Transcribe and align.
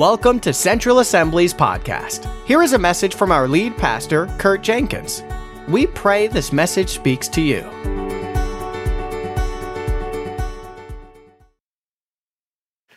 Welcome 0.00 0.40
to 0.40 0.54
Central 0.54 1.00
Assembly's 1.00 1.52
podcast. 1.52 2.26
Here 2.46 2.62
is 2.62 2.72
a 2.72 2.78
message 2.78 3.14
from 3.14 3.30
our 3.30 3.46
lead 3.46 3.76
pastor, 3.76 4.28
Kurt 4.38 4.62
Jenkins. 4.62 5.22
We 5.68 5.88
pray 5.88 6.26
this 6.26 6.54
message 6.54 6.88
speaks 6.88 7.28
to 7.28 7.42
you. 7.42 7.60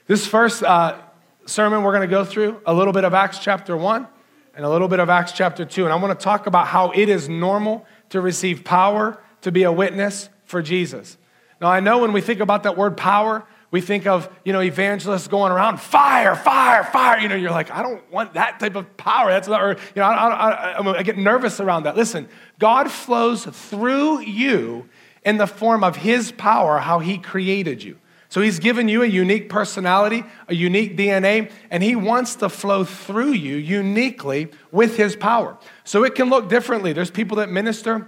This 0.07 0.25
first 0.25 0.63
uh, 0.63 0.97
sermon, 1.45 1.83
we're 1.83 1.91
going 1.91 2.07
to 2.07 2.15
go 2.15 2.23
through 2.23 2.61
a 2.65 2.73
little 2.73 2.93
bit 2.93 3.03
of 3.03 3.13
Acts 3.13 3.37
chapter 3.37 3.75
1 3.75 4.07
and 4.55 4.65
a 4.65 4.69
little 4.69 4.87
bit 4.87 5.01
of 5.01 5.09
Acts 5.09 5.33
chapter 5.33 5.65
2. 5.65 5.83
And 5.83 5.91
I 5.91 5.97
want 5.97 6.17
to 6.17 6.23
talk 6.23 6.47
about 6.47 6.67
how 6.67 6.91
it 6.91 7.09
is 7.09 7.27
normal 7.27 7.85
to 8.11 8.21
receive 8.21 8.63
power 8.63 9.21
to 9.41 9.51
be 9.51 9.63
a 9.63 9.71
witness 9.73 10.29
for 10.45 10.61
Jesus. 10.61 11.17
Now, 11.59 11.67
I 11.67 11.81
know 11.81 11.97
when 11.97 12.13
we 12.13 12.21
think 12.21 12.39
about 12.39 12.63
that 12.63 12.77
word 12.77 12.95
power, 12.95 13.45
we 13.73 13.81
think 13.81 14.05
of, 14.05 14.29
you 14.45 14.53
know, 14.53 14.61
evangelists 14.61 15.27
going 15.27 15.51
around, 15.51 15.79
fire, 15.79 16.35
fire, 16.35 16.83
fire. 16.83 17.17
You 17.17 17.27
know, 17.27 17.33
you're 17.33 17.49
like, 17.49 17.71
I 17.71 17.81
don't 17.81 18.07
want 18.11 18.35
that 18.35 18.59
type 18.59 18.75
of 18.75 18.95
power. 18.97 19.31
That's 19.31 19.47
not, 19.47 19.63
or, 19.63 19.69
you 19.71 19.77
know, 19.95 20.03
I, 20.03 20.13
I, 20.13 20.71
I, 20.73 20.97
I 20.99 21.01
get 21.01 21.17
nervous 21.17 21.59
around 21.59 21.83
that. 21.83 21.95
Listen, 21.95 22.29
God 22.59 22.91
flows 22.91 23.45
through 23.45 24.19
you 24.19 24.87
in 25.25 25.37
the 25.37 25.47
form 25.47 25.83
of 25.83 25.95
his 25.95 26.31
power, 26.31 26.77
how 26.77 26.99
he 26.99 27.17
created 27.17 27.81
you. 27.81 27.97
So 28.29 28.41
he's 28.41 28.59
given 28.59 28.89
you 28.89 29.01
a 29.01 29.07
unique 29.07 29.49
personality, 29.49 30.23
a 30.47 30.53
unique 30.53 30.95
DNA, 30.95 31.49
and 31.71 31.81
he 31.81 31.95
wants 31.95 32.35
to 32.37 32.49
flow 32.49 32.83
through 32.83 33.31
you 33.31 33.55
uniquely 33.55 34.51
with 34.71 34.97
his 34.97 35.15
power. 35.15 35.57
So 35.83 36.03
it 36.03 36.13
can 36.13 36.29
look 36.29 36.47
differently. 36.47 36.93
There's 36.93 37.09
people 37.09 37.37
that 37.37 37.49
minister 37.49 38.07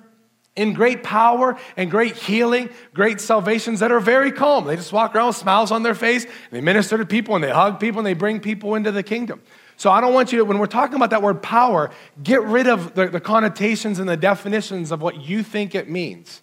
in 0.56 0.74
great 0.74 1.04
power 1.04 1.58
and 1.76 1.92
great 1.92 2.16
healing, 2.16 2.70
great 2.94 3.20
salvations 3.20 3.82
that 3.82 3.92
are 3.92 4.00
very 4.00 4.32
calm. 4.32 4.66
They 4.66 4.76
just 4.76 4.94
walk 4.94 5.16
around 5.16 5.28
with 5.28 5.36
smiles 5.36 5.72
on 5.72 5.84
their 5.84 5.96
face, 5.96 6.24
and 6.24 6.34
they 6.52 6.62
minister 6.62 6.98
to 6.98 7.06
people, 7.06 7.36
and 7.36 7.44
they 7.44 7.52
hug 7.52 7.80
people, 7.80 8.00
and 8.00 8.08
they 8.08 8.14
bring 8.14 8.40
people 8.40 8.76
into 8.76 8.92
the 8.92 9.04
kingdom. 9.04 9.42
So 9.78 9.92
I 9.92 10.00
don't 10.00 10.14
want 10.14 10.32
you 10.32 10.40
to, 10.40 10.46
when 10.46 10.58
we're 10.58 10.68
talking 10.68 10.96
about 10.96 11.10
that 11.10 11.22
word 11.22 11.42
power, 11.42 11.92
get 12.24 12.42
rid 12.44 12.68
of 12.68 12.96
the, 12.96 13.08
the 13.08 13.20
connotations 13.20 14.00
and 14.00 14.08
the 14.08 14.16
definitions 14.16 14.92
of 14.92 15.02
what 15.02 15.22
you 15.22 15.44
think 15.44 15.76
it 15.76 15.90
means. 15.90 16.42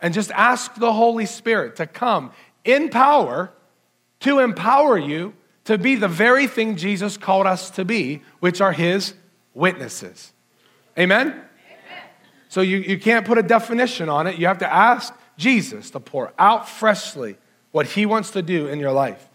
And 0.00 0.14
just 0.14 0.30
ask 0.32 0.74
the 0.76 0.92
Holy 0.92 1.26
Spirit 1.26 1.76
to 1.76 1.86
come 1.86 2.32
in 2.64 2.88
power 2.88 3.52
to 4.20 4.38
empower 4.38 4.96
you 4.96 5.34
to 5.64 5.78
be 5.78 5.94
the 5.94 6.08
very 6.08 6.46
thing 6.46 6.76
Jesus 6.76 7.16
called 7.16 7.46
us 7.46 7.70
to 7.70 7.84
be, 7.84 8.22
which 8.40 8.60
are 8.60 8.72
his 8.72 9.14
witnesses. 9.54 10.32
Amen? 10.98 11.40
So 12.52 12.60
you, 12.60 12.80
you 12.80 12.98
can't 12.98 13.24
put 13.24 13.38
a 13.38 13.42
definition 13.42 14.10
on 14.10 14.26
it. 14.26 14.38
You 14.38 14.46
have 14.46 14.58
to 14.58 14.70
ask 14.70 15.14
Jesus 15.38 15.88
to 15.92 16.00
pour 16.00 16.34
out 16.38 16.68
freshly 16.68 17.38
what 17.70 17.86
he 17.86 18.04
wants 18.04 18.32
to 18.32 18.42
do 18.42 18.66
in 18.66 18.78
your 18.78 18.92
life. 18.92 19.26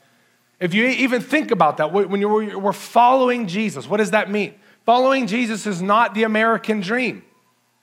If 0.60 0.76
you 0.76 0.86
even 0.86 1.22
think 1.22 1.50
about 1.50 1.78
that, 1.78 1.92
when 1.92 2.22
you're, 2.22 2.60
we're 2.60 2.74
following 2.74 3.48
Jesus, 3.48 3.90
what 3.90 3.98
does 3.98 4.12
that 4.12 4.30
mean? 4.30 4.54
Following 4.86 5.26
Jesus 5.26 5.66
is 5.66 5.82
not 5.82 6.14
the 6.14 6.26
American 6.26 6.80
dream. 6.80 7.24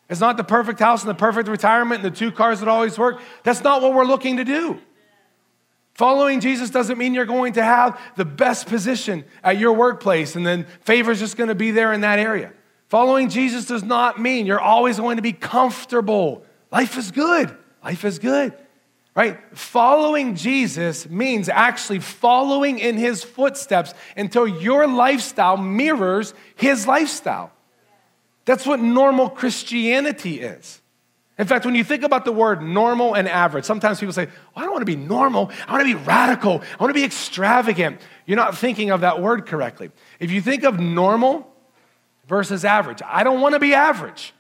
It's 0.09 0.21
not 0.21 0.37
the 0.37 0.45
perfect 0.45 0.79
house 0.79 1.03
and 1.03 1.11
the 1.11 1.17
perfect 1.17 1.49
retirement 1.49 2.05
and 2.05 2.15
the 2.15 2.17
two 2.17 2.31
cars 2.31 2.61
that 2.61 2.69
always 2.69 2.97
work. 2.97 3.21
That's 3.43 3.65
not 3.65 3.83
what 3.83 3.93
we're 3.93 4.05
looking 4.05 4.37
to 4.37 4.45
do. 4.45 4.79
Following 5.95 6.39
Jesus 6.39 6.71
doesn't 6.71 6.97
mean 6.97 7.13
you're 7.13 7.25
going 7.25 7.55
to 7.55 7.65
have 7.65 8.01
the 8.15 8.25
best 8.25 8.69
position 8.69 9.25
at 9.43 9.59
your 9.59 9.73
workplace 9.73 10.37
and 10.37 10.47
then 10.47 10.65
favor's 10.83 11.19
just 11.19 11.37
going 11.37 11.49
to 11.49 11.57
be 11.57 11.73
there 11.73 11.93
in 11.93 12.03
that 12.03 12.21
area. 12.21 12.53
Following 12.95 13.29
Jesus 13.29 13.65
does 13.65 13.83
not 13.83 14.21
mean 14.21 14.47
you're 14.47 14.61
always 14.61 15.01
going 15.01 15.17
to 15.17 15.23
be 15.23 15.33
comfortable. 15.33 16.45
Life 16.71 16.97
is 16.97 17.11
good. 17.11 17.53
Life 17.83 18.05
is 18.05 18.21
good. 18.21 18.57
Right? 19.17 19.37
Following 19.59 20.37
Jesus 20.37 21.09
means 21.09 21.49
actually 21.49 21.99
following 21.99 22.79
in 22.79 22.97
his 22.97 23.25
footsteps 23.25 23.95
until 24.17 24.47
your 24.47 24.87
lifestyle 24.87 25.57
mirrors 25.57 26.35
his 26.55 26.87
lifestyle. 26.87 27.51
That's 28.45 28.65
what 28.65 28.79
normal 28.79 29.29
Christianity 29.29 30.41
is. 30.41 30.81
In 31.37 31.49
fact, 31.49 31.65
when 31.65 31.75
you 31.75 31.83
think 31.83 32.05
about 32.05 32.25
the 32.25 32.31
word 32.31 32.63
normal 32.63 33.15
and 33.15 33.27
average, 33.27 33.65
sometimes 33.65 33.99
people 33.99 34.13
say, 34.13 34.27
well, 34.27 34.35
I 34.55 34.61
don't 34.61 34.71
want 34.71 34.83
to 34.83 34.87
be 34.87 34.95
normal. 34.95 35.51
I 35.67 35.73
want 35.73 35.89
to 35.89 35.99
be 35.99 36.01
radical. 36.05 36.63
I 36.63 36.77
want 36.81 36.91
to 36.91 36.95
be 36.95 37.03
extravagant. 37.03 38.01
You're 38.25 38.37
not 38.37 38.57
thinking 38.57 38.93
of 38.93 39.01
that 39.01 39.21
word 39.21 39.47
correctly. 39.47 39.91
If 40.21 40.31
you 40.31 40.41
think 40.41 40.63
of 40.63 40.79
normal 40.79 41.51
versus 42.29 42.65
average, 42.65 43.03
I 43.07 43.25
don't 43.25 43.41
want 43.41 43.55
to 43.55 43.59
be 43.59 43.75
average. 43.75 44.33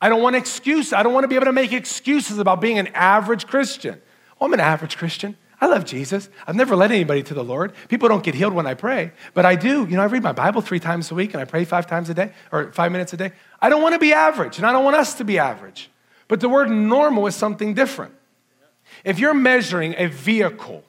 I 0.00 0.08
don't 0.08 0.22
want 0.22 0.36
excuse. 0.36 0.92
I 0.92 1.02
don't 1.02 1.14
want 1.14 1.24
to 1.24 1.28
be 1.28 1.36
able 1.36 1.46
to 1.46 1.52
make 1.52 1.72
excuses 1.72 2.38
about 2.38 2.60
being 2.60 2.78
an 2.78 2.88
average 2.88 3.46
Christian. 3.46 4.00
Oh, 4.40 4.46
I'm 4.46 4.52
an 4.52 4.60
average 4.60 4.96
Christian. 4.96 5.36
I 5.58 5.66
love 5.66 5.86
Jesus. 5.86 6.28
I've 6.46 6.54
never 6.54 6.76
led 6.76 6.92
anybody 6.92 7.22
to 7.22 7.34
the 7.34 7.42
Lord. 7.42 7.72
People 7.88 8.08
don't 8.08 8.22
get 8.22 8.34
healed 8.34 8.52
when 8.52 8.66
I 8.66 8.74
pray, 8.74 9.12
but 9.32 9.46
I 9.46 9.56
do. 9.56 9.86
You 9.86 9.96
know, 9.96 10.02
I 10.02 10.06
read 10.06 10.22
my 10.22 10.32
Bible 10.32 10.60
three 10.60 10.80
times 10.80 11.10
a 11.10 11.14
week 11.14 11.32
and 11.32 11.40
I 11.40 11.46
pray 11.46 11.64
five 11.64 11.86
times 11.86 12.10
a 12.10 12.14
day 12.14 12.32
or 12.52 12.72
five 12.72 12.92
minutes 12.92 13.14
a 13.14 13.16
day. 13.16 13.32
I 13.60 13.70
don't 13.70 13.80
want 13.80 13.94
to 13.94 13.98
be 13.98 14.12
average, 14.12 14.58
and 14.58 14.66
I 14.66 14.72
don't 14.72 14.84
want 14.84 14.96
us 14.96 15.14
to 15.14 15.24
be 15.24 15.38
average. 15.38 15.90
But 16.28 16.40
the 16.40 16.48
word 16.48 16.68
normal 16.70 17.26
is 17.26 17.34
something 17.34 17.72
different. 17.72 18.12
If 19.02 19.18
you're 19.18 19.34
measuring 19.34 19.94
a 19.96 20.08
vehicle 20.08 20.84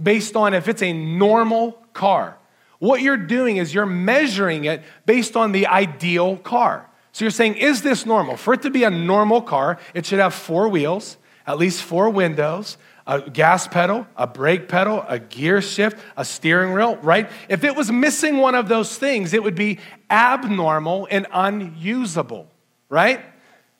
based 0.00 0.36
on 0.36 0.52
if 0.52 0.68
it's 0.68 0.82
a 0.82 0.92
normal 0.92 1.72
car, 1.94 2.36
what 2.78 3.00
you're 3.00 3.16
doing 3.16 3.56
is 3.56 3.72
you're 3.72 3.86
measuring 3.86 4.64
it 4.64 4.82
based 5.06 5.36
on 5.36 5.52
the 5.52 5.66
ideal 5.66 6.36
car. 6.36 6.88
So 7.12 7.24
you're 7.24 7.30
saying, 7.30 7.56
is 7.56 7.82
this 7.82 8.04
normal? 8.04 8.36
For 8.36 8.54
it 8.54 8.62
to 8.62 8.70
be 8.70 8.84
a 8.84 8.90
normal 8.90 9.40
car, 9.40 9.78
it 9.94 10.04
should 10.04 10.18
have 10.18 10.34
four 10.34 10.68
wheels, 10.68 11.16
at 11.46 11.56
least 11.56 11.82
four 11.82 12.10
windows, 12.10 12.76
a 13.06 13.22
gas 13.22 13.66
pedal, 13.68 14.06
a 14.16 14.26
brake 14.26 14.68
pedal, 14.68 15.04
a 15.08 15.18
gear 15.18 15.62
shift, 15.62 15.98
a 16.16 16.24
steering 16.24 16.74
wheel, 16.74 16.96
right? 16.96 17.30
If 17.48 17.64
it 17.64 17.74
was 17.74 17.90
missing 17.90 18.36
one 18.38 18.54
of 18.54 18.68
those 18.68 18.98
things, 18.98 19.32
it 19.32 19.42
would 19.42 19.54
be 19.54 19.78
abnormal 20.10 21.08
and 21.10 21.26
unusable, 21.32 22.48
right? 22.88 23.24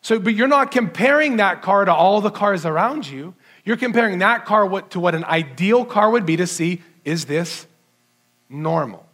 So, 0.01 0.21
but 0.21 0.35
you're 0.35 0.49
not 0.49 0.71
comparing 0.71 1.39
that 1.39 1.61
car 1.61 1.85
to 1.85 1.93
all 1.93 2.21
the 2.21 2.31
cars 2.31 2.65
around 2.65 3.09
you. 3.09 3.35
You're 3.65 3.77
comparing 3.77 4.21
that 4.21 4.45
car 4.45 4.81
to 4.81 5.01
what 5.01 5.15
an 5.17 5.25
ideal 5.25 5.85
car 5.85 6.09
would 6.11 6.25
be 6.25 6.37
to 6.37 6.47
see 6.47 6.83
is 7.05 7.25
this 7.25 7.67
normal? 8.49 9.07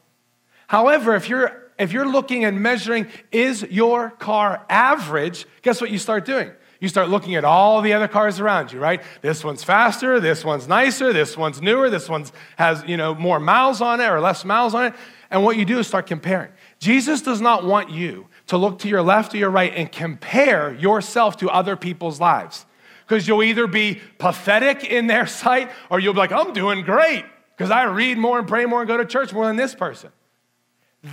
However, 0.67 1.15
if 1.15 1.29
you're 1.29 1.63
if 1.79 1.93
you're 1.93 2.09
looking 2.09 2.45
and 2.45 2.61
measuring 2.61 3.09
is 3.31 3.63
your 3.63 4.11
car 4.11 4.65
average, 4.69 5.47
guess 5.63 5.81
what 5.81 5.91
you 5.91 5.99
start 5.99 6.25
doing? 6.25 6.51
You 6.81 6.89
start 6.89 7.09
looking 7.09 7.37
at 7.37 7.45
all 7.45 7.81
the 7.81 7.93
other 7.93 8.09
cars 8.09 8.41
around 8.41 8.73
you, 8.73 8.81
right? 8.81 9.03
This 9.21 9.45
one's 9.45 9.63
faster, 9.63 10.19
this 10.19 10.45
one's 10.45 10.67
nicer, 10.67 11.13
this 11.13 11.37
one's 11.37 11.63
newer, 11.63 11.91
this 11.91 12.09
one's 12.09 12.33
has, 12.57 12.83
you 12.87 12.97
know, 12.97 13.15
more 13.15 13.39
miles 13.39 13.81
on 13.81 14.01
it 14.01 14.07
or 14.07 14.21
less 14.21 14.45
miles 14.45 14.75
on 14.75 14.87
it. 14.87 14.95
And 15.31 15.45
what 15.45 15.57
you 15.57 15.65
do 15.65 15.79
is 15.79 15.87
start 15.87 16.07
comparing. 16.07 16.51
Jesus 16.79 17.23
does 17.23 17.41
not 17.41 17.65
want 17.65 17.91
you 17.91 18.27
to 18.49 18.57
look 18.57 18.81
to 18.81 18.89
your 18.89 19.03
left 19.03 19.35
or 19.35 19.39
your 19.39 19.51
right 19.51 19.73
and 19.75 19.91
compare 19.91 20.75
yourself 20.75 21.37
to 21.39 21.49
other 21.51 21.77
people's 21.77 22.21
lives. 22.21 22.67
Because 23.07 23.29
you'll 23.29 23.43
either 23.43 23.67
be 23.67 24.01
pathetic 24.19 24.85
in 24.85 25.07
their 25.07 25.27
sight 25.43 25.71
or 25.89 26.01
you'll 26.01 26.15
be 26.15 26.19
like, 26.19 26.33
I'm 26.33 26.53
doing 26.53 26.83
great 26.83 27.25
because 27.57 27.71
I 27.71 27.85
read 27.85 28.19
more 28.19 28.39
and 28.39 28.49
pray 28.49 28.65
more 28.67 28.81
and 28.81 28.89
go 28.89 28.97
to 28.97 29.05
church 29.05 29.33
more 29.33 29.47
than 29.47 29.57
this 29.57 29.75
person. 29.75 30.11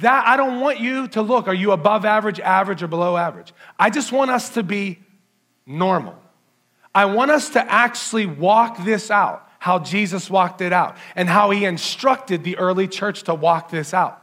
That 0.01 0.27
I 0.27 0.38
don't 0.38 0.61
want 0.61 0.79
you 0.79 1.07
to 1.09 1.22
look, 1.22 1.47
are 1.47 1.53
you 1.53 1.72
above 1.72 2.05
average, 2.05 2.39
average, 2.39 2.83
or 2.83 2.88
below 2.88 3.17
average? 3.17 3.53
I 3.77 3.89
just 3.89 4.11
want 4.11 4.31
us 4.31 4.49
to 4.51 4.63
be 4.63 4.99
normal. 5.66 6.16
I 6.94 7.05
want 7.05 7.31
us 7.31 7.49
to 7.51 7.72
actually 7.72 8.25
walk 8.25 8.83
this 8.83 9.09
out, 9.11 9.47
how 9.59 9.79
Jesus 9.79 10.29
walked 10.29 10.61
it 10.61 10.73
out, 10.73 10.97
and 11.16 11.28
how 11.29 11.49
he 11.49 11.66
instructed 11.66 12.44
the 12.44 12.57
early 12.57 12.88
church 12.88 13.23
to 13.23 13.33
walk 13.33 13.69
this 13.69 13.94
out. 13.94 14.22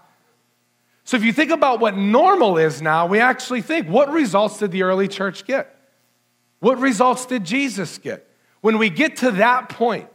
So 1.04 1.16
if 1.16 1.24
you 1.24 1.32
think 1.32 1.52
about 1.52 1.78
what 1.78 1.96
normal 1.96 2.58
is 2.58 2.82
now, 2.82 3.06
we 3.06 3.20
actually 3.20 3.62
think 3.62 3.88
what 3.88 4.10
results 4.10 4.58
did 4.58 4.72
the 4.72 4.82
early 4.82 5.06
church 5.06 5.46
get? 5.46 5.72
What 6.58 6.78
results 6.78 7.26
did 7.26 7.44
Jesus 7.44 7.98
get? 7.98 8.28
When 8.60 8.78
we 8.78 8.90
get 8.90 9.18
to 9.18 9.30
that 9.32 9.68
point, 9.68 10.08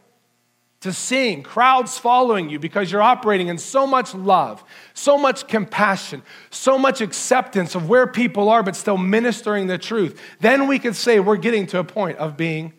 to 0.82 0.92
seeing 0.92 1.44
crowds 1.44 1.98
following 1.98 2.50
you 2.50 2.60
because 2.60 2.92
you're 2.92 3.02
operating 3.02 3.48
in 3.48 3.58
so 3.58 3.86
much 3.86 4.14
love, 4.14 4.64
so 4.94 5.18
much 5.18 5.48
compassion, 5.48 6.24
so 6.50 6.78
much 6.78 7.02
acceptance 7.02 7.76
of 7.76 7.88
where 7.88 8.08
people 8.08 8.50
are, 8.50 8.64
but 8.64 8.76
still 8.76 8.98
ministering 8.98 9.68
the 9.68 9.78
truth, 9.78 10.20
then 10.40 10.68
we 10.68 10.80
could 10.80 10.96
say 10.96 11.20
we're 11.20 11.38
getting 11.38 11.68
to 11.68 11.80
a 11.80 11.84
point 11.84 12.18
of 12.18 12.36
being 12.36 12.74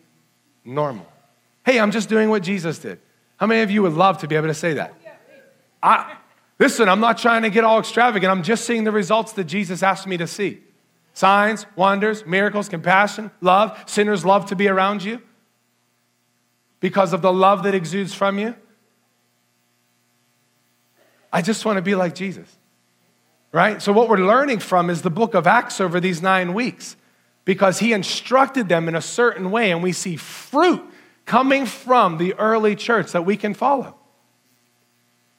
normal. 0.65 1.07
Hey, 1.65 1.79
I'm 1.79 1.91
just 1.91 2.09
doing 2.09 2.29
what 2.29 2.43
Jesus 2.43 2.77
did. 2.79 2.99
How 3.37 3.47
many 3.47 3.61
of 3.61 3.71
you 3.71 3.81
would 3.81 3.93
love 3.93 4.17
to 4.19 4.27
be 4.27 4.35
able 4.35 4.47
to 4.47 4.53
say 4.53 4.73
that? 4.73 4.93
I, 5.81 6.17
Listen, 6.59 6.87
I'm 6.87 6.99
not 6.99 7.17
trying 7.17 7.41
to 7.41 7.49
get 7.49 7.63
all 7.63 7.79
extravagant. 7.79 8.31
I'm 8.31 8.43
just 8.43 8.65
seeing 8.65 8.83
the 8.83 8.91
results 8.91 9.33
that 9.33 9.45
Jesus 9.45 9.81
asked 9.83 10.07
me 10.07 10.17
to 10.17 10.27
see 10.27 10.61
signs, 11.13 11.65
wonders, 11.75 12.25
miracles, 12.25 12.69
compassion, 12.69 13.31
love. 13.41 13.81
Sinners 13.85 14.25
love 14.25 14.45
to 14.47 14.55
be 14.55 14.67
around 14.67 15.03
you 15.03 15.21
because 16.83 17.13
of 17.13 17.21
the 17.21 17.31
love 17.31 17.63
that 17.63 17.73
exudes 17.73 18.13
from 18.13 18.37
you. 18.37 18.53
I 21.31 21.41
just 21.41 21.63
want 21.63 21.77
to 21.77 21.81
be 21.81 21.95
like 21.95 22.13
Jesus, 22.13 22.57
right? 23.53 23.81
So, 23.81 23.93
what 23.93 24.09
we're 24.09 24.17
learning 24.17 24.59
from 24.59 24.89
is 24.89 25.01
the 25.01 25.09
book 25.09 25.33
of 25.33 25.47
Acts 25.47 25.79
over 25.79 26.01
these 26.01 26.21
nine 26.21 26.53
weeks 26.53 26.97
because 27.45 27.79
he 27.79 27.93
instructed 27.93 28.67
them 28.67 28.89
in 28.89 28.95
a 28.95 29.01
certain 29.01 29.49
way, 29.49 29.71
and 29.71 29.81
we 29.81 29.93
see 29.93 30.17
fruit 30.17 30.83
coming 31.23 31.65
from 31.65 32.17
the 32.17 32.33
early 32.33 32.75
church 32.75 33.13
that 33.13 33.25
we 33.25 33.37
can 33.37 33.53
follow. 33.53 33.95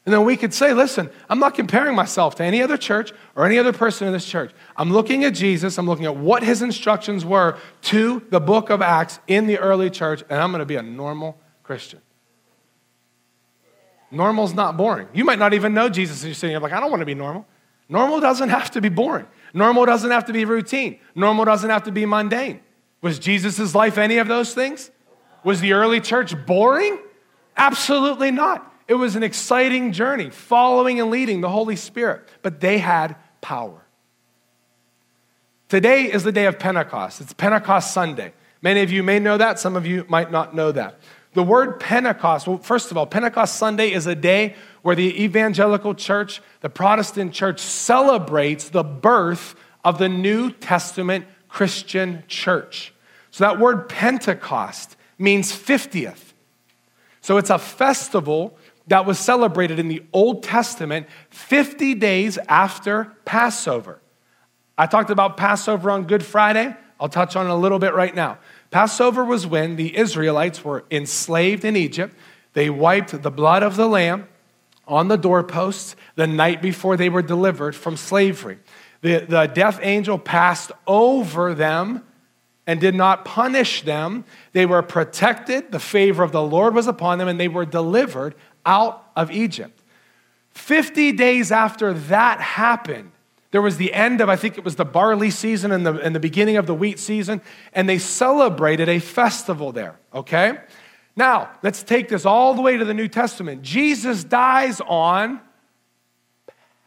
And 0.07 0.13
then 0.13 0.25
we 0.25 0.37
could 0.37 0.53
say, 0.53 0.75
listen, 0.75 1.09
I'm 1.31 1.39
not 1.39 1.55
comparing 1.55 1.95
myself 1.95 2.35
to 2.37 2.45
any 2.45 2.63
other 2.63 2.77
church 2.77 3.13
or 3.35 3.47
any 3.47 3.59
other 3.59 3.73
person 3.73 4.07
in 4.07 4.13
this 4.13 4.27
church. 4.27 4.53
I'm 4.77 4.93
looking 4.93 5.25
at 5.25 5.33
Jesus, 5.33 5.79
I'm 5.79 5.87
looking 5.87 6.05
at 6.05 6.17
what 6.17 6.43
his 6.43 6.61
instructions 6.61 7.25
were 7.25 7.57
to 7.83 8.23
the 8.29 8.41
book 8.41 8.69
of 8.69 8.83
Acts 8.83 9.19
in 9.27 9.47
the 9.47 9.59
early 9.59 9.89
church, 9.89 10.23
and 10.29 10.41
I'm 10.41 10.51
going 10.51 10.61
to 10.61 10.67
be 10.67 10.77
a 10.77 10.83
normal 10.83 11.39
Christian. 11.63 12.01
Normal's 14.11 14.53
not 14.53 14.77
boring. 14.77 15.09
You 15.15 15.25
might 15.25 15.39
not 15.39 15.55
even 15.55 15.73
know 15.73 15.89
Jesus, 15.89 16.23
and 16.23 16.29
you're 16.29 16.35
sitting 16.35 16.53
here 16.53 16.61
like, 16.61 16.73
I 16.73 16.81
don't 16.81 16.91
want 16.91 17.01
to 17.01 17.07
be 17.07 17.15
normal. 17.15 17.47
Normal 17.89 18.21
doesn't 18.21 18.51
have 18.51 18.71
to 18.73 18.83
be 18.83 18.91
boring. 18.91 19.27
Normal 19.55 19.87
doesn't 19.87 20.11
have 20.11 20.27
to 20.27 20.33
be 20.33 20.45
routine. 20.45 20.99
Normal 21.15 21.47
doesn't 21.47 21.71
have 21.71 21.85
to 21.85 21.93
be 21.93 22.05
mundane. 22.05 22.61
Was 23.01 23.19
Jesus' 23.19 23.75
life 23.75 23.97
any 23.97 24.19
of 24.19 24.29
those 24.29 24.53
things? 24.53 24.91
Was 25.45 25.61
the 25.61 25.73
early 25.73 26.01
church 26.01 26.35
boring? 26.47 26.99
Absolutely 27.57 28.31
not. 28.31 28.74
It 28.87 28.95
was 28.95 29.17
an 29.17 29.23
exciting 29.23 29.93
journey, 29.93 30.31
following 30.31 31.01
and 31.01 31.11
leading 31.11 31.41
the 31.41 31.49
Holy 31.49 31.77
Spirit, 31.77 32.29
but 32.43 32.61
they 32.61 32.79
had 32.79 33.17
power. 33.41 33.81
Today 35.69 36.13
is 36.13 36.23
the 36.23 36.33
day 36.33 36.47
of 36.47 36.59
Pentecost. 36.59 37.21
It's 37.21 37.33
Pentecost 37.33 37.93
Sunday. 37.95 38.33
Many 38.61 38.83
of 38.83 38.93
you 38.93 39.03
may 39.03 39.19
know 39.19 39.39
that, 39.39 39.59
some 39.59 39.77
of 39.77 39.87
you 39.87 40.05
might 40.09 40.31
not 40.31 40.55
know 40.55 40.71
that. 40.73 40.99
The 41.33 41.43
word 41.43 41.81
Pentecost, 41.81 42.47
well, 42.47 42.59
first 42.59 42.91
of 42.91 42.97
all, 42.97 43.07
Pentecost 43.07 43.57
Sunday 43.57 43.91
is 43.93 44.07
a 44.07 44.15
day 44.15 44.55
where 44.83 44.95
the 44.95 45.25
evangelical 45.25 45.95
church, 45.95 46.41
the 46.61 46.71
Protestant 46.71 47.33
church, 47.33 47.61
celebrates 47.61 48.69
the 48.69 48.85
birth 48.85 49.57
of 49.85 49.99
the 49.99 50.09
New 50.09 50.51
Testament 50.51 51.27
Christian 51.49 52.23
church. 52.29 52.95
So 53.31 53.45
that 53.45 53.59
word 53.59 53.89
Pentecost 53.89 54.97
means 55.19 55.51
50th. 55.51 56.33
So 57.21 57.37
it's 57.39 57.51
a 57.51 57.59
festival 57.59 58.57
that 58.87 59.07
was 59.07 59.19
celebrated 59.19 59.79
in 59.79 59.89
the 59.89 60.03
Old 60.13 60.43
Testament 60.43 61.07
50 61.31 61.95
days 61.95 62.39
after 62.49 63.13
Passover. 63.25 64.01
I 64.77 64.87
talked 64.87 65.11
about 65.11 65.37
Passover 65.37 65.91
on 65.91 66.05
Good 66.05 66.25
Friday. 66.25 66.77
I'll 67.01 67.09
touch 67.09 67.37
on 67.37 67.47
it 67.47 67.51
a 67.51 67.55
little 67.55 67.79
bit 67.79 67.95
right 67.95 68.15
now. 68.15 68.39
Passover 68.71 69.25
was 69.25 69.47
when 69.47 69.77
the 69.77 69.97
Israelites 69.97 70.65
were 70.65 70.85
enslaved 70.91 71.65
in 71.65 71.77
Egypt. 71.77 72.15
They 72.53 72.71
wiped 72.71 73.23
the 73.23 73.31
blood 73.31 73.63
of 73.63 73.77
the 73.77 73.87
lamb 73.89 74.29
on 74.87 75.09
the 75.09 75.17
doorposts 75.17 75.97
the 76.15 76.27
night 76.27 76.61
before 76.61 76.97
they 76.97 77.09
were 77.09 77.23
delivered 77.23 77.75
from 77.75 77.97
slavery. 77.97 78.59
The, 79.01 79.25
the 79.29 79.47
death 79.47 79.79
angel 79.83 80.19
passed 80.19 80.73
over 80.87 81.55
them 81.55 82.05
and 82.67 82.81
did 82.81 82.95
not 82.95 83.25
punish 83.25 83.83
them. 83.83 84.25
They 84.53 84.67
were 84.67 84.83
protected. 84.83 85.71
The 85.71 85.81
favor 85.81 86.23
of 86.23 86.33
the 86.33 86.43
Lord 86.43 86.75
was 86.75 86.87
upon 86.87 87.19
them, 87.19 87.29
and 87.29 87.39
they 87.39 87.49
were 87.49 87.67
delivered 87.67 88.35
out 88.65 89.11
of 89.17 89.31
Egypt. 89.31 89.81
50 90.51 91.13
days 91.13 91.51
after 91.51 91.93
that 91.93 92.41
happened, 92.41 93.11
there 93.51 93.63
was 93.63 93.77
the 93.77 93.93
end 93.93 94.21
of, 94.21 94.29
I 94.29 94.37
think 94.37 94.59
it 94.59 94.65
was 94.65 94.77
the 94.77 94.85
barley 94.85 95.31
season 95.31 95.71
and 95.71 95.87
the, 95.87 95.95
and 96.01 96.15
the 96.15 96.21
beginning 96.21 96.57
of 96.57 96.67
the 96.67 96.75
wheat 96.75 96.99
season, 96.99 97.41
and 97.73 97.89
they 97.89 97.99
celebrated 97.99 98.89
a 98.89 98.99
festival 98.99 99.73
there, 99.73 99.97
okay? 100.13 100.59
Now, 101.17 101.51
let's 101.63 101.83
take 101.83 102.09
this 102.09 102.27
all 102.27 102.55
the 102.55 102.63
way 102.63 102.77
to 102.77 102.85
the 102.85 102.95
New 102.95 103.07
Testament. 103.07 103.63
Jesus 103.63 104.25
dies 104.25 104.81
on 104.81 105.41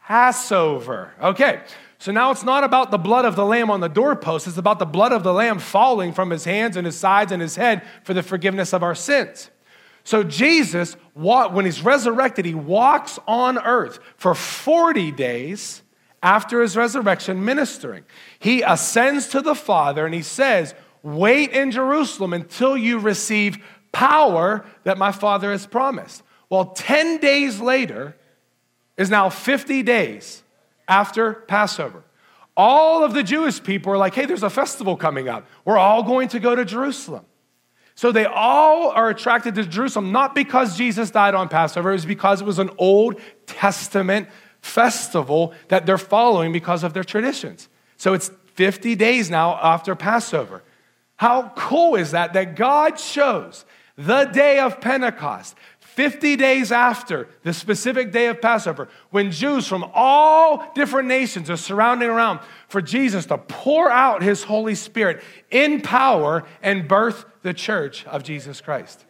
Passover, 0.02 1.12
okay? 1.20 1.62
So 1.98 2.12
now 2.12 2.30
it's 2.30 2.44
not 2.44 2.64
about 2.64 2.90
the 2.90 2.98
blood 2.98 3.24
of 3.24 3.34
the 3.34 3.44
lamb 3.44 3.70
on 3.70 3.80
the 3.80 3.88
doorpost, 3.88 4.46
it's 4.46 4.58
about 4.58 4.78
the 4.78 4.86
blood 4.86 5.12
of 5.12 5.22
the 5.22 5.32
lamb 5.32 5.58
falling 5.58 6.12
from 6.12 6.30
his 6.30 6.44
hands 6.44 6.76
and 6.76 6.86
his 6.86 6.96
sides 6.96 7.32
and 7.32 7.42
his 7.42 7.56
head 7.56 7.82
for 8.04 8.14
the 8.14 8.22
forgiveness 8.22 8.72
of 8.72 8.82
our 8.82 8.94
sins. 8.94 9.50
So 10.08 10.22
Jesus, 10.22 10.96
when 11.12 11.66
he's 11.66 11.84
resurrected, 11.84 12.46
he 12.46 12.54
walks 12.54 13.18
on 13.28 13.58
earth 13.58 13.98
for 14.16 14.34
40 14.34 15.12
days 15.12 15.82
after 16.22 16.62
his 16.62 16.78
resurrection 16.78 17.44
ministering. 17.44 18.04
He 18.38 18.62
ascends 18.62 19.26
to 19.28 19.42
the 19.42 19.54
Father 19.54 20.06
and 20.06 20.14
he 20.14 20.22
says, 20.22 20.74
Wait 21.02 21.50
in 21.50 21.72
Jerusalem 21.72 22.32
until 22.32 22.74
you 22.74 22.98
receive 22.98 23.58
power 23.92 24.64
that 24.84 24.96
my 24.96 25.12
Father 25.12 25.50
has 25.50 25.66
promised. 25.66 26.22
Well, 26.48 26.70
10 26.70 27.18
days 27.18 27.60
later 27.60 28.16
is 28.96 29.10
now 29.10 29.28
50 29.28 29.82
days 29.82 30.42
after 30.88 31.34
Passover. 31.34 32.02
All 32.56 33.04
of 33.04 33.12
the 33.12 33.22
Jewish 33.22 33.62
people 33.62 33.92
are 33.92 33.98
like, 33.98 34.14
hey, 34.14 34.24
there's 34.24 34.42
a 34.42 34.48
festival 34.48 34.96
coming 34.96 35.28
up. 35.28 35.46
We're 35.66 35.76
all 35.76 36.02
going 36.02 36.28
to 36.28 36.40
go 36.40 36.54
to 36.54 36.64
Jerusalem. 36.64 37.26
So 37.98 38.12
they 38.12 38.26
all 38.26 38.92
are 38.92 39.08
attracted 39.08 39.56
to 39.56 39.64
Jerusalem, 39.64 40.12
not 40.12 40.32
because 40.32 40.78
Jesus 40.78 41.10
died 41.10 41.34
on 41.34 41.48
Passover, 41.48 41.90
it 41.90 41.94
was 41.94 42.06
because 42.06 42.40
it 42.40 42.44
was 42.44 42.60
an 42.60 42.70
Old 42.78 43.20
Testament 43.46 44.28
festival 44.60 45.52
that 45.66 45.84
they're 45.84 45.98
following 45.98 46.52
because 46.52 46.84
of 46.84 46.92
their 46.92 47.02
traditions. 47.02 47.68
So 47.96 48.14
it's 48.14 48.30
50 48.54 48.94
days 48.94 49.30
now 49.30 49.58
after 49.60 49.96
Passover. 49.96 50.62
How 51.16 51.52
cool 51.56 51.96
is 51.96 52.12
that? 52.12 52.34
That 52.34 52.54
God 52.54 52.90
chose 52.90 53.64
the 53.96 54.26
day 54.26 54.60
of 54.60 54.80
Pentecost, 54.80 55.56
50 55.98 56.36
days 56.36 56.70
after 56.70 57.26
the 57.42 57.52
specific 57.52 58.12
day 58.12 58.28
of 58.28 58.40
Passover, 58.40 58.88
when 59.10 59.32
Jews 59.32 59.66
from 59.66 59.84
all 59.92 60.70
different 60.72 61.08
nations 61.08 61.50
are 61.50 61.56
surrounding 61.56 62.08
around 62.08 62.38
for 62.68 62.80
Jesus 62.80 63.26
to 63.26 63.36
pour 63.36 63.90
out 63.90 64.22
his 64.22 64.44
Holy 64.44 64.76
Spirit 64.76 65.20
in 65.50 65.80
power 65.80 66.44
and 66.62 66.86
birth 66.86 67.24
the 67.42 67.52
church 67.52 68.06
of 68.06 68.22
Jesus 68.22 68.60
Christ. 68.60 69.06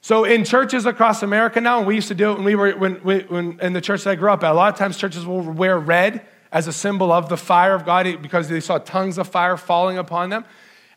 So 0.00 0.24
in 0.24 0.42
churches 0.42 0.86
across 0.86 1.22
America 1.22 1.60
now, 1.60 1.78
and 1.78 1.86
we 1.86 1.94
used 1.94 2.08
to 2.08 2.16
do 2.16 2.32
it 2.32 2.34
when 2.38 2.44
we 2.44 2.56
were 2.56 2.72
when, 2.72 2.94
when 2.96 3.60
in 3.60 3.74
the 3.74 3.80
church 3.80 4.02
that 4.02 4.10
I 4.10 4.14
grew 4.16 4.32
up 4.32 4.42
at. 4.42 4.50
A 4.50 4.54
lot 4.54 4.72
of 4.72 4.76
times 4.76 4.96
churches 4.98 5.24
will 5.24 5.40
wear 5.40 5.78
red 5.78 6.26
as 6.50 6.66
a 6.66 6.72
symbol 6.72 7.12
of 7.12 7.28
the 7.28 7.36
fire 7.36 7.76
of 7.76 7.84
God 7.84 8.20
because 8.22 8.48
they 8.48 8.58
saw 8.58 8.78
tongues 8.78 9.18
of 9.18 9.28
fire 9.28 9.56
falling 9.56 9.98
upon 9.98 10.30
them. 10.30 10.44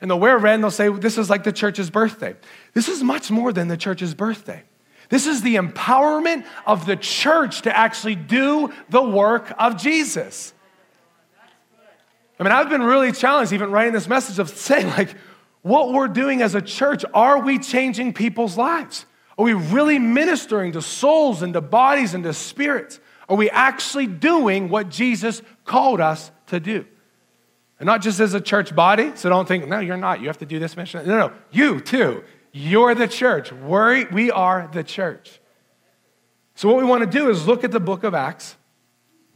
And 0.02 0.10
they'll 0.10 0.20
wear 0.20 0.38
red 0.38 0.56
and 0.56 0.64
they'll 0.64 0.72
say, 0.72 0.90
This 0.90 1.18
is 1.18 1.30
like 1.30 1.44
the 1.44 1.52
church's 1.52 1.90
birthday. 1.90 2.36
This 2.74 2.88
is 2.88 3.04
much 3.04 3.32
more 3.32 3.54
than 3.54 3.68
the 3.68 3.78
church's 3.78 4.14
birthday. 4.14 4.64
This 5.10 5.28
is 5.28 5.42
the 5.42 5.56
empowerment 5.56 6.46
of 6.66 6.86
the 6.86 6.96
church 6.96 7.62
to 7.64 7.76
actually 7.76 8.16
do 8.16 8.74
the 8.90 9.02
work 9.02 9.54
of 9.58 9.78
Jesus. 9.78 10.54
I 12.40 12.44
mean, 12.44 12.52
I've 12.52 12.70
been 12.70 12.84
really 12.84 13.12
challenged, 13.12 13.54
even 13.54 13.72
writing 13.72 13.94
this 13.94 14.08
message, 14.08 14.40
of 14.40 14.50
saying, 14.50 14.88
like, 14.88 15.16
what 15.62 15.94
we're 15.94 16.08
doing 16.08 16.42
as 16.42 16.54
a 16.54 16.62
church, 16.62 17.06
are 17.14 17.40
we 17.40 17.60
changing 17.60 18.14
people's 18.14 18.58
lives? 18.58 19.06
Are 19.38 19.46
we 19.46 19.54
really 19.54 20.00
ministering 20.00 20.74
to 20.74 20.82
souls 20.82 21.42
and 21.42 21.54
to 21.54 21.62
bodies 21.62 22.14
and 22.14 22.24
to 22.24 22.34
spirits? 22.34 23.00
Are 23.28 23.36
we 23.36 23.50
actually 23.50 24.08
doing 24.08 24.70
what 24.70 24.90
Jesus 24.90 25.42
called 25.64 26.00
us 26.00 26.32
to 26.48 26.60
do? 26.60 26.86
And 27.80 27.88
not 27.88 28.02
just 28.02 28.20
as 28.20 28.34
a 28.34 28.42
church 28.42 28.74
body, 28.74 29.12
so 29.16 29.30
don't 29.30 29.48
think, 29.48 29.68
no, 29.68 29.80
you're 29.80 29.98
not. 29.98 30.22
You 30.22 30.28
have 30.28 30.38
to 30.38 30.46
do 30.46 30.60
this 30.60 30.78
mission. 30.78 31.06
No, 31.06 31.18
no, 31.18 31.34
you 31.52 31.82
too. 31.82 32.24
You're 32.54 32.96
the 32.96 33.08
church. 33.08 33.52
We 33.52 34.32
are 34.32 34.70
the 34.72 34.84
church. 34.84 35.42
So, 36.56 36.70
what 36.70 36.78
we 36.78 36.86
want 36.86 37.04
to 37.04 37.10
do 37.20 37.30
is 37.30 37.46
look 37.46 37.66
at 37.66 37.72
the 37.72 37.82
book 37.82 38.06
of 38.06 38.14
Acts, 38.14 38.56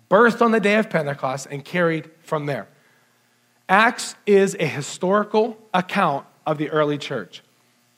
birthed 0.10 0.42
on 0.42 0.52
the 0.52 0.62
day 0.62 0.76
of 0.76 0.90
Pentecost, 0.90 1.48
and 1.52 1.66
carried 1.66 2.10
from 2.22 2.46
there. 2.46 2.70
Acts 3.68 4.16
is 4.26 4.56
a 4.58 4.66
historical 4.66 5.58
account 5.74 6.26
of 6.48 6.58
the 6.58 6.70
early 6.70 6.98
church. 6.98 7.44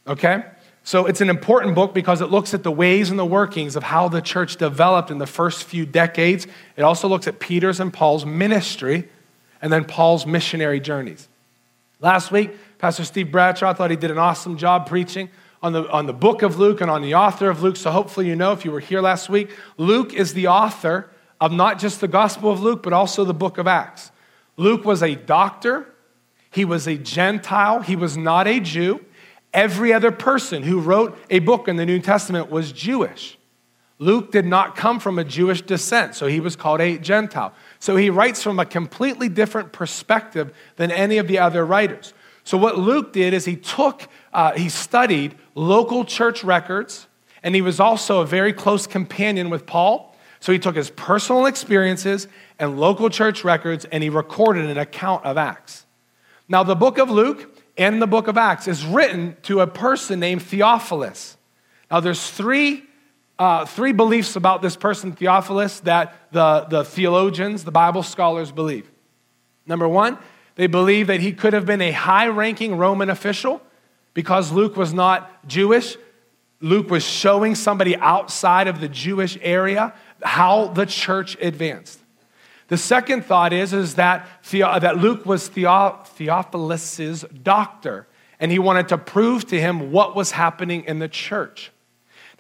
Okay? 0.08 0.44
So, 0.84 1.06
it's 1.06 1.22
an 1.22 1.30
important 1.30 1.76
book 1.76 1.94
because 1.94 2.22
it 2.22 2.32
looks 2.32 2.56
at 2.56 2.64
the 2.64 2.72
ways 2.72 3.12
and 3.12 3.20
the 3.20 3.26
workings 3.26 3.76
of 3.76 3.84
how 3.84 4.08
the 4.08 4.22
church 4.22 4.56
developed 4.56 5.12
in 5.12 5.20
the 5.20 5.28
first 5.28 5.66
few 5.66 5.86
decades. 5.86 6.48
It 6.76 6.82
also 6.82 7.08
looks 7.08 7.28
at 7.28 7.40
Peter's 7.40 7.80
and 7.80 7.94
Paul's 7.94 8.26
ministry 8.26 9.08
and 9.62 9.72
then 9.72 9.86
Paul's 9.86 10.26
missionary 10.26 10.80
journeys. 10.80 11.28
Last 12.00 12.32
week, 12.32 12.52
Pastor 12.80 13.06
Steve 13.06 13.32
Bradshaw 13.32 13.74
thought 13.74 13.92
he 13.92 13.98
did 13.98 14.12
an 14.12 14.18
awesome 14.18 14.58
job 14.58 14.88
preaching 14.88 15.30
on 15.62 15.74
the, 15.74 15.88
on 15.90 16.08
the 16.08 16.14
book 16.14 16.42
of 16.42 16.58
Luke 16.58 16.82
and 16.82 16.90
on 16.90 17.02
the 17.02 17.14
author 17.14 17.50
of 17.50 17.62
Luke. 17.62 17.76
So 17.76 17.92
hopefully, 17.92 18.28
you 18.28 18.36
know 18.36 18.52
if 18.52 18.66
you 18.66 18.72
were 18.72 18.80
here 18.80 19.02
last 19.02 19.30
week, 19.30 19.56
Luke 19.78 20.14
is 20.14 20.34
the 20.34 20.48
author 20.48 21.10
of 21.40 21.52
not 21.52 21.80
just 21.80 22.02
the 22.02 22.08
Gospel 22.08 22.52
of 22.52 22.62
Luke, 22.62 22.82
but 22.82 22.94
also 22.94 23.24
the 23.24 23.34
book 23.34 23.58
of 23.58 23.68
Acts. 23.68 24.12
Luke 24.58 24.86
was 24.86 25.02
a 25.04 25.16
doctor, 25.16 25.88
he 26.52 26.66
was 26.66 26.88
a 26.88 26.98
Gentile, 26.98 27.82
he 27.82 27.96
was 27.96 28.18
not 28.18 28.48
a 28.48 28.60
Jew. 28.60 29.04
Every 29.54 29.94
other 29.94 30.12
person 30.12 30.64
who 30.64 30.80
wrote 30.80 31.18
a 31.30 31.40
book 31.40 31.68
in 31.68 31.76
the 31.76 31.86
New 31.86 32.00
Testament 32.00 32.50
was 32.50 32.72
Jewish. 32.72 33.38
Luke 34.00 34.32
did 34.32 34.46
not 34.46 34.76
come 34.76 35.00
from 35.00 35.20
a 35.20 35.24
Jewish 35.24 35.62
descent, 35.62 36.16
so 36.16 36.26
he 36.26 36.40
was 36.40 36.56
called 36.56 36.82
a 36.82 36.98
Gentile. 36.98 37.54
So 37.82 37.96
he 37.96 38.12
writes 38.12 38.44
from 38.44 38.60
a 38.60 38.66
completely 38.66 39.28
different 39.28 39.72
perspective 39.72 40.56
than 40.76 40.92
any 40.92 41.18
of 41.18 41.28
the 41.28 41.40
other 41.40 41.66
writers. 41.66 42.14
So 42.44 42.56
what 42.56 42.78
Luke 42.78 43.12
did 43.12 43.34
is 43.34 43.46
he 43.46 43.56
took, 43.56 44.08
uh, 44.32 44.52
he 44.52 44.70
studied 44.70 45.34
local 45.56 46.06
church 46.06 46.44
records, 46.44 47.08
and 47.42 47.56
he 47.56 47.62
was 47.62 47.80
also 47.80 48.22
a 48.22 48.26
very 48.26 48.54
close 48.54 48.86
companion 48.86 49.50
with 49.50 49.66
Paul. 49.66 50.16
So 50.40 50.52
he 50.52 50.60
took 50.60 50.76
his 50.76 50.92
personal 50.92 51.48
experiences 51.48 52.28
and 52.60 52.80
local 52.80 53.10
church 53.10 53.44
records, 53.44 53.86
and 53.86 54.04
he 54.04 54.12
recorded 54.12 54.66
an 54.66 54.78
account 54.78 55.26
of 55.26 55.40
Acts. 55.40 55.88
Now, 56.48 56.62
the 56.62 56.76
book 56.76 57.00
of 57.00 57.10
Luke 57.10 57.60
and 57.80 58.00
the 58.00 58.06
book 58.06 58.28
of 58.28 58.38
Acts 58.38 58.68
is 58.68 58.86
written 58.86 59.38
to 59.44 59.60
a 59.62 59.66
person 59.66 60.20
named 60.20 60.44
Theophilus. 60.44 61.36
Now, 61.90 62.00
there's 62.00 62.30
three 62.30 62.84
uh, 63.42 63.66
three 63.66 63.92
beliefs 63.92 64.36
about 64.36 64.62
this 64.62 64.76
person, 64.76 65.14
Theophilus, 65.14 65.80
that 65.80 66.32
the, 66.32 66.68
the 66.70 66.86
theologians, 66.86 67.64
the 67.64 67.72
Bible 67.72 68.04
scholars 68.04 68.52
believe. 68.52 68.92
Number 69.66 69.88
one, 69.88 70.20
they 70.58 70.68
believe 70.68 71.08
that 71.08 71.22
he 71.22 71.34
could 71.34 71.54
have 71.54 71.66
been 71.66 71.82
a 71.82 71.90
high 71.90 72.28
ranking 72.28 72.78
Roman 72.78 73.10
official 73.10 73.60
because 74.14 74.52
Luke 74.52 74.78
was 74.78 74.94
not 74.94 75.48
Jewish. 75.48 75.98
Luke 76.60 76.92
was 76.92 77.04
showing 77.04 77.56
somebody 77.56 77.96
outside 77.96 78.68
of 78.68 78.80
the 78.80 78.88
Jewish 78.88 79.40
area 79.42 79.96
how 80.22 80.68
the 80.68 80.86
church 80.86 81.36
advanced. 81.42 82.00
The 82.68 82.78
second 82.78 83.26
thought 83.26 83.54
is, 83.54 83.74
is 83.74 83.96
that, 83.96 84.28
Theo, 84.44 84.80
that 84.80 85.00
Luke 85.00 85.26
was 85.26 85.48
Theo, 85.48 86.00
Theophilus's 86.16 87.26
doctor, 87.42 88.06
and 88.40 88.52
he 88.52 88.60
wanted 88.60 88.90
to 88.90 89.00
prove 89.00 89.48
to 89.48 89.60
him 89.60 89.92
what 89.92 90.16
was 90.16 90.30
happening 90.30 90.84
in 90.84 91.00
the 91.00 91.08
church. 91.10 91.72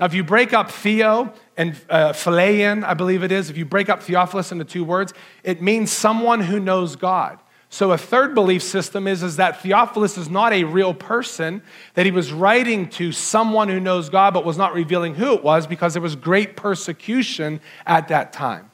If 0.01 0.15
you 0.15 0.23
break 0.23 0.51
up 0.51 0.71
Theo 0.71 1.31
and 1.55 1.79
uh, 1.87 2.13
Philean, 2.13 2.83
I 2.83 2.95
believe 2.95 3.23
it 3.23 3.31
is, 3.31 3.51
if 3.51 3.57
you 3.57 3.65
break 3.65 3.87
up 3.87 4.01
Theophilus 4.01 4.51
into 4.51 4.65
two 4.65 4.83
words, 4.83 5.13
it 5.43 5.61
means 5.61 5.91
someone 5.91 6.41
who 6.41 6.59
knows 6.59 6.95
God. 6.95 7.37
So, 7.69 7.91
a 7.91 7.97
third 7.97 8.35
belief 8.35 8.63
system 8.63 9.07
is, 9.07 9.23
is 9.23 9.37
that 9.37 9.61
Theophilus 9.61 10.17
is 10.17 10.29
not 10.29 10.51
a 10.51 10.65
real 10.65 10.93
person, 10.93 11.61
that 11.93 12.05
he 12.05 12.11
was 12.11 12.33
writing 12.33 12.89
to 12.89 13.13
someone 13.13 13.69
who 13.69 13.79
knows 13.79 14.09
God 14.09 14.33
but 14.33 14.43
was 14.43 14.57
not 14.57 14.73
revealing 14.73 15.15
who 15.15 15.35
it 15.35 15.43
was 15.43 15.67
because 15.67 15.93
there 15.93 16.01
was 16.01 16.17
great 16.17 16.57
persecution 16.57 17.61
at 17.85 18.09
that 18.09 18.33
time. 18.33 18.69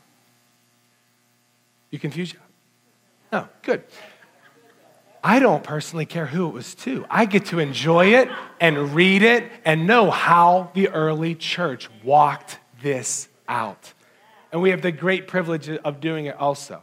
You 1.92 2.00
confused? 2.00 2.38
No, 3.32 3.48
good. 3.62 3.84
I 5.28 5.40
don't 5.40 5.62
personally 5.62 6.06
care 6.06 6.26
who 6.26 6.48
it 6.48 6.54
was 6.54 6.74
to. 6.76 7.06
I 7.10 7.26
get 7.26 7.48
to 7.48 7.60
enjoy 7.60 8.16
it 8.16 8.30
and 8.62 8.96
read 8.96 9.24
it 9.24 9.52
and 9.66 9.86
know 9.86 10.10
how 10.10 10.72
the 10.74 10.88
early 10.88 11.36
church 11.36 11.90
walked 12.02 12.60
this 12.82 13.28
out. 13.46 13.92
And 14.54 14.62
we 14.62 14.70
have 14.70 14.82
the 14.82 14.94
great 14.94 15.28
privilege 15.28 15.68
of 15.68 16.00
doing 16.00 16.28
it 16.28 16.38
also. 16.38 16.82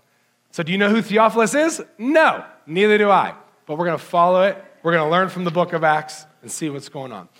So, 0.50 0.62
do 0.62 0.72
you 0.72 0.76
know 0.76 0.90
who 0.90 1.00
Theophilus 1.00 1.54
is? 1.54 1.82
No, 1.96 2.44
neither 2.66 2.98
do 2.98 3.08
I. 3.08 3.34
But 3.64 3.78
we're 3.78 3.86
going 3.86 3.98
to 3.98 4.04
follow 4.04 4.42
it. 4.42 4.62
We're 4.82 4.92
going 4.92 5.06
to 5.06 5.10
learn 5.10 5.30
from 5.30 5.44
the 5.44 5.50
book 5.50 5.72
of 5.72 5.82
Acts 5.82 6.26
and 6.42 6.52
see 6.52 6.68
what's 6.68 6.90
going 6.90 7.12
on. 7.12 7.30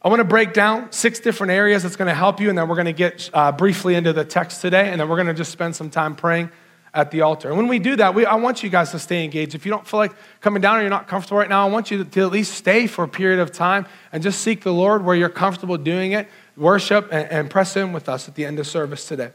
I 0.00 0.08
want 0.08 0.20
to 0.20 0.24
break 0.24 0.54
down 0.54 0.90
six 0.90 1.20
different 1.20 1.50
areas 1.50 1.82
that's 1.82 1.96
going 1.96 2.08
to 2.08 2.14
help 2.14 2.40
you, 2.40 2.48
and 2.48 2.56
then 2.56 2.66
we're 2.66 2.76
going 2.76 2.86
to 2.86 2.94
get 2.94 3.28
uh, 3.34 3.52
briefly 3.52 3.94
into 3.94 4.14
the 4.14 4.24
text 4.24 4.62
today, 4.62 4.88
and 4.88 4.98
then 4.98 5.06
we're 5.06 5.16
going 5.16 5.28
to 5.28 5.34
just 5.34 5.52
spend 5.52 5.76
some 5.76 5.90
time 5.90 6.16
praying 6.16 6.50
at 6.92 7.10
the 7.10 7.20
altar. 7.20 7.48
And 7.48 7.56
when 7.56 7.68
we 7.68 7.78
do 7.78 7.96
that, 7.96 8.14
we, 8.14 8.26
I 8.26 8.34
want 8.34 8.62
you 8.62 8.68
guys 8.68 8.90
to 8.90 8.98
stay 8.98 9.24
engaged. 9.24 9.54
If 9.54 9.64
you 9.64 9.70
don't 9.70 9.86
feel 9.86 9.98
like 9.98 10.12
coming 10.40 10.60
down 10.60 10.78
or 10.78 10.80
you're 10.80 10.90
not 10.90 11.06
comfortable 11.06 11.38
right 11.38 11.48
now, 11.48 11.66
I 11.66 11.70
want 11.70 11.90
you 11.90 11.98
to, 11.98 12.04
to 12.04 12.20
at 12.22 12.32
least 12.32 12.54
stay 12.54 12.86
for 12.86 13.04
a 13.04 13.08
period 13.08 13.38
of 13.40 13.52
time 13.52 13.86
and 14.12 14.22
just 14.22 14.40
seek 14.40 14.62
the 14.62 14.72
Lord 14.72 15.04
where 15.04 15.14
you're 15.14 15.28
comfortable 15.28 15.76
doing 15.76 16.12
it. 16.12 16.28
Worship 16.56 17.08
and, 17.12 17.30
and 17.30 17.50
press 17.50 17.76
in 17.76 17.92
with 17.92 18.08
us 18.08 18.28
at 18.28 18.34
the 18.34 18.44
end 18.44 18.58
of 18.58 18.66
service 18.66 19.06
today. 19.06 19.30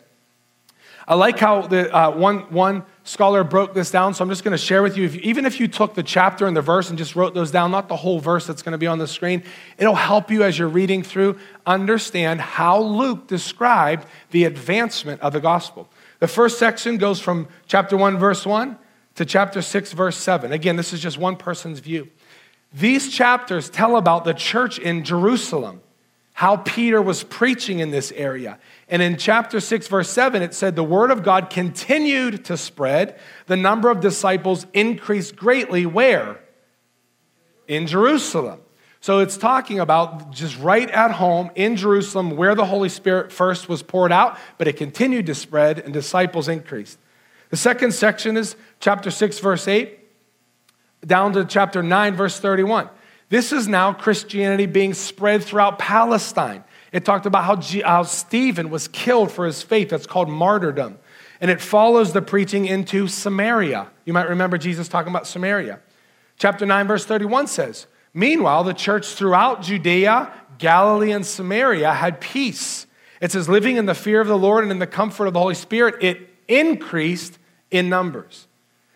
I 1.08 1.14
like 1.14 1.38
how 1.38 1.62
the 1.62 1.96
uh, 1.96 2.12
one, 2.12 2.40
one 2.52 2.84
scholar 3.04 3.44
broke 3.44 3.76
this 3.76 3.92
down, 3.92 4.16
so 4.16 4.24
I'm 4.24 4.30
just 4.30 4.44
going 4.44 4.54
to 4.54 4.58
share 4.58 4.82
with 4.82 4.98
you, 4.98 5.06
if 5.06 5.14
you, 5.14 5.22
Even 5.24 5.46
if 5.46 5.60
you 5.60 5.68
took 5.68 5.94
the 5.94 6.02
chapter 6.02 6.48
and 6.48 6.58
the 6.58 6.64
verse 6.64 6.90
and 6.90 6.98
just 6.98 7.16
wrote 7.16 7.36
those 7.36 7.52
down, 7.52 7.70
not 7.70 7.88
the 7.88 7.96
whole 7.96 8.20
verse 8.20 8.48
that's 8.48 8.64
going 8.64 8.72
to 8.72 8.80
be 8.80 8.88
on 8.88 8.98
the 8.98 9.08
screen, 9.08 9.44
it'll 9.78 9.94
help 9.94 10.32
you 10.32 10.42
as 10.42 10.58
you're 10.58 10.68
reading 10.68 11.04
through 11.04 11.38
understand 11.68 12.42
how 12.42 12.80
Luke 12.80 13.28
described 13.28 14.08
the 14.32 14.46
advancement 14.46 15.22
of 15.22 15.32
the 15.32 15.40
gospel. 15.40 15.88
The 16.26 16.30
first 16.30 16.58
section 16.58 16.98
goes 16.98 17.20
from 17.20 17.48
chapter 17.68 17.96
1, 17.96 18.18
verse 18.18 18.48
1 18.48 18.80
to 19.14 19.26
chapter 19.26 19.62
6, 19.62 19.94
verse 19.94 20.18
7. 20.18 20.52
Again, 20.52 20.76
this 20.76 20.92
is 20.92 21.00
just 21.00 21.20
one 21.20 21.36
person's 21.36 21.78
view. 21.78 22.10
These 22.74 23.14
chapters 23.14 23.70
tell 23.70 23.96
about 23.96 24.26
the 24.26 24.34
church 24.34 24.80
in 24.80 25.04
Jerusalem 25.04 25.82
how 26.34 26.58
Peter 26.58 27.00
was 27.00 27.24
preaching 27.24 27.78
in 27.78 27.92
this 27.92 28.12
area. 28.14 28.58
And 28.90 29.04
in 29.04 29.18
chapter 29.18 29.60
6, 29.60 29.88
verse 29.88 30.10
7, 30.10 30.42
it 30.42 30.56
said, 30.56 30.76
The 30.76 30.84
word 30.84 31.12
of 31.12 31.22
God 31.22 31.52
continued 31.52 32.44
to 32.46 32.58
spread. 32.58 33.20
The 33.46 33.56
number 33.56 33.92
of 33.92 34.00
disciples 34.00 34.66
increased 34.74 35.36
greatly. 35.36 35.86
Where? 35.86 36.40
In 37.68 37.86
Jerusalem. 37.86 38.62
So 39.06 39.20
it's 39.20 39.38
talking 39.38 39.80
about 39.80 40.32
just 40.32 40.58
right 40.58 40.90
at 40.90 41.12
home 41.12 41.52
in 41.54 41.76
Jerusalem 41.76 42.32
where 42.36 42.56
the 42.56 42.66
Holy 42.66 42.90
Spirit 42.90 43.32
first 43.32 43.70
was 43.70 43.84
poured 43.84 44.12
out, 44.12 44.36
but 44.58 44.68
it 44.68 44.78
continued 44.78 45.28
to 45.28 45.36
spread 45.36 45.78
and 45.78 45.94
disciples 45.94 46.48
increased. 46.48 46.98
The 47.52 47.56
second 47.56 47.94
section 47.94 48.36
is 48.36 48.56
chapter 48.80 49.12
6, 49.12 49.38
verse 49.38 49.68
8, 49.68 50.00
down 51.06 51.34
to 51.34 51.46
chapter 51.46 51.84
9, 51.84 52.16
verse 52.16 52.40
31. 52.40 52.90
This 53.30 53.52
is 53.52 53.68
now 53.68 53.94
Christianity 53.94 54.66
being 54.66 54.96
spread 54.96 55.44
throughout 55.44 55.78
Palestine. 55.78 56.64
It 56.92 57.06
talked 57.06 57.28
about 57.28 57.44
how, 57.44 57.58
G- 57.58 57.82
how 57.82 58.02
Stephen 58.02 58.72
was 58.72 58.88
killed 58.88 59.32
for 59.32 59.46
his 59.46 59.62
faith. 59.62 59.90
That's 59.90 60.08
called 60.08 60.30
martyrdom. 60.30 60.98
And 61.40 61.52
it 61.52 61.62
follows 61.62 62.14
the 62.14 62.24
preaching 62.24 62.66
into 62.66 63.08
Samaria. 63.08 63.92
You 64.04 64.14
might 64.14 64.30
remember 64.30 64.58
Jesus 64.58 64.88
talking 64.88 65.12
about 65.12 65.28
Samaria. 65.28 65.80
Chapter 66.40 66.66
9, 66.66 66.88
verse 66.88 67.06
31 67.06 67.46
says, 67.46 67.86
Meanwhile, 68.16 68.64
the 68.64 68.74
church 68.74 69.08
throughout 69.08 69.62
Judea, 69.62 70.34
Galilee, 70.58 71.12
and 71.12 71.26
Samaria 71.26 71.94
had 71.94 72.22
peace. 72.22 72.88
It 73.22 73.34
says, 73.34 73.50
living 73.50 73.76
in 73.76 73.86
the 73.86 73.94
fear 73.94 74.22
of 74.22 74.28
the 74.28 74.38
Lord 74.38 74.64
and 74.64 74.72
in 74.72 74.80
the 74.80 74.88
comfort 74.88 75.28
of 75.28 75.34
the 75.34 75.40
Holy 75.40 75.54
Spirit, 75.54 76.02
it 76.02 76.30
increased 76.48 77.38
in 77.70 77.90
numbers. 77.90 78.48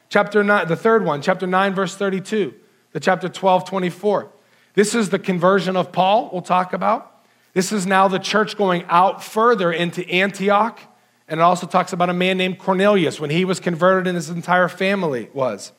Chapter 0.07 0.41
9, 0.41 0.67
the 0.69 0.75
third 0.77 1.03
one, 1.03 1.21
chapter 1.21 1.45
9, 1.45 1.75
verse 1.75 1.95
32 1.95 2.55
the 2.91 2.99
chapter 2.99 3.29
12, 3.29 3.65
24. 3.65 4.31
This 4.73 4.95
is 4.95 5.09
the 5.09 5.19
conversion 5.19 5.75
of 5.75 5.91
Paul, 5.91 6.29
we'll 6.31 6.41
talk 6.41 6.73
about. 6.73 7.23
This 7.53 7.71
is 7.71 7.85
now 7.85 8.07
the 8.07 8.19
church 8.19 8.57
going 8.57 8.83
out 8.87 9.23
further 9.23 9.71
into 9.71 10.07
Antioch. 10.09 10.79
And 11.27 11.39
it 11.39 11.43
also 11.43 11.67
talks 11.67 11.93
about 11.93 12.09
a 12.09 12.13
man 12.13 12.37
named 12.37 12.57
Cornelius 12.57 13.19
when 13.19 13.29
he 13.29 13.45
was 13.45 13.59
converted 13.59 14.07
and 14.07 14.15
his 14.15 14.29
entire 14.29 14.67
family 14.67 15.29
was. 15.33 15.71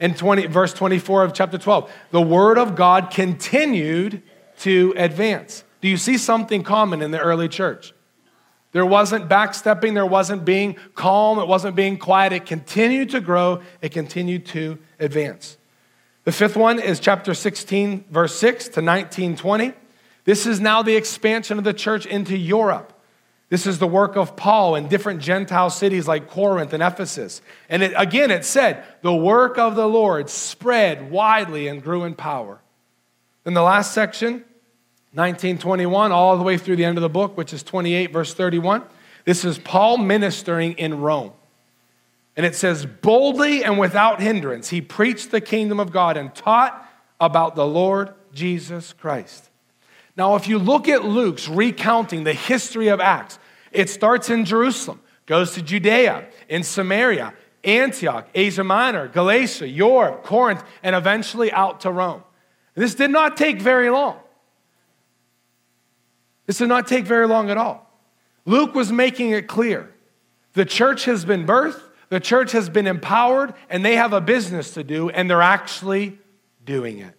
In 0.00 0.14
20, 0.14 0.46
verse 0.46 0.72
24 0.72 1.24
of 1.24 1.32
chapter 1.32 1.58
12, 1.58 1.90
the 2.10 2.20
word 2.22 2.58
of 2.58 2.74
God 2.74 3.10
continued 3.10 4.22
to 4.60 4.94
advance. 4.96 5.64
Do 5.80 5.88
you 5.88 5.96
see 5.96 6.16
something 6.16 6.62
common 6.62 7.02
in 7.02 7.10
the 7.10 7.20
early 7.20 7.48
church? 7.48 7.92
There 8.72 8.86
wasn't 8.86 9.28
backstepping, 9.28 9.94
there 9.94 10.06
wasn't 10.06 10.44
being 10.44 10.76
calm, 10.94 11.38
it 11.38 11.46
wasn't 11.46 11.76
being 11.76 11.96
quiet. 11.96 12.32
It 12.32 12.44
continued 12.44 13.10
to 13.10 13.20
grow, 13.20 13.62
it 13.80 13.92
continued 13.92 14.46
to 14.46 14.78
advance. 14.98 15.58
The 16.24 16.32
fifth 16.32 16.56
one 16.56 16.80
is 16.80 16.98
chapter 16.98 17.34
16, 17.34 18.06
verse 18.10 18.34
6 18.34 18.68
to 18.70 18.82
19, 18.82 19.36
20. 19.36 19.74
This 20.24 20.46
is 20.46 20.58
now 20.58 20.82
the 20.82 20.96
expansion 20.96 21.58
of 21.58 21.64
the 21.64 21.74
church 21.74 22.06
into 22.06 22.36
Europe. 22.36 22.93
This 23.50 23.66
is 23.66 23.78
the 23.78 23.86
work 23.86 24.16
of 24.16 24.36
Paul 24.36 24.74
in 24.74 24.88
different 24.88 25.20
Gentile 25.20 25.70
cities 25.70 26.08
like 26.08 26.28
Corinth 26.28 26.72
and 26.72 26.82
Ephesus. 26.82 27.42
And 27.68 27.82
it, 27.82 27.92
again, 27.96 28.30
it 28.30 28.44
said, 28.44 28.84
the 29.02 29.14
work 29.14 29.58
of 29.58 29.76
the 29.76 29.86
Lord 29.86 30.30
spread 30.30 31.10
widely 31.10 31.68
and 31.68 31.82
grew 31.82 32.04
in 32.04 32.14
power. 32.14 32.60
Then 33.44 33.54
the 33.54 33.62
last 33.62 33.92
section, 33.92 34.44
1921, 35.12 36.10
all 36.10 36.36
the 36.36 36.42
way 36.42 36.56
through 36.56 36.76
the 36.76 36.84
end 36.84 36.96
of 36.98 37.02
the 37.02 37.08
book, 37.08 37.36
which 37.36 37.52
is 37.52 37.62
28, 37.62 38.12
verse 38.12 38.34
31. 38.34 38.82
This 39.24 39.44
is 39.44 39.58
Paul 39.58 39.98
ministering 39.98 40.72
in 40.72 41.00
Rome. 41.00 41.32
And 42.36 42.44
it 42.44 42.56
says, 42.56 42.84
boldly 42.84 43.62
and 43.62 43.78
without 43.78 44.20
hindrance, 44.20 44.70
he 44.70 44.80
preached 44.80 45.30
the 45.30 45.40
kingdom 45.40 45.78
of 45.78 45.92
God 45.92 46.16
and 46.16 46.34
taught 46.34 46.84
about 47.20 47.54
the 47.54 47.66
Lord 47.66 48.12
Jesus 48.32 48.92
Christ. 48.92 49.50
Now, 50.16 50.36
if 50.36 50.46
you 50.46 50.58
look 50.58 50.88
at 50.88 51.04
Luke's 51.04 51.48
recounting 51.48 52.24
the 52.24 52.32
history 52.32 52.88
of 52.88 53.00
Acts, 53.00 53.38
it 53.72 53.90
starts 53.90 54.30
in 54.30 54.44
Jerusalem, 54.44 55.00
goes 55.26 55.52
to 55.54 55.62
Judea, 55.62 56.28
in 56.48 56.62
Samaria, 56.62 57.34
Antioch, 57.64 58.28
Asia 58.34 58.62
Minor, 58.62 59.08
Galatia, 59.08 59.66
Europe, 59.66 60.22
Corinth, 60.22 60.62
and 60.82 60.94
eventually 60.94 61.50
out 61.52 61.80
to 61.80 61.90
Rome. 61.90 62.22
This 62.74 62.94
did 62.94 63.10
not 63.10 63.36
take 63.36 63.60
very 63.60 63.90
long. 63.90 64.18
This 66.46 66.58
did 66.58 66.68
not 66.68 66.86
take 66.86 67.06
very 67.06 67.26
long 67.26 67.50
at 67.50 67.56
all. 67.56 67.90
Luke 68.44 68.74
was 68.74 68.92
making 68.92 69.30
it 69.30 69.48
clear 69.48 69.90
the 70.52 70.64
church 70.64 71.06
has 71.06 71.24
been 71.24 71.46
birthed, 71.46 71.80
the 72.10 72.20
church 72.20 72.52
has 72.52 72.68
been 72.68 72.86
empowered 72.86 73.54
and 73.68 73.84
they 73.84 73.96
have 73.96 74.12
a 74.12 74.20
business 74.20 74.74
to 74.74 74.84
do, 74.84 75.08
and 75.08 75.28
they're 75.28 75.42
actually 75.42 76.18
doing 76.64 76.98
it. 76.98 77.18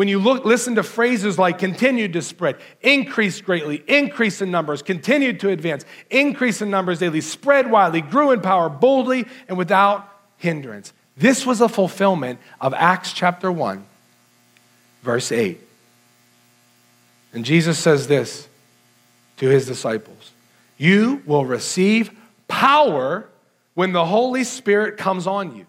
When 0.00 0.08
you 0.08 0.18
look, 0.18 0.46
listen 0.46 0.76
to 0.76 0.82
phrases 0.82 1.38
like 1.38 1.58
continued 1.58 2.14
to 2.14 2.22
spread, 2.22 2.56
increased 2.80 3.44
greatly, 3.44 3.84
increase 3.86 4.40
in 4.40 4.50
numbers, 4.50 4.80
continued 4.80 5.40
to 5.40 5.50
advance, 5.50 5.84
increase 6.08 6.62
in 6.62 6.70
numbers 6.70 7.00
daily, 7.00 7.20
spread 7.20 7.70
widely, 7.70 8.00
grew 8.00 8.30
in 8.30 8.40
power 8.40 8.70
boldly 8.70 9.26
and 9.46 9.58
without 9.58 10.10
hindrance. 10.38 10.94
This 11.18 11.44
was 11.44 11.60
a 11.60 11.68
fulfillment 11.68 12.40
of 12.62 12.72
Acts 12.72 13.12
chapter 13.12 13.52
1, 13.52 13.84
verse 15.02 15.30
8. 15.32 15.60
And 17.34 17.44
Jesus 17.44 17.78
says 17.78 18.06
this 18.06 18.48
to 19.36 19.48
his 19.50 19.66
disciples 19.66 20.30
You 20.78 21.22
will 21.26 21.44
receive 21.44 22.10
power 22.48 23.28
when 23.74 23.92
the 23.92 24.06
Holy 24.06 24.44
Spirit 24.44 24.96
comes 24.96 25.26
on 25.26 25.54
you. 25.56 25.66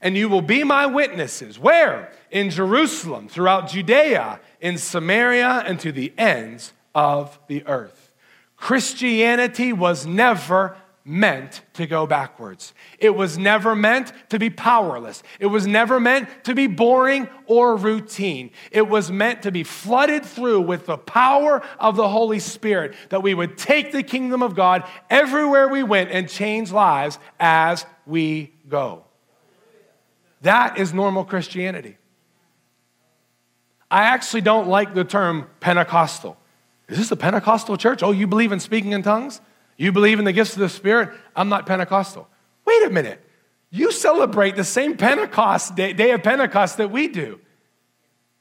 And 0.00 0.16
you 0.16 0.28
will 0.28 0.42
be 0.42 0.64
my 0.64 0.86
witnesses. 0.86 1.58
Where? 1.58 2.12
In 2.30 2.50
Jerusalem, 2.50 3.28
throughout 3.28 3.68
Judea, 3.68 4.40
in 4.60 4.78
Samaria, 4.78 5.64
and 5.66 5.78
to 5.80 5.92
the 5.92 6.12
ends 6.16 6.72
of 6.94 7.38
the 7.48 7.66
earth. 7.66 8.12
Christianity 8.56 9.72
was 9.72 10.06
never 10.06 10.76
meant 11.04 11.62
to 11.72 11.86
go 11.86 12.06
backwards. 12.06 12.74
It 12.98 13.10
was 13.10 13.38
never 13.38 13.74
meant 13.74 14.12
to 14.28 14.38
be 14.38 14.50
powerless. 14.50 15.22
It 15.38 15.46
was 15.46 15.66
never 15.66 15.98
meant 15.98 16.28
to 16.44 16.54
be 16.54 16.66
boring 16.66 17.28
or 17.46 17.76
routine. 17.76 18.50
It 18.70 18.86
was 18.86 19.10
meant 19.10 19.42
to 19.42 19.50
be 19.50 19.64
flooded 19.64 20.24
through 20.24 20.60
with 20.60 20.86
the 20.86 20.98
power 20.98 21.62
of 21.78 21.96
the 21.96 22.08
Holy 22.08 22.38
Spirit, 22.38 22.94
that 23.08 23.22
we 23.22 23.34
would 23.34 23.56
take 23.56 23.92
the 23.92 24.02
kingdom 24.02 24.42
of 24.42 24.54
God 24.54 24.84
everywhere 25.08 25.68
we 25.68 25.82
went 25.82 26.10
and 26.10 26.28
change 26.28 26.70
lives 26.70 27.18
as 27.38 27.86
we 28.06 28.52
go. 28.68 29.04
That 30.42 30.78
is 30.78 30.94
normal 30.94 31.24
Christianity. 31.24 31.96
I 33.90 34.04
actually 34.04 34.42
don't 34.42 34.68
like 34.68 34.94
the 34.94 35.04
term 35.04 35.48
Pentecostal. 35.60 36.36
Is 36.88 36.98
this 36.98 37.10
a 37.10 37.16
Pentecostal 37.16 37.76
church? 37.76 38.02
Oh, 38.02 38.12
you 38.12 38.26
believe 38.26 38.52
in 38.52 38.60
speaking 38.60 38.92
in 38.92 39.02
tongues? 39.02 39.40
You 39.76 39.92
believe 39.92 40.18
in 40.18 40.24
the 40.24 40.32
gifts 40.32 40.52
of 40.54 40.60
the 40.60 40.68
Spirit? 40.68 41.10
I'm 41.34 41.48
not 41.48 41.66
Pentecostal. 41.66 42.28
Wait 42.64 42.86
a 42.86 42.90
minute. 42.90 43.20
You 43.70 43.92
celebrate 43.92 44.56
the 44.56 44.64
same 44.64 44.96
Pentecost 44.96 45.74
day, 45.76 45.92
day 45.92 46.10
of 46.10 46.22
Pentecost 46.22 46.76
that 46.78 46.90
we 46.90 47.08
do. 47.08 47.40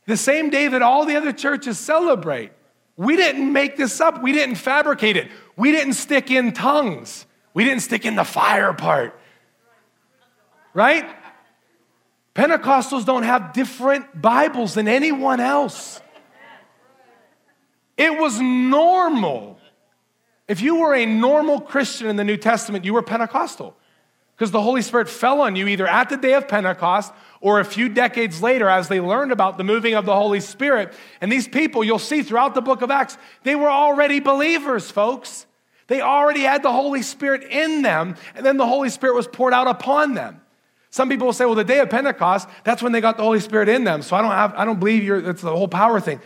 The 0.07 0.17
same 0.17 0.49
day 0.49 0.67
that 0.67 0.81
all 0.81 1.05
the 1.05 1.15
other 1.15 1.31
churches 1.31 1.77
celebrate. 1.77 2.51
We 2.97 3.15
didn't 3.15 3.53
make 3.53 3.77
this 3.77 4.01
up. 4.01 4.21
We 4.21 4.33
didn't 4.33 4.55
fabricate 4.55 5.15
it. 5.15 5.29
We 5.55 5.71
didn't 5.71 5.93
stick 5.93 6.31
in 6.31 6.51
tongues. 6.51 7.25
We 7.53 7.63
didn't 7.63 7.83
stick 7.83 8.05
in 8.05 8.15
the 8.15 8.23
fire 8.23 8.73
part. 8.73 9.19
Right? 10.73 11.05
Pentecostals 12.39 13.05
don't 13.05 13.23
have 13.23 13.53
different 13.53 14.21
Bibles 14.21 14.73
than 14.73 14.87
anyone 14.87 15.39
else. 15.39 16.01
It 17.97 18.17
was 18.17 18.39
normal 18.39 19.59
if 20.49 20.61
you 20.61 20.77
were 20.77 20.95
a 20.95 21.05
normal 21.05 21.61
Christian 21.61 22.07
in 22.07 22.15
the 22.15 22.23
New 22.23 22.35
Testament, 22.35 22.83
you 22.83 22.95
were 22.95 23.03
Pentecostal 23.03 23.77
because 24.35 24.49
the 24.49 24.61
Holy 24.61 24.81
Spirit 24.81 25.07
fell 25.07 25.41
on 25.41 25.55
you 25.55 25.67
either 25.67 25.85
at 25.85 26.09
the 26.09 26.17
day 26.17 26.33
of 26.33 26.47
Pentecost 26.47 27.13
or 27.39 27.59
a 27.59 27.65
few 27.65 27.87
decades 27.87 28.41
later 28.41 28.67
as 28.67 28.87
they 28.87 28.99
learned 28.99 29.31
about 29.31 29.59
the 29.59 29.63
moving 29.63 29.93
of 29.93 30.07
the 30.07 30.15
Holy 30.15 30.39
Spirit. 30.39 30.91
And 31.21 31.31
these 31.31 31.47
people, 31.47 31.83
you'll 31.83 31.99
see 31.99 32.23
throughout 32.23 32.55
the 32.55 32.63
book 32.63 32.81
of 32.81 32.89
Acts, 32.89 33.15
they 33.43 33.53
were 33.53 33.69
already 33.69 34.19
believers, 34.19 34.89
folks. 34.89 35.45
They 35.85 36.01
already 36.01 36.41
had 36.41 36.63
the 36.63 36.71
Holy 36.71 37.03
Spirit 37.03 37.43
in 37.43 37.83
them, 37.83 38.15
and 38.33 38.43
then 38.43 38.57
the 38.57 38.65
Holy 38.65 38.89
Spirit 38.89 39.15
was 39.15 39.27
poured 39.27 39.53
out 39.53 39.67
upon 39.67 40.15
them. 40.15 40.41
Some 40.91 41.09
people 41.09 41.27
will 41.27 41.33
say, 41.33 41.45
well, 41.45 41.55
the 41.55 41.63
day 41.63 41.79
of 41.79 41.89
Pentecost, 41.89 42.47
that's 42.63 42.81
when 42.81 42.91
they 42.91 43.01
got 43.01 43.17
the 43.17 43.23
Holy 43.23 43.39
Spirit 43.39 43.69
in 43.69 43.83
them. 43.83 44.01
So 44.01 44.15
I 44.15 44.21
don't 44.21 44.31
have, 44.31 44.53
I 44.55 44.65
don't 44.65 44.79
believe 44.79 45.03
you're, 45.03 45.29
it's 45.29 45.41
the 45.41 45.55
whole 45.55 45.67
power 45.67 45.99
thing. 45.99 46.19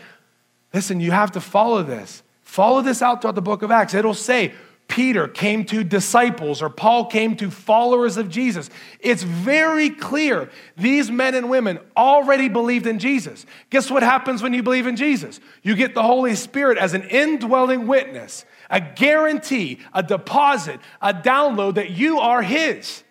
Listen, 0.74 1.00
you 1.00 1.12
have 1.12 1.32
to 1.32 1.41
follow 1.41 1.84
this. 1.84 2.24
Follow 2.43 2.82
this 2.82 3.01
out 3.01 3.22
throughout 3.22 3.36
the 3.36 3.41
book 3.41 3.62
of 3.62 3.72
Acts. 3.72 3.93
It'll 3.93 4.13
say, 4.13 4.53
Peter 4.88 5.27
came 5.27 5.65
to 5.65 5.84
disciples 5.84 6.62
or 6.62 6.70
Paul 6.70 7.05
came 7.08 7.36
to 7.38 7.50
followers 7.50 8.17
of 8.17 8.29
Jesus. 8.29 8.70
It's 9.00 9.24
very 9.24 9.89
clear 9.89 10.50
these 10.77 11.10
men 11.10 11.36
and 11.36 11.50
women 11.50 11.79
already 11.98 12.50
believed 12.50 12.86
in 12.86 13.00
Jesus. 13.00 13.46
Guess 13.70 13.89
what 13.89 14.03
happens 14.03 14.43
when 14.43 14.53
you 14.53 14.62
believe 14.62 14.86
in 14.86 14.96
Jesus? 14.96 15.39
You 15.63 15.75
get 15.75 15.96
the 15.96 16.03
Holy 16.03 16.36
Spirit 16.36 16.77
as 16.77 16.93
an 16.93 17.03
indwelling 17.03 17.88
witness, 17.88 18.46
a 18.70 18.82
guarantee, 18.82 19.79
a 19.93 20.03
deposit, 20.03 20.79
a 21.01 21.13
download 21.13 21.75
that 21.75 21.91
you 21.91 22.20
are 22.20 22.41
His. 22.41 23.02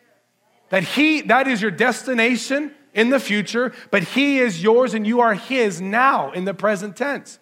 That 0.73 0.85
He, 0.85 1.21
that 1.21 1.47
is 1.47 1.61
your 1.61 1.71
destination 1.71 2.73
in 2.95 3.11
the 3.11 3.21
future, 3.21 3.75
but 3.91 4.03
He 4.03 4.39
is 4.39 4.63
yours 4.63 4.95
and 4.95 5.07
you 5.07 5.21
are 5.21 5.35
His 5.35 5.83
now 5.83 6.33
in 6.33 6.47
the 6.47 6.55
present 6.55 6.97
tense. 6.97 7.39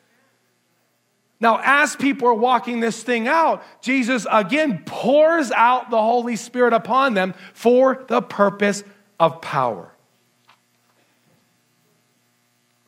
Now, 1.39 1.61
as 1.63 1.95
people 1.95 2.27
are 2.27 2.35
walking 2.35 2.81
this 2.81 3.05
thing 3.05 3.29
out, 3.29 3.63
Jesus 3.83 4.27
again 4.33 4.83
pours 4.85 5.53
out 5.53 5.91
the 5.91 6.03
Holy 6.03 6.35
Spirit 6.35 6.73
upon 6.73 7.15
them 7.15 7.35
for 7.55 8.05
the 8.09 8.21
purpose 8.21 8.83
of 9.21 9.41
power. 9.41 9.95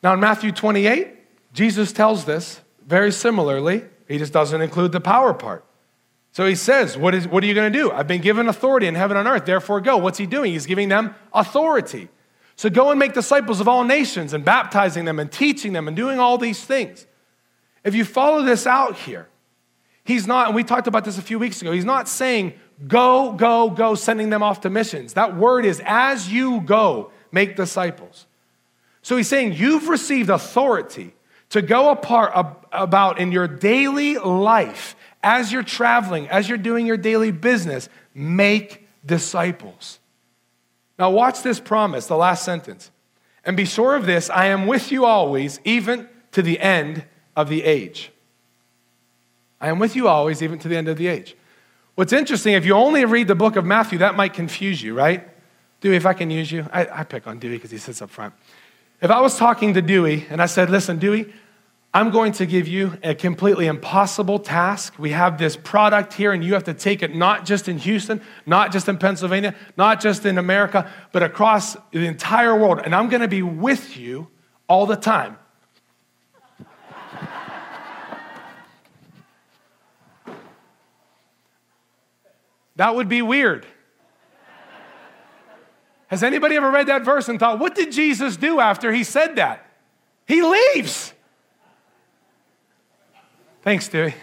Now, 0.02 0.14
in 0.14 0.18
Matthew 0.18 0.50
28, 0.50 1.52
Jesus 1.52 1.92
tells 1.92 2.24
this 2.24 2.60
very 2.84 3.12
similarly. 3.12 3.84
He 4.08 4.18
just 4.18 4.32
doesn't 4.32 4.60
include 4.60 4.90
the 4.90 5.00
power 5.00 5.32
part. 5.34 5.64
So 6.32 6.46
he 6.46 6.54
says, 6.54 6.96
What, 6.96 7.14
is, 7.14 7.28
what 7.28 7.44
are 7.44 7.46
you 7.46 7.54
going 7.54 7.72
to 7.72 7.78
do? 7.78 7.90
I've 7.90 8.08
been 8.08 8.22
given 8.22 8.48
authority 8.48 8.86
in 8.86 8.94
heaven 8.94 9.16
and 9.16 9.28
earth, 9.28 9.44
therefore 9.44 9.80
go. 9.80 9.98
What's 9.98 10.18
he 10.18 10.26
doing? 10.26 10.52
He's 10.52 10.66
giving 10.66 10.88
them 10.88 11.14
authority. 11.32 12.08
So 12.56 12.70
go 12.70 12.90
and 12.90 12.98
make 12.98 13.12
disciples 13.12 13.60
of 13.60 13.68
all 13.68 13.84
nations 13.84 14.32
and 14.32 14.44
baptizing 14.44 15.04
them 15.04 15.18
and 15.18 15.30
teaching 15.30 15.72
them 15.72 15.88
and 15.88 15.96
doing 15.96 16.18
all 16.18 16.38
these 16.38 16.64
things. 16.64 17.06
If 17.84 17.94
you 17.94 18.04
follow 18.04 18.42
this 18.42 18.66
out 18.66 18.96
here, 18.96 19.28
he's 20.04 20.26
not, 20.26 20.46
and 20.46 20.54
we 20.54 20.64
talked 20.64 20.86
about 20.86 21.04
this 21.04 21.18
a 21.18 21.22
few 21.22 21.38
weeks 21.38 21.60
ago, 21.60 21.72
he's 21.72 21.84
not 21.84 22.08
saying 22.08 22.54
go, 22.86 23.32
go, 23.32 23.70
go, 23.70 23.94
sending 23.94 24.30
them 24.30 24.42
off 24.42 24.60
to 24.62 24.70
missions. 24.70 25.14
That 25.14 25.36
word 25.36 25.64
is 25.64 25.82
as 25.84 26.32
you 26.32 26.60
go, 26.60 27.10
make 27.30 27.56
disciples. 27.56 28.26
So 29.02 29.16
he's 29.16 29.28
saying 29.28 29.54
you've 29.54 29.88
received 29.88 30.30
authority 30.30 31.14
to 31.50 31.60
go 31.60 31.90
apart 31.90 32.32
about 32.70 33.18
in 33.18 33.32
your 33.32 33.48
daily 33.48 34.16
life 34.16 34.96
as 35.22 35.52
you're 35.52 35.62
traveling, 35.62 36.28
as 36.28 36.48
you're 36.48 36.58
doing 36.58 36.86
your 36.86 36.96
daily 36.96 37.30
business, 37.30 37.88
make 38.14 38.86
disciples. 39.04 39.98
Now, 40.98 41.10
watch 41.10 41.42
this 41.42 41.60
promise, 41.60 42.06
the 42.06 42.16
last 42.16 42.44
sentence. 42.44 42.90
And 43.44 43.56
be 43.56 43.64
sure 43.64 43.96
of 43.96 44.06
this 44.06 44.30
I 44.30 44.46
am 44.46 44.66
with 44.66 44.92
you 44.92 45.04
always, 45.04 45.60
even 45.64 46.08
to 46.32 46.42
the 46.42 46.60
end 46.60 47.04
of 47.36 47.48
the 47.48 47.64
age. 47.64 48.10
I 49.60 49.68
am 49.68 49.78
with 49.78 49.94
you 49.94 50.08
always, 50.08 50.42
even 50.42 50.58
to 50.60 50.68
the 50.68 50.76
end 50.76 50.88
of 50.88 50.96
the 50.96 51.06
age. 51.06 51.36
What's 51.94 52.12
interesting, 52.12 52.54
if 52.54 52.64
you 52.64 52.74
only 52.74 53.04
read 53.04 53.28
the 53.28 53.34
book 53.34 53.56
of 53.56 53.64
Matthew, 53.64 53.98
that 53.98 54.16
might 54.16 54.32
confuse 54.32 54.82
you, 54.82 54.94
right? 54.94 55.28
Dewey, 55.80 55.96
if 55.96 56.06
I 56.06 56.14
can 56.14 56.30
use 56.30 56.50
you, 56.50 56.66
I, 56.72 57.00
I 57.00 57.04
pick 57.04 57.26
on 57.26 57.38
Dewey 57.38 57.56
because 57.56 57.70
he 57.70 57.78
sits 57.78 58.00
up 58.00 58.10
front. 58.10 58.34
If 59.00 59.10
I 59.10 59.20
was 59.20 59.36
talking 59.36 59.74
to 59.74 59.82
Dewey 59.82 60.26
and 60.30 60.40
I 60.40 60.46
said, 60.46 60.70
listen, 60.70 60.98
Dewey, 60.98 61.32
I'm 61.94 62.10
going 62.10 62.32
to 62.32 62.46
give 62.46 62.66
you 62.68 62.96
a 63.02 63.14
completely 63.14 63.66
impossible 63.66 64.38
task. 64.38 64.98
We 64.98 65.10
have 65.10 65.36
this 65.36 65.56
product 65.56 66.14
here, 66.14 66.32
and 66.32 66.42
you 66.42 66.54
have 66.54 66.64
to 66.64 66.72
take 66.72 67.02
it 67.02 67.14
not 67.14 67.44
just 67.44 67.68
in 67.68 67.76
Houston, 67.78 68.22
not 68.46 68.72
just 68.72 68.88
in 68.88 68.96
Pennsylvania, 68.96 69.54
not 69.76 70.00
just 70.00 70.24
in 70.24 70.38
America, 70.38 70.90
but 71.12 71.22
across 71.22 71.76
the 71.90 72.06
entire 72.06 72.56
world. 72.58 72.80
And 72.82 72.94
I'm 72.94 73.10
going 73.10 73.20
to 73.20 73.28
be 73.28 73.42
with 73.42 73.98
you 73.98 74.28
all 74.68 74.86
the 74.86 74.96
time. 74.96 75.38
That 82.76 82.94
would 82.94 83.08
be 83.08 83.20
weird. 83.20 83.66
Has 86.06 86.22
anybody 86.22 86.56
ever 86.56 86.70
read 86.70 86.86
that 86.88 87.04
verse 87.04 87.28
and 87.28 87.38
thought, 87.38 87.58
what 87.58 87.74
did 87.74 87.92
Jesus 87.92 88.38
do 88.38 88.60
after 88.60 88.92
he 88.92 89.04
said 89.04 89.36
that? 89.36 89.66
He 90.26 90.42
leaves. 90.42 91.12
Thanks, 93.62 93.88
Dewey. 93.88 94.14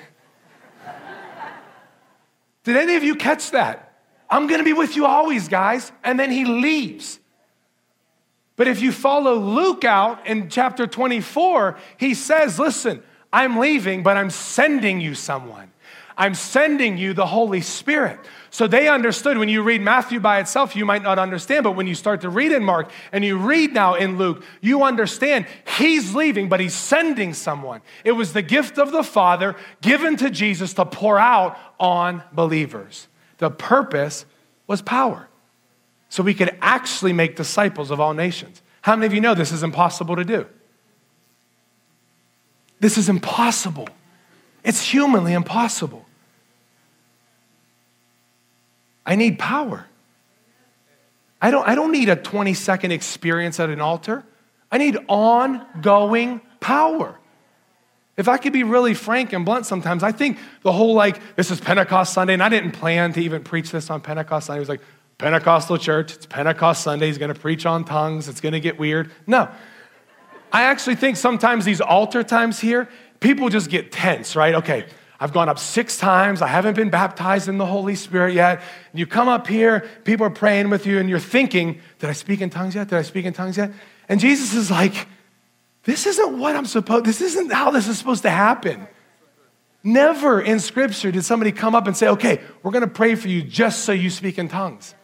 Did 2.63 2.75
any 2.75 2.95
of 2.95 3.03
you 3.03 3.15
catch 3.15 3.51
that? 3.51 3.93
I'm 4.29 4.47
going 4.47 4.59
to 4.59 4.65
be 4.65 4.73
with 4.73 4.95
you 4.95 5.05
always, 5.05 5.47
guys. 5.47 5.91
And 6.03 6.19
then 6.19 6.29
he 6.29 6.45
leaves. 6.45 7.19
But 8.57 8.67
if 8.67 8.81
you 8.81 8.91
follow 8.91 9.35
Luke 9.35 9.85
out 9.85 10.27
in 10.27 10.49
chapter 10.49 10.85
24, 10.85 11.77
he 11.97 12.13
says, 12.13 12.59
Listen, 12.59 13.01
I'm 13.31 13.57
leaving, 13.57 14.03
but 14.03 14.17
I'm 14.17 14.29
sending 14.29 14.99
you 14.99 15.15
someone. 15.15 15.71
I'm 16.17 16.35
sending 16.35 16.97
you 16.97 17.13
the 17.13 17.25
Holy 17.25 17.61
Spirit. 17.61 18.19
So 18.51 18.67
they 18.67 18.87
understood 18.87 19.37
when 19.37 19.49
you 19.49 19.61
read 19.61 19.81
Matthew 19.81 20.19
by 20.19 20.39
itself, 20.39 20.75
you 20.75 20.85
might 20.85 21.03
not 21.03 21.19
understand, 21.19 21.63
but 21.63 21.73
when 21.73 21.85
you 21.85 21.93
start 21.93 22.21
to 22.21 22.29
read 22.29 22.51
in 22.51 22.63
Mark 22.63 22.91
and 23.11 23.23
you 23.23 23.37
read 23.37 23.73
now 23.73 23.93
in 23.93 24.17
Luke, 24.17 24.43
you 24.59 24.83
understand 24.83 25.45
he's 25.77 26.15
leaving, 26.15 26.49
but 26.49 26.59
he's 26.59 26.73
sending 26.73 27.33
someone. 27.33 27.81
It 28.03 28.13
was 28.13 28.33
the 28.33 28.41
gift 28.41 28.79
of 28.79 28.91
the 28.91 29.03
Father 29.03 29.55
given 29.81 30.17
to 30.17 30.29
Jesus 30.31 30.73
to 30.75 30.85
pour 30.85 31.19
out 31.19 31.57
on 31.79 32.23
believers. 32.31 33.07
The 33.37 33.51
purpose 33.51 34.25
was 34.65 34.81
power. 34.81 35.27
So 36.09 36.23
we 36.23 36.33
could 36.33 36.57
actually 36.59 37.13
make 37.13 37.35
disciples 37.35 37.91
of 37.91 37.99
all 37.99 38.15
nations. 38.15 38.63
How 38.81 38.95
many 38.95 39.05
of 39.05 39.13
you 39.13 39.21
know 39.21 39.35
this 39.35 39.51
is 39.51 39.61
impossible 39.61 40.15
to 40.15 40.25
do? 40.25 40.47
This 42.79 42.97
is 42.97 43.09
impossible. 43.09 43.87
It's 44.63 44.81
humanly 44.81 45.33
impossible. 45.33 46.05
I 49.09 49.15
need 49.15 49.39
power. 49.39 49.87
I 51.41 51.49
don't, 51.49 51.67
I 51.67 51.73
don't 51.73 51.91
need 51.91 52.09
a 52.09 52.15
20 52.15 52.53
second 52.53 52.91
experience 52.91 53.59
at 53.59 53.71
an 53.71 53.81
altar. 53.81 54.23
I 54.71 54.77
need 54.77 54.99
ongoing 55.07 56.41
power. 56.59 57.17
If 58.17 58.27
I 58.27 58.37
could 58.37 58.53
be 58.53 58.61
really 58.61 58.93
frank 58.93 59.33
and 59.33 59.43
blunt 59.43 59.65
sometimes, 59.65 60.03
I 60.03 60.11
think 60.11 60.37
the 60.61 60.71
whole 60.71 60.93
like, 60.93 61.35
this 61.35 61.49
is 61.49 61.59
Pentecost 61.59 62.13
Sunday, 62.13 62.33
and 62.33 62.43
I 62.43 62.49
didn't 62.49 62.73
plan 62.73 63.11
to 63.13 63.21
even 63.21 63.43
preach 63.43 63.71
this 63.71 63.89
on 63.89 63.99
Pentecost 63.99 64.45
Sunday. 64.45 64.59
It 64.59 64.61
was 64.61 64.69
like, 64.69 64.81
Pentecostal 65.17 65.79
church, 65.79 66.13
it's 66.13 66.27
Pentecost 66.27 66.83
Sunday, 66.83 67.07
he's 67.07 67.17
gonna 67.17 67.33
preach 67.33 67.65
on 67.65 67.85
tongues, 67.85 68.29
it's 68.29 68.39
gonna 68.39 68.59
get 68.59 68.77
weird. 68.77 69.09
No. 69.25 69.49
I 70.53 70.63
actually 70.63 70.97
think 70.97 71.17
sometimes 71.17 71.65
these 71.65 71.81
altar 71.81 72.23
times 72.23 72.59
here, 72.59 72.87
people 73.21 73.49
just 73.49 73.71
get 73.71 73.91
tense, 73.91 74.35
right? 74.35 74.53
Okay, 74.53 74.85
I've 75.19 75.33
gone 75.33 75.49
up 75.49 75.59
six 75.59 75.97
times. 75.97 76.41
I 76.41 76.47
haven't 76.47 76.75
been 76.75 76.89
baptized 76.89 77.49
in 77.49 77.57
the 77.57 77.65
Holy 77.65 77.95
Spirit 77.95 78.33
yet. 78.33 78.61
And 78.91 78.99
you 78.99 79.05
come 79.05 79.27
up 79.27 79.47
here, 79.47 79.85
people 80.05 80.25
are 80.25 80.31
praying 80.31 80.69
with 80.69 80.85
you, 80.85 80.97
and 80.97 81.09
you're 81.09 81.19
thinking, 81.19 81.81
Did 81.99 82.09
I 82.09 82.13
speak 82.13 82.39
in 82.39 82.49
tongues 82.49 82.75
yet? 82.75 82.87
Did 82.87 82.97
I 82.97 83.01
speak 83.01 83.25
in 83.25 83.33
tongues 83.33 83.57
yet? 83.57 83.71
And 84.07 84.19
Jesus 84.19 84.53
is 84.53 84.71
like, 84.71 85.07
This 85.83 86.05
isn't 86.05 86.39
what 86.39 86.55
I'm 86.55 86.65
supposed, 86.65 87.05
this 87.05 87.19
isn't 87.19 87.51
how 87.51 87.71
this 87.71 87.87
is 87.87 87.97
supposed 87.97 88.21
to 88.21 88.29
happen. 88.29 88.87
Never 89.83 90.41
in 90.41 90.59
scripture 90.59 91.11
did 91.11 91.23
somebody 91.23 91.51
come 91.51 91.75
up 91.75 91.87
and 91.87 91.97
say, 91.97 92.07
Okay, 92.07 92.39
we're 92.63 92.71
gonna 92.71 92.87
pray 92.87 93.15
for 93.15 93.27
you 93.27 93.41
just 93.41 93.83
so 93.83 93.91
you 93.91 94.09
speak 94.09 94.37
in 94.37 94.47
tongues. 94.47 94.95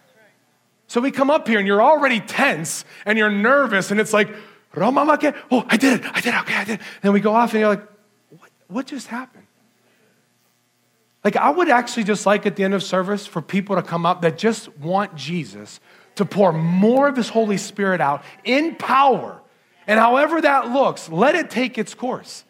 So 0.88 1.01
we 1.01 1.12
come 1.12 1.30
up 1.30 1.47
here 1.47 1.58
and 1.60 1.67
you're 1.67 1.82
already 1.82 2.21
tense 2.21 2.86
and 3.06 3.17
you're 3.17 3.32
nervous, 3.32 3.91
and 3.91 3.99
it's 3.99 4.13
like, 4.13 4.30
Oh, 4.78 5.65
I 5.67 5.78
did 5.78 5.99
it, 5.99 6.06
I 6.06 6.21
did 6.21 6.34
it, 6.34 6.39
okay, 6.41 6.56
I 6.56 6.63
did 6.63 6.80
it. 6.80 6.86
And 7.04 7.12
we 7.12 7.19
go 7.19 7.34
off 7.34 7.51
and 7.51 7.60
you're 7.60 7.69
like, 7.69 7.84
What, 8.30 8.49
what 8.67 8.88
just 8.88 9.08
happened? 9.08 9.44
Like, 11.25 11.38
I 11.38 11.49
would 11.49 11.69
actually 11.69 12.03
just 12.03 12.27
like 12.27 12.45
at 12.45 12.55
the 12.55 12.63
end 12.63 12.75
of 12.75 12.83
service 12.83 13.25
for 13.25 13.41
people 13.41 13.75
to 13.75 13.81
come 13.81 14.05
up 14.05 14.21
that 14.21 14.38
just 14.38 14.69
want 14.77 15.15
Jesus 15.15 15.79
to 16.15 16.23
pour 16.23 16.53
more 16.53 17.07
of 17.07 17.17
his 17.17 17.29
Holy 17.29 17.57
Spirit 17.57 17.99
out 17.99 18.23
in 18.43 18.75
power. 18.75 19.41
And 19.88 19.99
however 19.99 20.39
that 20.39 20.69
looks, 20.69 21.09
let 21.09 21.33
it 21.33 21.49
take 21.49 21.79
its 21.79 21.95
course. 21.95 22.43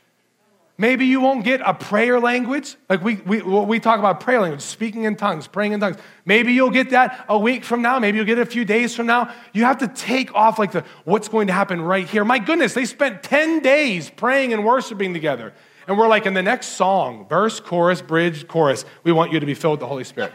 Maybe 0.77 1.05
you 1.05 1.21
won't 1.21 1.45
get 1.45 1.61
a 1.61 1.73
prayer 1.73 2.19
language. 2.19 2.75
Like 2.89 3.01
we, 3.01 3.15
we, 3.15 3.41
we 3.41 3.79
talk 3.79 3.97
about 3.97 4.19
prayer 4.19 4.41
language, 4.41 4.61
speaking 4.61 5.05
in 5.05 5.15
tongues, 5.15 5.47
praying 5.47 5.71
in 5.71 5.79
tongues. 5.79 5.95
Maybe 6.25 6.51
you'll 6.51 6.69
get 6.69 6.89
that 6.89 7.25
a 7.29 7.39
week 7.39 7.63
from 7.63 7.81
now. 7.81 7.97
Maybe 7.99 8.17
you'll 8.17 8.27
get 8.27 8.39
it 8.39 8.41
a 8.41 8.51
few 8.51 8.65
days 8.65 8.93
from 8.93 9.05
now. 9.05 9.33
You 9.53 9.63
have 9.63 9.77
to 9.77 9.87
take 9.87 10.35
off 10.35 10.59
like 10.59 10.73
the 10.73 10.83
what's 11.05 11.29
going 11.29 11.47
to 11.47 11.53
happen 11.53 11.81
right 11.81 12.05
here. 12.05 12.25
My 12.25 12.39
goodness, 12.39 12.73
they 12.73 12.83
spent 12.83 13.23
10 13.23 13.61
days 13.61 14.09
praying 14.09 14.51
and 14.51 14.65
worshiping 14.65 15.13
together. 15.13 15.53
And 15.87 15.97
we're 15.97 16.07
like, 16.07 16.25
in 16.25 16.33
the 16.33 16.41
next 16.41 16.69
song, 16.69 17.27
verse, 17.27 17.59
chorus, 17.59 18.01
bridge, 18.01 18.47
chorus, 18.47 18.85
we 19.03 19.11
want 19.11 19.31
you 19.31 19.39
to 19.39 19.45
be 19.45 19.53
filled 19.53 19.73
with 19.73 19.79
the 19.81 19.87
Holy 19.87 20.03
Spirit. 20.03 20.33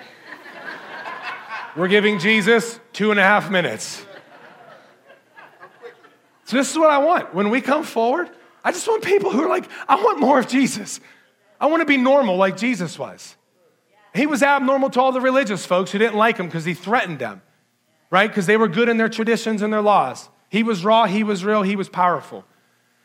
we're 1.76 1.88
giving 1.88 2.18
Jesus 2.18 2.78
two 2.92 3.10
and 3.10 3.18
a 3.18 3.22
half 3.22 3.50
minutes. 3.50 4.04
So, 6.44 6.56
this 6.56 6.70
is 6.70 6.78
what 6.78 6.90
I 6.90 6.98
want. 6.98 7.34
When 7.34 7.50
we 7.50 7.60
come 7.60 7.84
forward, 7.84 8.30
I 8.64 8.72
just 8.72 8.86
want 8.86 9.04
people 9.04 9.30
who 9.30 9.42
are 9.42 9.48
like, 9.48 9.68
I 9.88 9.96
want 9.96 10.20
more 10.20 10.38
of 10.38 10.48
Jesus. 10.48 11.00
I 11.60 11.66
want 11.66 11.80
to 11.80 11.86
be 11.86 11.96
normal 11.96 12.36
like 12.36 12.56
Jesus 12.56 12.98
was. 12.98 13.36
He 14.14 14.26
was 14.26 14.42
abnormal 14.42 14.90
to 14.90 15.00
all 15.00 15.12
the 15.12 15.20
religious 15.20 15.64
folks 15.64 15.92
who 15.92 15.98
didn't 15.98 16.16
like 16.16 16.38
him 16.38 16.46
because 16.46 16.64
he 16.64 16.74
threatened 16.74 17.18
them, 17.18 17.42
right? 18.10 18.28
Because 18.28 18.46
they 18.46 18.56
were 18.56 18.68
good 18.68 18.88
in 18.88 18.96
their 18.96 19.08
traditions 19.08 19.62
and 19.62 19.72
their 19.72 19.82
laws. 19.82 20.28
He 20.48 20.62
was 20.62 20.84
raw, 20.84 21.06
he 21.06 21.22
was 21.22 21.44
real, 21.44 21.62
he 21.62 21.76
was 21.76 21.88
powerful. 21.88 22.44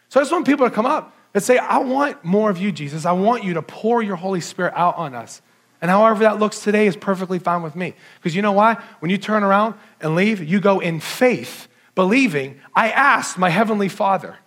So 0.10 0.20
I 0.20 0.24
just 0.24 0.32
want 0.32 0.48
people 0.48 0.68
to 0.68 0.74
come 0.74 0.86
up 0.86 1.15
and 1.36 1.44
say, 1.44 1.60
I 1.60 1.78
want 1.80 2.24
more 2.24 2.50
of 2.50 2.58
you, 2.58 2.72
Jesus. 2.72 3.06
I 3.06 3.12
want 3.12 3.44
you 3.44 3.54
to 3.54 3.62
pour 3.62 4.02
your 4.02 4.16
Holy 4.16 4.42
Spirit 4.42 4.74
out 4.76 4.96
on 4.96 5.14
us. 5.14 5.42
And 5.82 5.92
however 5.92 6.22
that 6.22 6.40
looks 6.40 6.62
today 6.62 6.88
is 6.88 6.96
perfectly 6.96 7.38
fine 7.38 7.62
with 7.62 7.76
me. 7.76 7.94
Because 8.16 8.36
you 8.36 8.42
know 8.42 8.54
why? 8.54 8.82
When 9.00 9.12
you 9.12 9.18
turn 9.18 9.44
around 9.44 9.76
and 10.00 10.16
leave, 10.16 10.42
you 10.42 10.62
go 10.62 10.80
in 10.80 11.02
faith, 11.02 11.68
believing, 11.94 12.60
I 12.74 12.90
asked 12.90 13.38
my 13.38 13.50
Heavenly 13.50 13.90
Father 13.90 14.38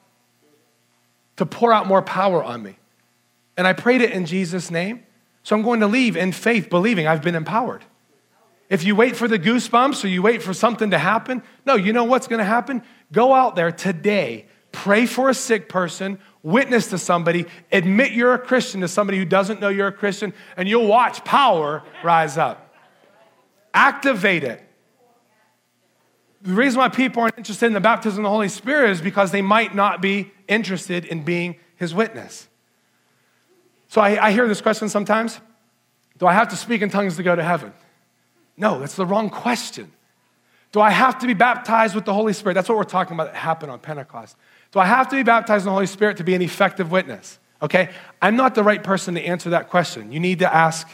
to 1.36 1.46
pour 1.46 1.72
out 1.72 1.86
more 1.86 2.02
power 2.02 2.42
on 2.42 2.62
me. 2.62 2.78
And 3.56 3.66
I 3.66 3.74
prayed 3.74 4.00
it 4.00 4.10
in 4.10 4.24
Jesus' 4.24 4.70
name. 4.70 5.04
So 5.42 5.54
I'm 5.54 5.62
going 5.62 5.80
to 5.80 5.86
leave 5.86 6.16
in 6.16 6.32
faith, 6.32 6.70
believing 6.70 7.06
I've 7.06 7.22
been 7.22 7.34
empowered. 7.34 7.84
If 8.70 8.84
you 8.84 8.96
wait 8.96 9.14
for 9.14 9.28
the 9.28 9.38
goosebumps 9.38 10.04
or 10.04 10.08
you 10.08 10.22
wait 10.22 10.42
for 10.42 10.54
something 10.54 10.90
to 10.90 10.98
happen, 10.98 11.42
no, 11.66 11.74
you 11.74 11.92
know 11.92 12.04
what's 12.04 12.28
going 12.28 12.40
to 12.40 12.44
happen? 12.44 12.82
Go 13.12 13.34
out 13.34 13.56
there 13.56 13.72
today, 13.72 14.46
pray 14.72 15.06
for 15.06 15.28
a 15.28 15.34
sick 15.34 15.68
person, 15.68 16.18
witness 16.42 16.88
to 16.88 16.98
somebody, 16.98 17.46
admit 17.72 18.12
you're 18.12 18.34
a 18.34 18.38
Christian 18.38 18.80
to 18.82 18.88
somebody 18.88 19.18
who 19.18 19.24
doesn't 19.24 19.60
know 19.60 19.68
you're 19.68 19.88
a 19.88 19.92
Christian, 19.92 20.32
and 20.56 20.68
you'll 20.68 20.86
watch 20.86 21.24
power 21.24 21.82
rise 22.02 22.38
up. 22.38 22.74
Activate 23.74 24.44
it. 24.44 24.62
The 26.42 26.52
reason 26.52 26.78
why 26.78 26.88
people 26.88 27.22
aren't 27.22 27.36
interested 27.36 27.66
in 27.66 27.72
the 27.72 27.80
baptism 27.80 28.20
of 28.20 28.24
the 28.24 28.30
Holy 28.30 28.48
Spirit 28.48 28.90
is 28.90 29.00
because 29.00 29.32
they 29.32 29.42
might 29.42 29.74
not 29.74 30.00
be 30.00 30.30
interested 30.46 31.04
in 31.04 31.24
being 31.24 31.56
his 31.76 31.94
witness. 31.94 32.48
So 33.88 34.00
I, 34.00 34.26
I 34.26 34.32
hear 34.32 34.46
this 34.46 34.60
question 34.60 34.88
sometimes 34.88 35.40
Do 36.18 36.26
I 36.26 36.32
have 36.32 36.48
to 36.48 36.56
speak 36.56 36.82
in 36.82 36.90
tongues 36.90 37.16
to 37.16 37.22
go 37.22 37.34
to 37.34 37.42
heaven? 37.42 37.72
No, 38.56 38.78
that's 38.78 38.96
the 38.96 39.06
wrong 39.06 39.30
question. 39.30 39.92
Do 40.72 40.80
I 40.80 40.90
have 40.90 41.18
to 41.20 41.26
be 41.26 41.34
baptized 41.34 41.94
with 41.94 42.04
the 42.04 42.12
Holy 42.12 42.32
Spirit? 42.32 42.54
That's 42.54 42.68
what 42.68 42.76
we're 42.76 42.84
talking 42.84 43.14
about 43.14 43.32
that 43.32 43.36
happened 43.36 43.72
on 43.72 43.78
Pentecost. 43.78 44.36
Do 44.72 44.80
I 44.80 44.86
have 44.86 45.08
to 45.08 45.16
be 45.16 45.22
baptized 45.22 45.62
in 45.62 45.66
the 45.66 45.72
Holy 45.72 45.86
Spirit 45.86 46.16
to 46.18 46.24
be 46.24 46.34
an 46.34 46.42
effective 46.42 46.90
witness? 46.90 47.38
Okay, 47.60 47.90
I'm 48.22 48.36
not 48.36 48.54
the 48.54 48.62
right 48.62 48.82
person 48.82 49.14
to 49.14 49.22
answer 49.22 49.50
that 49.50 49.68
question. 49.68 50.12
You 50.12 50.20
need 50.20 50.38
to 50.40 50.54
ask 50.54 50.88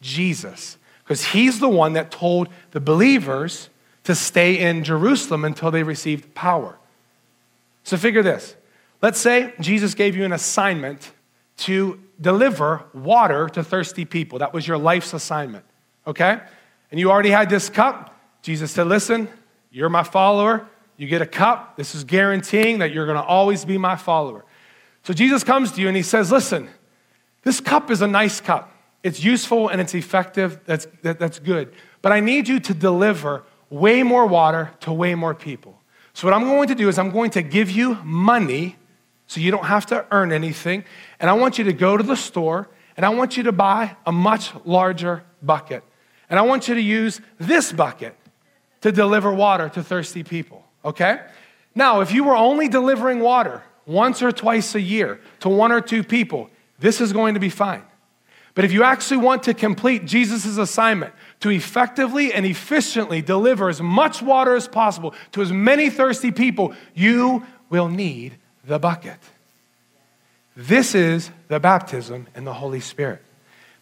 Jesus 0.00 0.76
because 1.04 1.24
he's 1.24 1.58
the 1.58 1.68
one 1.68 1.94
that 1.94 2.10
told 2.10 2.48
the 2.72 2.80
believers 2.80 3.70
to 4.04 4.14
stay 4.14 4.58
in 4.58 4.84
Jerusalem 4.84 5.44
until 5.44 5.70
they 5.70 5.82
received 5.82 6.34
power. 6.34 6.78
So 7.84 7.96
figure 7.96 8.22
this. 8.22 8.56
Let's 9.00 9.18
say 9.18 9.52
Jesus 9.60 9.94
gave 9.94 10.16
you 10.16 10.24
an 10.24 10.32
assignment 10.32 11.12
to 11.58 12.00
deliver 12.20 12.84
water 12.92 13.48
to 13.48 13.64
thirsty 13.64 14.04
people. 14.04 14.38
That 14.38 14.52
was 14.52 14.66
your 14.66 14.78
life's 14.78 15.12
assignment, 15.12 15.64
okay? 16.06 16.40
And 16.90 17.00
you 17.00 17.10
already 17.10 17.30
had 17.30 17.50
this 17.50 17.68
cup. 17.68 18.16
Jesus 18.42 18.70
said, 18.70 18.86
Listen, 18.86 19.28
you're 19.70 19.88
my 19.88 20.02
follower. 20.02 20.68
You 20.96 21.06
get 21.06 21.22
a 21.22 21.26
cup. 21.26 21.76
This 21.76 21.94
is 21.94 22.04
guaranteeing 22.04 22.78
that 22.78 22.92
you're 22.92 23.06
going 23.06 23.16
to 23.16 23.24
always 23.24 23.64
be 23.64 23.78
my 23.78 23.96
follower. 23.96 24.44
So 25.02 25.12
Jesus 25.12 25.42
comes 25.42 25.72
to 25.72 25.80
you 25.80 25.88
and 25.88 25.96
he 25.96 26.02
says, 26.02 26.30
Listen, 26.30 26.68
this 27.42 27.60
cup 27.60 27.90
is 27.90 28.02
a 28.02 28.06
nice 28.06 28.40
cup. 28.40 28.72
It's 29.02 29.22
useful 29.22 29.68
and 29.68 29.80
it's 29.80 29.94
effective. 29.94 30.60
That's, 30.64 30.86
that, 31.02 31.18
that's 31.18 31.38
good. 31.38 31.74
But 32.02 32.12
I 32.12 32.20
need 32.20 32.46
you 32.46 32.60
to 32.60 32.74
deliver 32.74 33.42
way 33.68 34.02
more 34.02 34.26
water 34.26 34.70
to 34.80 34.92
way 34.92 35.14
more 35.14 35.34
people. 35.34 35.80
So, 36.14 36.26
what 36.26 36.34
I'm 36.34 36.44
going 36.44 36.68
to 36.68 36.74
do 36.74 36.88
is, 36.88 36.98
I'm 36.98 37.10
going 37.10 37.30
to 37.32 37.42
give 37.42 37.70
you 37.70 37.94
money 38.04 38.76
so 39.26 39.40
you 39.40 39.50
don't 39.50 39.64
have 39.64 39.86
to 39.86 40.06
earn 40.10 40.30
anything. 40.30 40.84
And 41.18 41.30
I 41.30 41.32
want 41.32 41.58
you 41.58 41.64
to 41.64 41.72
go 41.72 41.96
to 41.96 42.02
the 42.02 42.16
store 42.16 42.68
and 42.96 43.06
I 43.06 43.08
want 43.08 43.36
you 43.36 43.44
to 43.44 43.52
buy 43.52 43.96
a 44.04 44.12
much 44.12 44.52
larger 44.64 45.24
bucket. 45.42 45.82
And 46.28 46.38
I 46.38 46.42
want 46.42 46.68
you 46.68 46.74
to 46.74 46.80
use 46.80 47.20
this 47.38 47.72
bucket 47.72 48.14
to 48.82 48.92
deliver 48.92 49.32
water 49.32 49.68
to 49.70 49.82
thirsty 49.82 50.22
people 50.22 50.64
okay? 50.84 51.20
Now, 51.74 52.00
if 52.00 52.12
you 52.12 52.24
were 52.24 52.36
only 52.36 52.68
delivering 52.68 53.20
water 53.20 53.62
once 53.86 54.22
or 54.22 54.32
twice 54.32 54.74
a 54.74 54.80
year 54.80 55.20
to 55.40 55.48
one 55.48 55.72
or 55.72 55.80
two 55.80 56.02
people, 56.04 56.50
this 56.78 57.00
is 57.00 57.12
going 57.12 57.34
to 57.34 57.40
be 57.40 57.48
fine. 57.48 57.82
But 58.54 58.64
if 58.64 58.72
you 58.72 58.82
actually 58.82 59.18
want 59.18 59.44
to 59.44 59.54
complete 59.54 60.04
Jesus' 60.04 60.58
assignment 60.58 61.14
to 61.40 61.50
effectively 61.50 62.32
and 62.34 62.44
efficiently 62.44 63.22
deliver 63.22 63.68
as 63.70 63.80
much 63.80 64.20
water 64.20 64.54
as 64.54 64.68
possible 64.68 65.14
to 65.32 65.40
as 65.40 65.50
many 65.50 65.88
thirsty 65.88 66.30
people, 66.30 66.74
you 66.94 67.46
will 67.70 67.88
need 67.88 68.36
the 68.64 68.78
bucket. 68.78 69.18
This 70.54 70.94
is 70.94 71.30
the 71.48 71.58
baptism 71.58 72.26
in 72.34 72.44
the 72.44 72.52
Holy 72.52 72.80
Spirit. 72.80 73.22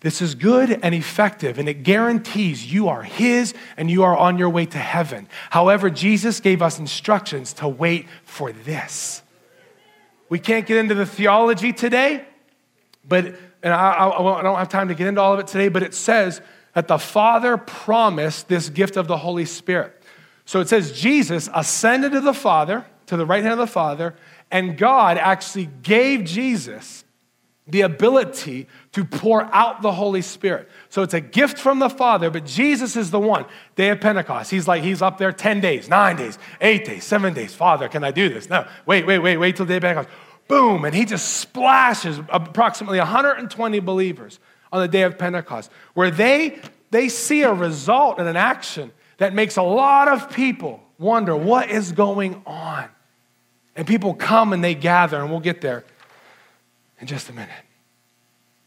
This 0.00 0.22
is 0.22 0.34
good 0.34 0.78
and 0.82 0.94
effective, 0.94 1.58
and 1.58 1.68
it 1.68 1.82
guarantees 1.82 2.72
you 2.72 2.88
are 2.88 3.02
His 3.02 3.52
and 3.76 3.90
you 3.90 4.02
are 4.02 4.16
on 4.16 4.38
your 4.38 4.48
way 4.48 4.64
to 4.66 4.78
heaven. 4.78 5.28
However, 5.50 5.90
Jesus 5.90 6.40
gave 6.40 6.62
us 6.62 6.78
instructions 6.78 7.52
to 7.54 7.68
wait 7.68 8.06
for 8.24 8.50
this. 8.50 9.22
We 10.30 10.38
can't 10.38 10.66
get 10.66 10.78
into 10.78 10.94
the 10.94 11.04
theology 11.04 11.72
today, 11.72 12.24
but 13.06 13.34
and 13.62 13.74
I, 13.74 13.92
I, 13.92 14.38
I 14.38 14.42
don't 14.42 14.56
have 14.56 14.68
time 14.70 14.88
to 14.88 14.94
get 14.94 15.06
into 15.06 15.20
all 15.20 15.34
of 15.34 15.40
it 15.40 15.46
today, 15.46 15.68
but 15.68 15.82
it 15.82 15.92
says 15.92 16.40
that 16.74 16.88
the 16.88 16.98
Father 16.98 17.56
promised 17.56 18.48
this 18.48 18.68
gift 18.70 18.96
of 18.96 19.06
the 19.06 19.18
Holy 19.18 19.44
Spirit. 19.44 20.02
So 20.46 20.60
it 20.60 20.68
says 20.68 20.98
Jesus 20.98 21.48
ascended 21.54 22.12
to 22.12 22.20
the 22.20 22.32
Father, 22.32 22.86
to 23.06 23.16
the 23.16 23.26
right 23.26 23.42
hand 23.42 23.52
of 23.52 23.58
the 23.58 23.66
Father, 23.66 24.14
and 24.50 24.78
God 24.78 25.18
actually 25.18 25.68
gave 25.82 26.24
Jesus 26.24 27.04
the 27.66 27.82
ability 27.82 28.66
to 28.92 29.04
pour 29.04 29.44
out 29.54 29.82
the 29.82 29.92
Holy 29.92 30.22
Spirit. 30.22 30.68
So 30.88 31.02
it's 31.02 31.14
a 31.14 31.20
gift 31.20 31.58
from 31.58 31.78
the 31.78 31.88
Father, 31.88 32.28
but 32.28 32.44
Jesus 32.44 32.96
is 32.96 33.10
the 33.10 33.20
one. 33.20 33.44
Day 33.76 33.90
of 33.90 34.00
Pentecost, 34.00 34.50
he's 34.50 34.66
like, 34.66 34.82
he's 34.82 35.00
up 35.00 35.18
there 35.18 35.32
10 35.32 35.60
days, 35.60 35.88
nine 35.88 36.16
days, 36.16 36.38
eight 36.60 36.84
days, 36.84 37.04
seven 37.04 37.32
days. 37.32 37.54
Father, 37.54 37.88
can 37.88 38.02
I 38.02 38.10
do 38.10 38.28
this? 38.28 38.48
No, 38.50 38.66
wait, 38.86 39.06
wait, 39.06 39.20
wait, 39.20 39.36
wait 39.36 39.56
till 39.56 39.66
the 39.66 39.70
day 39.70 39.76
of 39.76 39.82
Pentecost. 39.82 40.08
Boom, 40.48 40.84
and 40.84 40.94
he 40.94 41.04
just 41.04 41.38
splashes 41.38 42.18
approximately 42.28 42.98
120 42.98 43.78
believers 43.78 44.40
on 44.72 44.80
the 44.80 44.88
day 44.88 45.02
of 45.02 45.16
Pentecost, 45.16 45.70
where 45.94 46.10
they, 46.10 46.58
they 46.90 47.08
see 47.08 47.42
a 47.42 47.52
result 47.52 48.18
and 48.18 48.26
an 48.26 48.36
action 48.36 48.90
that 49.18 49.32
makes 49.34 49.56
a 49.56 49.62
lot 49.62 50.08
of 50.08 50.30
people 50.30 50.82
wonder 50.98 51.36
what 51.36 51.70
is 51.70 51.92
going 51.92 52.42
on. 52.46 52.88
And 53.76 53.86
people 53.86 54.14
come 54.14 54.52
and 54.52 54.64
they 54.64 54.74
gather, 54.74 55.20
and 55.20 55.30
we'll 55.30 55.38
get 55.38 55.60
there 55.60 55.84
in 57.00 57.06
just 57.06 57.28
a 57.28 57.32
minute. 57.32 57.50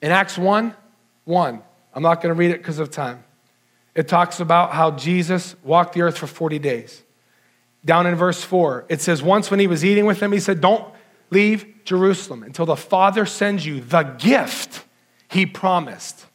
In 0.03 0.11
Acts 0.11 0.37
1 0.37 0.75
1, 1.23 1.61
I'm 1.93 2.03
not 2.03 2.21
going 2.21 2.35
to 2.35 2.37
read 2.37 2.51
it 2.51 2.57
because 2.57 2.77
of 2.77 2.91
time. 2.91 3.23
It 3.95 4.09
talks 4.09 4.41
about 4.41 4.73
how 4.73 4.91
Jesus 4.91 5.55
walked 5.63 5.93
the 5.93 6.01
earth 6.01 6.17
for 6.17 6.27
40 6.27 6.59
days. 6.59 7.01
Down 7.85 8.05
in 8.05 8.15
verse 8.15 8.43
4, 8.43 8.85
it 8.89 8.99
says, 8.99 9.23
Once 9.23 9.49
when 9.49 9.61
he 9.61 9.67
was 9.67 9.85
eating 9.85 10.05
with 10.05 10.19
them, 10.19 10.33
he 10.33 10.41
said, 10.41 10.59
Don't 10.59 10.85
leave 11.29 11.65
Jerusalem 11.85 12.43
until 12.43 12.65
the 12.65 12.75
Father 12.75 13.25
sends 13.25 13.65
you 13.65 13.79
the 13.79 14.03
gift 14.03 14.83
he 15.29 15.45
promised. 15.45 16.25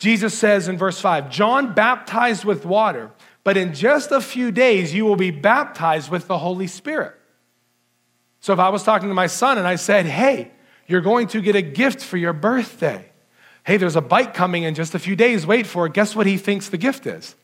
Jesus 0.00 0.36
says 0.36 0.66
in 0.66 0.76
verse 0.76 1.00
5 1.00 1.30
John 1.30 1.72
baptized 1.72 2.44
with 2.44 2.64
water, 2.64 3.12
but 3.44 3.56
in 3.56 3.74
just 3.74 4.10
a 4.10 4.20
few 4.20 4.50
days 4.50 4.92
you 4.92 5.04
will 5.04 5.14
be 5.14 5.30
baptized 5.30 6.10
with 6.10 6.26
the 6.26 6.38
Holy 6.38 6.66
Spirit. 6.66 7.14
So 8.40 8.52
if 8.52 8.58
I 8.58 8.70
was 8.70 8.82
talking 8.82 9.08
to 9.08 9.14
my 9.14 9.28
son 9.28 9.56
and 9.56 9.68
I 9.68 9.76
said, 9.76 10.06
Hey, 10.06 10.50
you're 10.90 11.00
going 11.00 11.28
to 11.28 11.40
get 11.40 11.54
a 11.54 11.62
gift 11.62 12.02
for 12.02 12.16
your 12.16 12.32
birthday. 12.32 13.08
Hey, 13.62 13.76
there's 13.76 13.94
a 13.94 14.00
bike 14.00 14.34
coming 14.34 14.64
in 14.64 14.74
just 14.74 14.94
a 14.94 14.98
few 14.98 15.14
days. 15.14 15.46
Wait 15.46 15.66
for 15.66 15.86
it. 15.86 15.92
Guess 15.92 16.16
what 16.16 16.26
he 16.26 16.36
thinks 16.36 16.68
the 16.68 16.78
gift 16.78 17.06
is? 17.06 17.36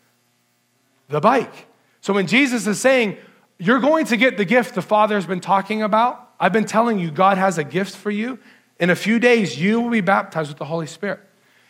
The 1.08 1.20
bike. 1.20 1.68
So 2.00 2.12
when 2.12 2.26
Jesus 2.26 2.66
is 2.66 2.80
saying, 2.80 3.16
You're 3.58 3.78
going 3.78 4.06
to 4.06 4.16
get 4.16 4.36
the 4.36 4.44
gift 4.44 4.74
the 4.74 4.82
Father's 4.82 5.26
been 5.26 5.40
talking 5.40 5.82
about, 5.82 6.28
I've 6.40 6.52
been 6.52 6.64
telling 6.64 6.98
you, 6.98 7.10
God 7.10 7.38
has 7.38 7.56
a 7.56 7.64
gift 7.64 7.96
for 7.96 8.10
you. 8.10 8.38
In 8.78 8.90
a 8.90 8.96
few 8.96 9.18
days, 9.18 9.58
you 9.58 9.80
will 9.80 9.90
be 9.90 10.00
baptized 10.00 10.50
with 10.50 10.58
the 10.58 10.66
Holy 10.66 10.86
Spirit. 10.86 11.20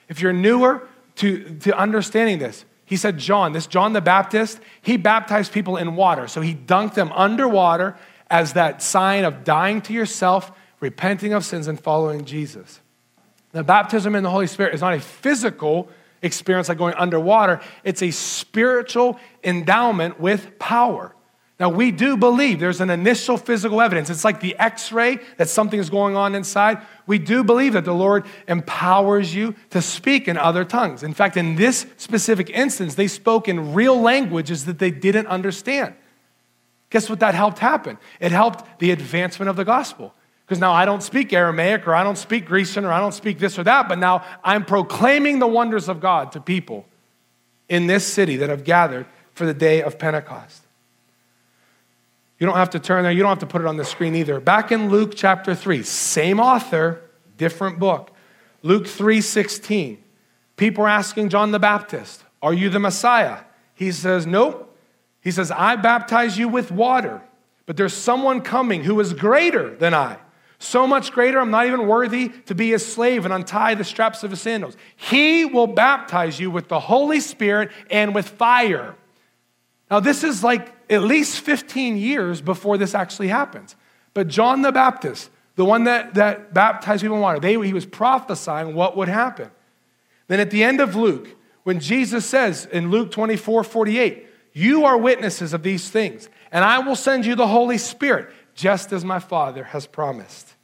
If 0.08 0.20
you're 0.20 0.32
newer 0.32 0.88
to, 1.16 1.56
to 1.60 1.78
understanding 1.78 2.38
this, 2.38 2.64
he 2.86 2.96
said, 2.96 3.18
John, 3.18 3.52
this 3.52 3.66
John 3.66 3.92
the 3.92 4.00
Baptist, 4.00 4.60
he 4.80 4.96
baptized 4.96 5.52
people 5.52 5.76
in 5.76 5.94
water. 5.94 6.26
So 6.26 6.40
he 6.40 6.54
dunked 6.54 6.94
them 6.94 7.12
underwater 7.12 7.96
as 8.30 8.54
that 8.54 8.82
sign 8.82 9.24
of 9.24 9.44
dying 9.44 9.82
to 9.82 9.92
yourself, 9.92 10.50
repenting 10.80 11.32
of 11.32 11.44
sins, 11.44 11.68
and 11.68 11.80
following 11.80 12.24
Jesus. 12.24 12.80
The 13.52 13.64
baptism 13.64 14.14
in 14.14 14.22
the 14.22 14.30
Holy 14.30 14.46
Spirit 14.46 14.74
is 14.74 14.80
not 14.80 14.94
a 14.94 15.00
physical 15.00 15.88
experience 16.22 16.68
like 16.68 16.78
going 16.78 16.94
underwater, 16.94 17.60
it's 17.84 18.02
a 18.02 18.10
spiritual 18.10 19.18
endowment 19.44 20.18
with 20.20 20.58
power. 20.58 21.14
Now, 21.58 21.70
we 21.70 21.90
do 21.90 22.18
believe 22.18 22.60
there's 22.60 22.82
an 22.82 22.90
initial 22.90 23.38
physical 23.38 23.80
evidence. 23.80 24.10
It's 24.10 24.24
like 24.24 24.40
the 24.40 24.54
x 24.58 24.92
ray 24.92 25.20
that 25.38 25.48
something 25.48 25.80
is 25.80 25.88
going 25.88 26.14
on 26.14 26.34
inside. 26.34 26.82
We 27.06 27.18
do 27.18 27.42
believe 27.42 27.72
that 27.72 27.86
the 27.86 27.94
Lord 27.94 28.26
empowers 28.46 29.34
you 29.34 29.54
to 29.70 29.80
speak 29.80 30.28
in 30.28 30.36
other 30.36 30.66
tongues. 30.66 31.02
In 31.02 31.14
fact, 31.14 31.38
in 31.38 31.56
this 31.56 31.86
specific 31.96 32.50
instance, 32.50 32.94
they 32.94 33.08
spoke 33.08 33.48
in 33.48 33.72
real 33.72 33.98
languages 33.98 34.66
that 34.66 34.78
they 34.78 34.90
didn't 34.90 35.28
understand. 35.28 35.94
Guess 36.90 37.08
what 37.08 37.20
that 37.20 37.34
helped 37.34 37.58
happen? 37.58 37.96
It 38.20 38.32
helped 38.32 38.78
the 38.78 38.90
advancement 38.90 39.48
of 39.48 39.56
the 39.56 39.64
gospel. 39.64 40.12
Because 40.46 40.60
now 40.60 40.72
I 40.72 40.84
don't 40.84 41.02
speak 41.02 41.32
Aramaic 41.32 41.88
or 41.88 41.94
I 41.94 42.04
don't 42.04 42.16
speak 42.16 42.46
Grecian 42.46 42.84
or 42.84 42.92
I 42.92 43.00
don't 43.00 43.12
speak 43.12 43.40
this 43.40 43.58
or 43.58 43.64
that, 43.64 43.88
but 43.88 43.98
now 43.98 44.24
I'm 44.44 44.64
proclaiming 44.64 45.40
the 45.40 45.46
wonders 45.48 45.88
of 45.88 45.98
God 46.00 46.30
to 46.32 46.40
people 46.40 46.86
in 47.68 47.88
this 47.88 48.06
city 48.06 48.36
that 48.36 48.48
have 48.48 48.62
gathered 48.62 49.06
for 49.34 49.44
the 49.44 49.54
day 49.54 49.82
of 49.82 49.98
Pentecost. 49.98 50.62
You 52.38 52.46
don't 52.46 52.56
have 52.56 52.70
to 52.70 52.78
turn 52.78 53.02
there, 53.02 53.10
you 53.10 53.22
don't 53.22 53.30
have 53.30 53.40
to 53.40 53.46
put 53.46 53.60
it 53.60 53.66
on 53.66 53.76
the 53.76 53.84
screen 53.84 54.14
either. 54.14 54.38
Back 54.38 54.70
in 54.70 54.88
Luke 54.88 55.14
chapter 55.16 55.52
3, 55.52 55.82
same 55.82 56.38
author, 56.38 57.02
different 57.38 57.80
book. 57.80 58.12
Luke 58.62 58.86
3 58.86 59.20
16. 59.20 59.98
People 60.56 60.84
are 60.84 60.88
asking 60.88 61.28
John 61.30 61.50
the 61.50 61.58
Baptist, 61.58 62.22
Are 62.40 62.54
you 62.54 62.70
the 62.70 62.78
Messiah? 62.78 63.40
He 63.74 63.90
says, 63.90 64.26
Nope. 64.26 64.62
He 65.20 65.32
says, 65.32 65.50
I 65.50 65.74
baptize 65.74 66.38
you 66.38 66.46
with 66.46 66.70
water, 66.70 67.20
but 67.64 67.76
there's 67.76 67.94
someone 67.94 68.42
coming 68.42 68.84
who 68.84 69.00
is 69.00 69.12
greater 69.12 69.74
than 69.74 69.92
I. 69.92 70.18
So 70.58 70.86
much 70.86 71.12
greater, 71.12 71.38
I'm 71.38 71.50
not 71.50 71.66
even 71.66 71.86
worthy 71.86 72.30
to 72.46 72.54
be 72.54 72.70
his 72.70 72.84
slave 72.84 73.24
and 73.24 73.34
untie 73.34 73.74
the 73.74 73.84
straps 73.84 74.22
of 74.22 74.30
his 74.30 74.40
sandals. 74.40 74.76
He 74.96 75.44
will 75.44 75.66
baptize 75.66 76.40
you 76.40 76.50
with 76.50 76.68
the 76.68 76.80
Holy 76.80 77.20
Spirit 77.20 77.70
and 77.90 78.14
with 78.14 78.28
fire. 78.28 78.94
Now, 79.90 80.00
this 80.00 80.24
is 80.24 80.42
like 80.42 80.72
at 80.90 81.02
least 81.02 81.40
15 81.40 81.96
years 81.96 82.40
before 82.40 82.78
this 82.78 82.94
actually 82.94 83.28
happens. 83.28 83.76
But 84.14 84.28
John 84.28 84.62
the 84.62 84.72
Baptist, 84.72 85.30
the 85.56 85.64
one 85.64 85.84
that, 85.84 86.14
that 86.14 86.54
baptized 86.54 87.02
people 87.02 87.16
in 87.16 87.22
water, 87.22 87.38
they, 87.38 87.52
he 87.66 87.72
was 87.72 87.86
prophesying 87.86 88.74
what 88.74 88.96
would 88.96 89.08
happen. 89.08 89.50
Then 90.28 90.40
at 90.40 90.50
the 90.50 90.64
end 90.64 90.80
of 90.80 90.96
Luke, 90.96 91.28
when 91.64 91.80
Jesus 91.80 92.24
says 92.24 92.66
in 92.66 92.90
Luke 92.90 93.10
24 93.10 93.64
48, 93.64 94.26
you 94.52 94.84
are 94.84 94.96
witnesses 94.96 95.52
of 95.52 95.62
these 95.62 95.90
things, 95.90 96.28
and 96.50 96.64
I 96.64 96.78
will 96.78 96.96
send 96.96 97.26
you 97.26 97.34
the 97.34 97.46
Holy 97.46 97.76
Spirit, 97.76 98.30
just 98.56 98.92
as 98.92 99.04
my 99.04 99.20
Father 99.20 99.62
has 99.62 99.86
promised. 99.86 100.54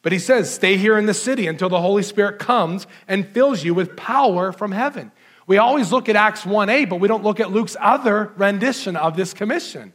But 0.00 0.12
he 0.12 0.18
says, 0.18 0.52
Stay 0.52 0.78
here 0.78 0.96
in 0.96 1.04
the 1.04 1.12
city 1.12 1.46
until 1.46 1.68
the 1.68 1.80
Holy 1.80 2.02
Spirit 2.02 2.38
comes 2.38 2.86
and 3.06 3.26
fills 3.28 3.62
you 3.62 3.74
with 3.74 3.96
power 3.96 4.52
from 4.52 4.72
heaven. 4.72 5.12
We 5.46 5.58
always 5.58 5.92
look 5.92 6.08
at 6.08 6.16
Acts 6.16 6.42
1a, 6.42 6.88
but 6.88 7.00
we 7.00 7.08
don't 7.08 7.24
look 7.24 7.40
at 7.40 7.50
Luke's 7.50 7.76
other 7.78 8.32
rendition 8.36 8.96
of 8.96 9.16
this 9.16 9.34
commission. 9.34 9.92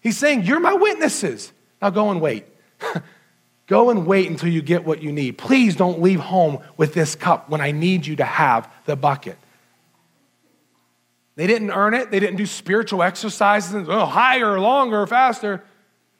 He's 0.00 0.18
saying, 0.18 0.42
You're 0.42 0.60
my 0.60 0.74
witnesses. 0.74 1.52
Now 1.80 1.90
go 1.90 2.10
and 2.10 2.20
wait. 2.20 2.46
go 3.66 3.90
and 3.90 4.06
wait 4.06 4.30
until 4.30 4.48
you 4.48 4.62
get 4.62 4.84
what 4.84 5.02
you 5.02 5.12
need. 5.12 5.38
Please 5.38 5.76
don't 5.76 6.00
leave 6.00 6.20
home 6.20 6.60
with 6.76 6.94
this 6.94 7.14
cup 7.14 7.50
when 7.50 7.60
I 7.60 7.72
need 7.72 8.06
you 8.06 8.16
to 8.16 8.24
have 8.24 8.72
the 8.86 8.96
bucket. 8.96 9.36
They 11.34 11.46
didn't 11.46 11.70
earn 11.70 11.92
it. 11.92 12.10
They 12.10 12.18
didn't 12.18 12.36
do 12.36 12.46
spiritual 12.46 13.02
exercises 13.02 13.86
oh, 13.88 14.06
higher, 14.06 14.58
longer, 14.58 15.06
faster. 15.06 15.62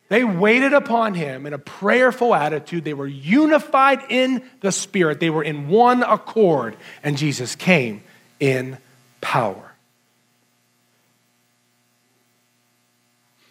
They 0.08 0.22
waited 0.22 0.72
upon 0.72 1.14
him 1.14 1.46
in 1.46 1.52
a 1.52 1.58
prayerful 1.58 2.34
attitude. 2.34 2.84
They 2.84 2.94
were 2.94 3.08
unified 3.08 4.04
in 4.08 4.42
the 4.60 4.70
Spirit. 4.70 5.18
They 5.18 5.30
were 5.30 5.42
in 5.42 5.68
one 5.68 6.02
accord, 6.02 6.76
and 7.02 7.16
Jesus 7.16 7.56
came 7.56 8.02
in 8.38 8.78
power. 9.20 9.72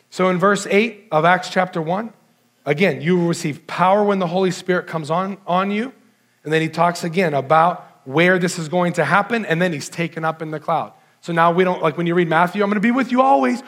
So 0.10 0.30
in 0.30 0.40
verse 0.40 0.66
8 0.66 1.08
of 1.12 1.26
Acts 1.26 1.50
chapter 1.50 1.82
1, 1.82 2.14
again, 2.66 3.02
you 3.02 3.18
will 3.18 3.28
receive 3.28 3.68
power 3.68 4.02
when 4.02 4.20
the 4.20 4.28
Holy 4.28 4.52
Spirit 4.52 4.88
comes 4.88 5.12
on, 5.12 5.38
on 5.46 5.72
you. 5.72 5.92
And 6.46 6.54
then 6.54 6.62
he 6.62 6.70
talks 6.70 7.04
again 7.04 7.34
about 7.34 7.86
where 8.06 8.40
this 8.40 8.58
is 8.58 8.70
going 8.70 8.94
to 8.94 9.04
happen, 9.04 9.46
and 9.46 9.62
then 9.62 9.74
he's 9.74 9.90
taken 9.90 10.24
up 10.24 10.42
in 10.42 10.52
the 10.52 10.60
cloud. 10.60 10.94
So 11.20 11.34
now 11.34 11.52
we 11.52 11.66
don't, 11.66 11.82
like 11.82 11.98
when 11.98 12.08
you 12.08 12.16
read 12.16 12.30
Matthew, 12.30 12.64
I'm 12.64 12.70
going 12.70 12.76
to 12.76 12.80
be 12.80 12.92
with 12.92 13.12
you 13.12 13.22
always. 13.22 13.62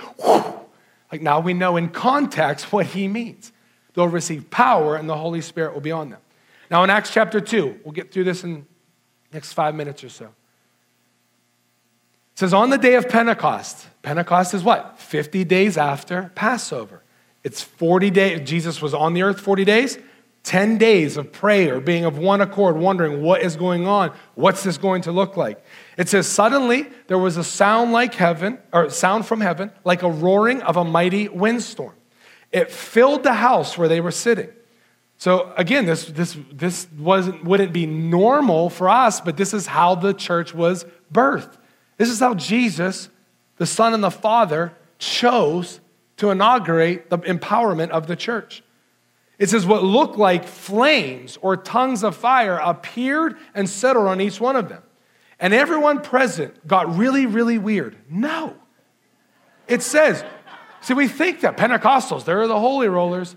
Like 1.12 1.22
now 1.22 1.40
we 1.40 1.54
know 1.54 1.78
in 1.78 1.90
context 1.90 2.66
what 2.74 2.88
he 2.88 3.08
means. 3.08 3.52
They'll 3.94 4.08
receive 4.08 4.50
power 4.50 4.96
and 4.96 5.10
the 5.10 5.18
Holy 5.18 5.42
Spirit 5.42 5.74
will 5.74 5.82
be 5.82 5.92
on 5.92 6.10
them. 6.10 6.20
Now 6.70 6.84
in 6.84 6.90
Acts 6.90 7.12
chapter 7.12 7.40
2, 7.40 7.80
we'll 7.84 7.94
get 7.94 8.12
through 8.12 8.26
this 8.26 8.44
in 8.44 8.66
next 9.34 9.54
five 9.54 9.74
minutes 9.74 10.04
or 10.04 10.10
so. 10.10 10.26
It 10.26 12.40
says, 12.40 12.54
on 12.54 12.70
the 12.70 12.78
day 12.78 12.96
of 12.96 13.10
Pentecost, 13.10 13.88
Pentecost 14.04 14.54
is 14.54 14.64
what? 14.64 15.00
50 15.00 15.44
days 15.44 15.78
after 15.78 16.32
Passover. 16.36 17.02
It's 17.44 17.64
40 17.64 18.12
days. 18.12 18.48
Jesus 18.48 18.82
was 18.82 18.94
on 18.94 19.14
the 19.14 19.24
earth 19.24 19.40
40 19.40 19.66
days. 19.66 19.98
10 20.48 20.78
days 20.78 21.18
of 21.18 21.34
prayer, 21.34 21.82
being 21.82 22.06
of 22.06 22.18
one 22.18 22.40
accord, 22.40 22.78
wondering 22.78 23.22
what 23.22 23.42
is 23.42 23.58
going 23.58 23.86
on, 23.86 24.14
what's 24.36 24.64
this 24.64 24.78
going 24.78 25.02
to 25.02 25.12
look 25.12 25.36
like. 25.36 25.62
It 25.98 26.08
says, 26.08 26.26
Suddenly 26.26 26.88
there 27.08 27.18
was 27.18 27.36
a 27.36 27.44
sound 27.44 27.92
like 27.92 28.14
heaven, 28.14 28.58
or 28.72 28.90
sound 28.90 29.26
from 29.26 29.42
heaven, 29.42 29.72
like 29.84 30.04
a 30.04 30.10
roaring 30.10 30.62
of 30.62 30.78
a 30.78 30.86
mighty 30.86 31.28
windstorm. 31.28 31.96
It 32.54 32.72
filled 32.72 33.24
the 33.24 33.34
house 33.34 33.78
where 33.78 33.90
they 33.90 34.00
were 34.00 34.12
sitting. 34.12 34.48
So 35.18 35.52
again, 35.58 35.86
this, 35.86 36.06
this, 36.06 36.38
this 36.54 36.88
wasn't, 36.98 37.44
wouldn't 37.44 37.74
be 37.74 37.86
normal 37.86 38.70
for 38.70 38.88
us, 38.88 39.20
but 39.20 39.36
this 39.36 39.54
is 39.54 39.68
how 39.68 39.96
the 39.96 40.14
church 40.14 40.54
was 40.54 40.86
birthed. 41.14 41.58
This 41.98 42.10
is 42.10 42.22
how 42.22 42.36
Jesus, 42.36 43.10
the 43.58 43.66
Son 43.66 43.94
and 43.94 44.02
the 44.02 44.12
Father, 44.12 44.74
chose 44.98 45.82
to 46.16 46.30
inaugurate 46.30 47.10
the 47.10 47.18
empowerment 47.18 47.90
of 47.90 48.08
the 48.08 48.16
church. 48.16 48.64
It 49.40 49.50
says, 49.50 49.66
What 49.66 49.84
looked 49.84 50.18
like 50.18 50.46
flames 50.46 51.38
or 51.42 51.58
tongues 51.58 52.04
of 52.04 52.16
fire 52.16 52.58
appeared 52.58 53.38
and 53.54 53.70
settled 53.70 54.08
on 54.08 54.20
each 54.22 54.42
one 54.42 54.56
of 54.56 54.70
them. 54.70 54.84
And 55.40 55.54
everyone 55.54 56.02
present 56.02 56.66
got 56.68 56.98
really, 56.98 57.26
really 57.26 57.58
weird. 57.58 57.96
No. 58.10 58.56
It 59.68 59.84
says, 59.84 60.24
see, 60.82 60.94
we 60.94 61.08
think 61.08 61.42
that 61.42 61.58
Pentecostals, 61.58 62.26
they're 62.26 62.48
the 62.48 62.60
holy 62.60 62.88
rollers. 62.88 63.36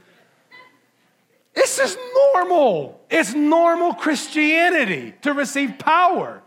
This 1.55 1.79
is 1.79 1.99
normal. 2.35 3.01
It's 3.11 3.35
normal 3.35 3.93
Christianity 3.95 5.15
to 5.23 5.35
receive 5.35 5.79
power. 5.79 6.43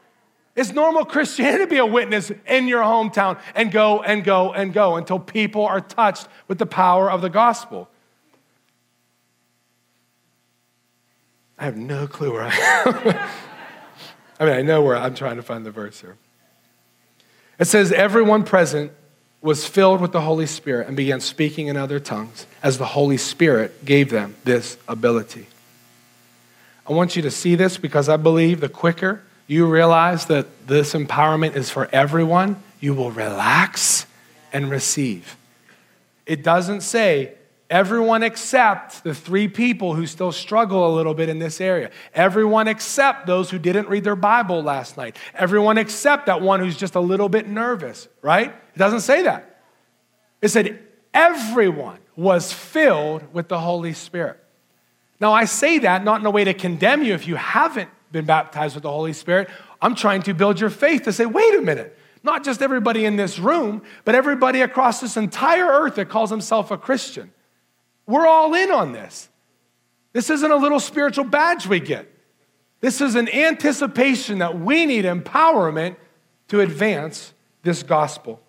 It's 0.56 0.72
normal 0.72 1.04
Christianity 1.04 1.66
to 1.66 1.70
be 1.70 1.78
a 1.78 1.86
witness 1.86 2.32
in 2.48 2.68
your 2.68 2.84
hometown 2.84 3.40
and 3.54 3.72
go 3.72 4.02
and 4.02 4.24
go 4.24 4.54
and 4.54 4.74
go 4.74 4.96
until 4.96 5.20
people 5.20 5.66
are 5.66 5.82
touched 5.82 6.28
with 6.48 6.58
the 6.58 6.66
power 6.66 7.12
of 7.12 7.22
the 7.22 7.30
gospel. 7.30 7.90
I 11.64 11.68
have 11.68 11.78
no 11.78 12.08
clue 12.08 12.34
where 12.34 12.44
I 12.44 12.54
am. 12.54 13.30
I 14.40 14.46
mean, 14.46 14.54
I 14.54 14.62
know 14.64 14.82
where 14.82 14.98
I'm 14.98 15.16
trying 15.16 15.38
to 15.38 15.42
find 15.42 15.66
the 15.66 15.72
verse 15.72 16.02
here. 16.02 16.18
It 17.58 17.68
says, 17.68 17.94
Everyone 17.94 18.44
present 18.44 18.92
was 19.42 19.66
filled 19.66 20.02
with 20.02 20.12
the 20.12 20.20
Holy 20.20 20.46
Spirit 20.46 20.88
and 20.88 20.98
began 20.98 21.22
speaking 21.22 21.68
in 21.68 21.78
other 21.78 22.02
tongues 22.02 22.48
as 22.62 22.80
the 22.80 22.88
Holy 22.88 23.16
Spirit 23.16 23.86
gave 23.86 24.10
them 24.10 24.36
this 24.44 24.76
ability. 24.90 25.48
I 26.86 26.92
want 26.92 27.16
you 27.16 27.22
to 27.22 27.32
see 27.32 27.56
this 27.56 27.78
because 27.78 28.10
I 28.10 28.18
believe 28.18 28.60
the 28.60 28.68
quicker 28.68 29.24
you 29.48 29.66
realize 29.66 30.26
that 30.26 30.68
this 30.68 30.94
empowerment 30.94 31.56
is 31.56 31.70
for 31.70 31.88
everyone, 31.94 32.62
you 32.82 32.94
will 32.94 33.12
relax 33.12 34.06
and 34.52 34.70
receive. 34.70 35.38
It 36.26 36.44
doesn't 36.44 36.82
say 36.82 37.36
Everyone 37.74 38.22
except 38.22 39.04
the 39.04 39.16
three 39.16 39.48
people 39.48 39.96
who 39.96 40.06
still 40.06 40.32
struggle 40.32 40.88
a 40.88 40.94
little 40.94 41.16
bit 41.16 41.28
in 41.28 41.40
this 41.40 41.60
area. 41.60 41.90
Everyone 42.14 42.68
except 42.68 43.26
those 43.26 43.50
who 43.50 43.58
didn't 43.58 43.90
read 43.90 44.04
their 44.04 44.16
Bible 44.16 44.62
last 44.62 44.96
night. 44.96 45.18
Everyone 45.34 45.80
except 45.80 46.28
that 46.28 46.40
one 46.40 46.60
who's 46.60 46.78
just 46.78 46.94
a 46.94 47.00
little 47.00 47.30
bit 47.30 47.48
nervous, 47.48 48.08
right? 48.22 48.50
It 48.50 48.78
doesn't 48.78 49.00
say 49.00 49.24
that. 49.24 49.64
It 50.40 50.50
said 50.50 50.84
everyone 51.16 51.98
was 52.16 52.54
filled 52.54 53.34
with 53.34 53.48
the 53.48 53.60
Holy 53.60 53.94
Spirit. 53.94 54.38
Now, 55.20 55.34
I 55.34 55.46
say 55.46 55.80
that 55.80 56.04
not 56.04 56.20
in 56.20 56.28
a 56.28 56.32
way 56.32 56.44
to 56.44 56.54
condemn 56.54 57.02
you 57.02 57.16
if 57.16 57.28
you 57.28 57.38
haven't 57.38 57.90
been 58.12 58.26
baptized 58.26 58.76
with 58.76 58.84
the 58.84 58.92
Holy 58.92 59.14
Spirit. 59.14 59.50
I'm 59.82 59.96
trying 59.96 60.22
to 60.24 60.36
build 60.36 60.60
your 60.60 60.70
faith 60.70 61.06
to 61.06 61.12
say, 61.12 61.26
wait 61.26 61.56
a 61.56 61.62
minute, 61.62 61.98
not 62.22 62.44
just 62.44 62.62
everybody 62.62 63.06
in 63.06 63.16
this 63.16 63.40
room, 63.40 63.82
but 64.06 64.14
everybody 64.14 64.62
across 64.62 65.02
this 65.02 65.18
entire 65.18 65.66
earth 65.66 65.96
that 65.96 66.10
calls 66.10 66.30
himself 66.30 66.70
a 66.70 66.78
Christian 66.78 67.32
we're 68.06 68.28
all 68.28 68.54
in 68.54 68.72
on 68.72 68.92
this. 68.92 69.30
This 70.12 70.30
isn't 70.30 70.52
a 70.52 70.56
little 70.56 70.80
spiritual 70.80 71.26
badge 71.26 71.68
we 71.68 71.80
get. 71.80 72.10
This 72.82 73.02
is 73.02 73.16
an 73.16 73.30
anticipation 73.30 74.40
that 74.40 74.60
we 74.60 74.86
need 74.86 75.06
empowerment 75.06 75.96
to 76.50 76.60
advance 76.60 77.34
this 77.64 77.82
gospel. 77.82 78.42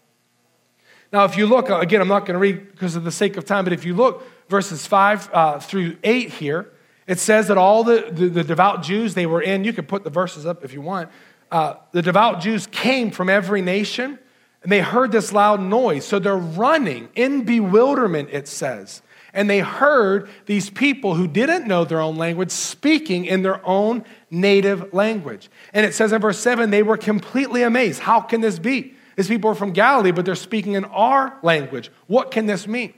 Now, 1.12 1.24
if 1.24 1.36
you 1.36 1.46
look, 1.46 1.70
again, 1.70 2.00
I'm 2.00 2.08
not 2.08 2.26
going 2.26 2.34
to 2.34 2.40
read 2.40 2.72
because 2.72 2.96
of 2.96 3.04
the 3.04 3.12
sake 3.12 3.36
of 3.36 3.44
time, 3.44 3.64
but 3.64 3.72
if 3.72 3.84
you 3.84 3.94
look 3.94 4.24
verses 4.48 4.86
5 4.86 5.30
uh, 5.32 5.60
through 5.60 5.96
8 6.02 6.30
here, 6.30 6.72
it 7.06 7.20
says 7.20 7.48
that 7.48 7.56
all 7.56 7.84
the, 7.84 8.08
the, 8.10 8.28
the, 8.28 8.44
devout 8.44 8.82
Jews, 8.82 9.14
they 9.14 9.26
were 9.26 9.40
in, 9.40 9.62
you 9.62 9.72
can 9.72 9.86
put 9.86 10.04
the 10.04 10.10
verses 10.10 10.46
up 10.46 10.64
if 10.64 10.72
you 10.72 10.80
want. 10.80 11.10
Uh, 11.50 11.74
the 11.92 12.02
devout 12.02 12.40
Jews 12.40 12.66
came 12.66 13.10
from 13.10 13.30
every 13.30 13.62
nation 13.62 14.18
and 14.62 14.72
they 14.72 14.80
heard 14.80 15.12
this 15.12 15.32
loud 15.32 15.60
noise. 15.60 16.04
So 16.04 16.18
they're 16.18 16.36
running 16.36 17.08
in 17.14 17.44
bewilderment, 17.44 18.30
it 18.32 18.48
says 18.48 19.02
and 19.34 19.50
they 19.50 19.58
heard 19.58 20.30
these 20.46 20.70
people 20.70 21.16
who 21.16 21.26
didn't 21.26 21.66
know 21.66 21.84
their 21.84 22.00
own 22.00 22.16
language 22.16 22.50
speaking 22.50 23.24
in 23.26 23.42
their 23.42 23.64
own 23.66 24.04
native 24.30 24.94
language. 24.94 25.50
And 25.72 25.84
it 25.84 25.92
says 25.92 26.12
in 26.12 26.20
verse 26.20 26.38
7 26.38 26.70
they 26.70 26.82
were 26.82 26.96
completely 26.96 27.62
amazed. 27.62 28.00
How 28.00 28.20
can 28.20 28.40
this 28.40 28.58
be? 28.58 28.94
These 29.16 29.28
people 29.28 29.50
are 29.50 29.54
from 29.54 29.72
Galilee, 29.72 30.12
but 30.12 30.24
they're 30.24 30.34
speaking 30.34 30.74
in 30.74 30.84
our 30.86 31.36
language. 31.42 31.90
What 32.06 32.30
can 32.30 32.46
this 32.46 32.66
mean? 32.66 32.94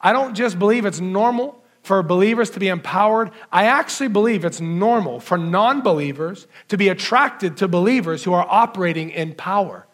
I 0.00 0.12
don't 0.12 0.34
just 0.34 0.58
believe 0.58 0.84
it's 0.84 1.00
normal 1.00 1.62
for 1.82 2.02
believers 2.02 2.50
to 2.50 2.60
be 2.60 2.68
empowered. 2.68 3.30
I 3.52 3.66
actually 3.66 4.08
believe 4.08 4.44
it's 4.44 4.60
normal 4.60 5.20
for 5.20 5.38
non 5.38 5.82
believers 5.82 6.48
to 6.68 6.76
be 6.76 6.88
attracted 6.88 7.56
to 7.58 7.68
believers 7.68 8.24
who 8.24 8.32
are 8.32 8.46
operating 8.48 9.10
in 9.10 9.34
power. 9.34 9.86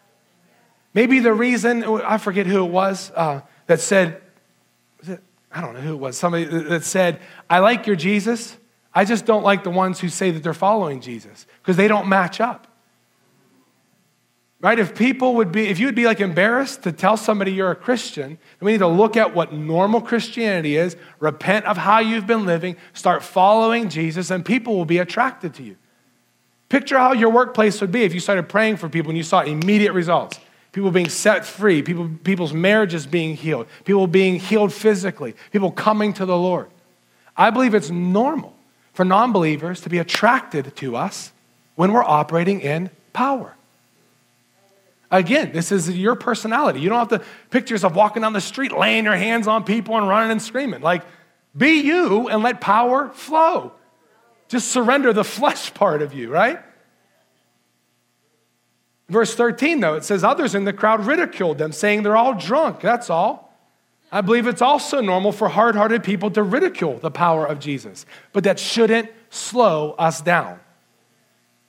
Maybe 0.93 1.19
the 1.19 1.33
reason, 1.33 1.83
I 1.83 2.17
forget 2.17 2.47
who 2.47 2.65
it 2.65 2.71
was 2.71 3.11
uh, 3.11 3.41
that 3.67 3.79
said, 3.79 4.22
I 5.53 5.61
don't 5.61 5.73
know 5.73 5.81
who 5.81 5.93
it 5.93 5.99
was, 5.99 6.17
somebody 6.17 6.45
that 6.45 6.83
said, 6.83 7.19
I 7.49 7.59
like 7.59 7.85
your 7.85 7.95
Jesus. 7.95 8.57
I 8.93 9.05
just 9.05 9.25
don't 9.25 9.43
like 9.43 9.63
the 9.63 9.69
ones 9.69 9.99
who 9.99 10.09
say 10.09 10.31
that 10.31 10.41
they're 10.41 10.53
following 10.53 10.99
Jesus 10.99 11.45
because 11.61 11.77
they 11.77 11.87
don't 11.87 12.07
match 12.07 12.41
up. 12.41 12.67
Right? 14.59 14.79
If 14.79 14.95
people 14.95 15.35
would 15.35 15.51
be, 15.51 15.67
if 15.67 15.77
you 15.77 15.87
would 15.87 15.95
be 15.95 16.05
like 16.05 16.21
embarrassed 16.21 16.83
to 16.83 16.91
tell 16.91 17.17
somebody 17.17 17.51
you're 17.51 17.71
a 17.71 17.75
Christian, 17.75 18.29
then 18.29 18.65
we 18.65 18.71
need 18.71 18.77
to 18.77 18.87
look 18.87 19.17
at 19.17 19.35
what 19.35 19.53
normal 19.53 19.99
Christianity 19.99 20.77
is, 20.77 20.95
repent 21.19 21.65
of 21.65 21.75
how 21.77 21.99
you've 21.99 22.25
been 22.25 22.45
living, 22.45 22.77
start 22.93 23.23
following 23.23 23.89
Jesus, 23.89 24.31
and 24.31 24.45
people 24.45 24.75
will 24.75 24.85
be 24.85 24.99
attracted 24.99 25.53
to 25.55 25.63
you. 25.63 25.75
Picture 26.69 26.97
how 26.97 27.13
your 27.13 27.29
workplace 27.29 27.81
would 27.81 27.91
be 27.91 28.03
if 28.03 28.13
you 28.13 28.19
started 28.19 28.47
praying 28.49 28.77
for 28.77 28.89
people 28.89 29.09
and 29.09 29.17
you 29.17 29.23
saw 29.23 29.41
immediate 29.41 29.91
results 29.91 30.39
people 30.73 30.91
being 30.91 31.07
set 31.07 31.45
free, 31.45 31.81
people, 31.81 32.09
people's 32.23 32.51
marriages 32.51 33.07
being 33.07 33.37
healed, 33.37 33.67
people 33.85 34.07
being 34.07 34.39
healed 34.39 34.73
physically, 34.73 35.35
people 35.51 35.71
coming 35.71 36.11
to 36.13 36.25
the 36.25 36.37
Lord. 36.37 36.69
I 37.37 37.51
believe 37.51 37.73
it's 37.73 37.89
normal 37.89 38.53
for 38.91 39.05
non 39.05 39.31
believers 39.31 39.81
to 39.81 39.89
be 39.89 39.99
attracted 39.99 40.75
to 40.77 40.97
us 40.97 41.31
when 41.75 41.93
we're 41.93 42.03
operating 42.03 42.59
in 42.59 42.89
power. 43.13 43.55
Again, 45.09 45.51
this 45.53 45.71
is 45.71 45.89
your 45.89 46.15
personality. 46.15 46.79
You 46.81 46.89
don't 46.89 46.97
have 46.97 47.19
to 47.19 47.25
picture 47.51 47.75
yourself 47.75 47.93
walking 47.93 48.23
down 48.23 48.33
the 48.33 48.41
street, 48.41 48.71
laying 48.71 49.03
your 49.03 49.15
hands 49.15 49.47
on 49.47 49.63
people 49.63 49.95
and 49.95 50.07
running 50.07 50.31
and 50.31 50.41
screaming. 50.41 50.81
Like, 50.81 51.03
be 51.55 51.81
you 51.81 52.29
and 52.29 52.41
let 52.41 52.61
power 52.61 53.09
flow. 53.09 53.73
Just 54.47 54.69
surrender 54.69 55.13
the 55.13 55.23
flesh 55.23 55.71
part 55.75 56.01
of 56.01 56.15
you, 56.15 56.31
right? 56.31 56.59
Verse 59.13 59.35
13, 59.35 59.79
though, 59.79 59.93
it 59.93 60.03
says, 60.03 60.23
Others 60.23 60.55
in 60.55 60.63
the 60.63 60.73
crowd 60.73 61.05
ridiculed 61.05 61.59
them, 61.59 61.71
saying 61.71 62.01
they're 62.01 62.17
all 62.17 62.33
drunk. 62.33 62.79
That's 62.79 63.11
all. 63.11 63.53
I 64.11 64.21
believe 64.21 64.47
it's 64.47 64.61
also 64.61 65.01
normal 65.01 65.31
for 65.31 65.49
hard 65.49 65.75
hearted 65.75 66.03
people 66.03 66.31
to 66.31 66.41
ridicule 66.41 66.97
the 66.97 67.11
power 67.11 67.45
of 67.45 67.59
Jesus, 67.59 68.07
but 68.31 68.43
that 68.45 68.57
shouldn't 68.57 69.11
slow 69.29 69.91
us 69.99 70.19
down. 70.19 70.59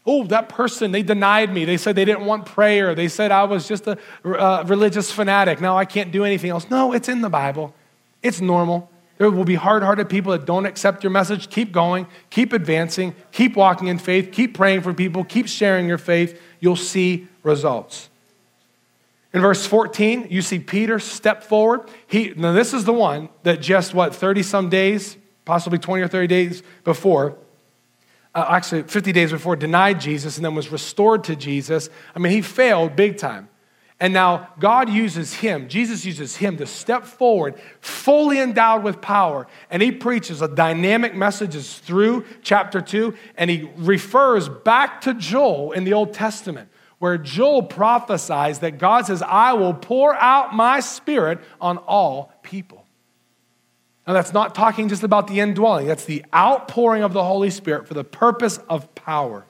Oh, 0.07 0.25
that 0.25 0.49
person, 0.49 0.91
they 0.91 1.03
denied 1.03 1.53
me. 1.53 1.67
They 1.67 1.77
said 1.77 1.97
they 1.97 2.07
didn't 2.07 2.25
want 2.25 2.47
prayer. 2.47 2.95
They 2.95 3.09
said 3.09 3.31
I 3.31 3.45
was 3.45 3.69
just 3.69 3.87
a 3.87 3.99
uh, 4.25 4.65
religious 4.67 5.13
fanatic. 5.13 5.61
Now 5.61 5.77
I 5.77 5.85
can't 5.85 6.13
do 6.13 6.25
anything 6.25 6.49
else. 6.49 6.71
No, 6.71 6.95
it's 6.95 7.11
in 7.11 7.21
the 7.21 7.29
Bible. 7.29 7.75
It's 8.23 8.41
normal. 8.41 8.91
There 9.19 9.31
will 9.31 9.45
be 9.45 9.55
hard 9.55 9.83
hearted 9.83 10.09
people 10.09 10.33
that 10.33 10.45
don't 10.45 10.67
accept 10.67 11.05
your 11.05 11.11
message. 11.11 11.49
Keep 11.49 11.73
going, 11.73 12.07
keep 12.31 12.55
advancing, 12.55 13.15
keep 13.33 13.55
walking 13.55 13.89
in 13.89 13.99
faith, 13.99 14.33
keep 14.33 14.55
praying 14.55 14.81
for 14.81 14.93
people, 14.93 15.25
keep 15.25 15.47
sharing 15.47 15.87
your 15.87 15.99
faith. 15.99 16.41
You'll 16.65 16.77
see 16.77 17.29
results. 17.43 18.09
In 19.35 19.43
verse 19.43 19.67
14, 19.67 20.29
you 20.31 20.41
see 20.41 20.59
Peter 20.59 20.99
step 20.99 21.43
forward. 21.43 21.91
He, 22.07 22.33
now, 22.35 22.53
this 22.53 22.73
is 22.73 22.87
the 22.87 22.93
one 22.95 23.29
that 23.43 23.61
just, 23.61 23.93
what, 23.93 24.15
30 24.15 24.43
some 24.43 24.71
days, 24.71 25.19
possibly 25.45 25.79
20 25.79 26.03
or 26.03 26.09
30 26.09 26.27
days 26.27 26.63
before, 26.83 27.37
uh, 28.35 28.47
actually 28.49 28.85
50 28.85 29.13
days 29.13 29.31
before, 29.31 29.57
denied 29.57 30.01
Jesus 30.01 30.39
and 30.39 30.45
then 30.47 30.55
was 30.55 30.73
restored 30.73 31.23
to 31.25 31.37
Jesus. 31.37 31.91
I 32.17 32.19
mean, 32.19 32.33
he 32.33 32.41
failed 32.41 32.97
big 32.97 33.19
time. 33.19 33.51
And 34.05 34.13
now 34.13 34.51
God 34.59 34.91
uses 34.91 35.33
him, 35.33 35.67
Jesus 35.67 36.05
uses 36.05 36.37
him 36.37 36.59
to 36.59 36.67
step 36.67 37.07
forward, 37.07 37.55
fully 37.81 38.39
endowed 38.39 38.85
with 38.85 39.01
power. 39.01 39.47
And 39.71 39.81
he 39.81 39.93
preaches 39.93 40.43
a 40.43 40.49
dynamic 40.49 41.15
messages 41.15 41.79
through 41.79 42.27
chapter 42.43 42.83
two. 42.83 43.15
And 43.35 43.49
he 43.49 43.71
refers 43.79 44.51
back 44.51 45.01
to 45.01 45.15
Joel 45.15 45.73
in 45.73 45.85
the 45.85 45.95
Old 45.95 46.13
Testament, 46.13 46.69
where 46.99 47.17
Joel 47.17 47.63
prophesies 47.63 48.59
that 48.59 48.77
God 48.77 49.07
says, 49.07 49.23
I 49.23 49.55
will 49.55 49.73
pour 49.73 50.15
out 50.15 50.55
my 50.55 50.81
spirit 50.81 51.39
on 51.59 51.79
all 51.79 52.31
people. 52.43 52.85
Now, 54.07 54.13
that's 54.13 54.35
not 54.35 54.55
talking 54.55 54.91
just 54.91 55.03
about 55.03 55.29
the 55.29 55.41
indwelling, 55.41 55.87
that's 55.87 56.05
the 56.05 56.27
outpouring 56.35 57.05
of 57.05 57.15
the 57.15 57.25
Holy 57.25 57.49
Spirit 57.49 57.89
for 57.89 57.95
the 57.95 58.05
purpose 58.05 58.59
of 58.69 58.95
power 58.95 59.47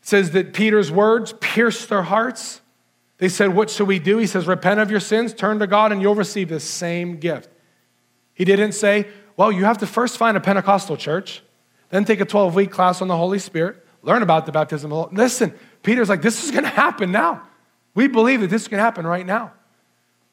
says 0.00 0.30
that 0.32 0.52
Peter's 0.52 0.90
words 0.90 1.34
pierced 1.40 1.88
their 1.88 2.02
hearts. 2.02 2.60
They 3.18 3.28
said, 3.28 3.54
What 3.54 3.70
shall 3.70 3.86
we 3.86 3.98
do? 3.98 4.18
He 4.18 4.26
says, 4.26 4.46
Repent 4.46 4.80
of 4.80 4.90
your 4.90 5.00
sins, 5.00 5.34
turn 5.34 5.58
to 5.58 5.66
God, 5.66 5.92
and 5.92 6.00
you'll 6.00 6.14
receive 6.14 6.48
the 6.48 6.60
same 6.60 7.18
gift. 7.18 7.50
He 8.32 8.44
didn't 8.44 8.72
say, 8.72 9.06
Well, 9.36 9.52
you 9.52 9.64
have 9.64 9.78
to 9.78 9.86
first 9.86 10.16
find 10.16 10.36
a 10.36 10.40
Pentecostal 10.40 10.96
church, 10.96 11.42
then 11.90 12.04
take 12.04 12.20
a 12.20 12.24
12 12.24 12.54
week 12.54 12.70
class 12.70 13.02
on 13.02 13.08
the 13.08 13.16
Holy 13.16 13.38
Spirit, 13.38 13.86
learn 14.02 14.22
about 14.22 14.46
the 14.46 14.52
baptism. 14.52 14.90
Listen, 15.12 15.54
Peter's 15.82 16.08
like, 16.08 16.22
This 16.22 16.44
is 16.44 16.50
going 16.50 16.64
to 16.64 16.70
happen 16.70 17.12
now. 17.12 17.42
We 17.94 18.08
believe 18.08 18.40
that 18.40 18.50
this 18.50 18.68
to 18.68 18.76
happen 18.76 19.06
right 19.06 19.26
now. 19.26 19.52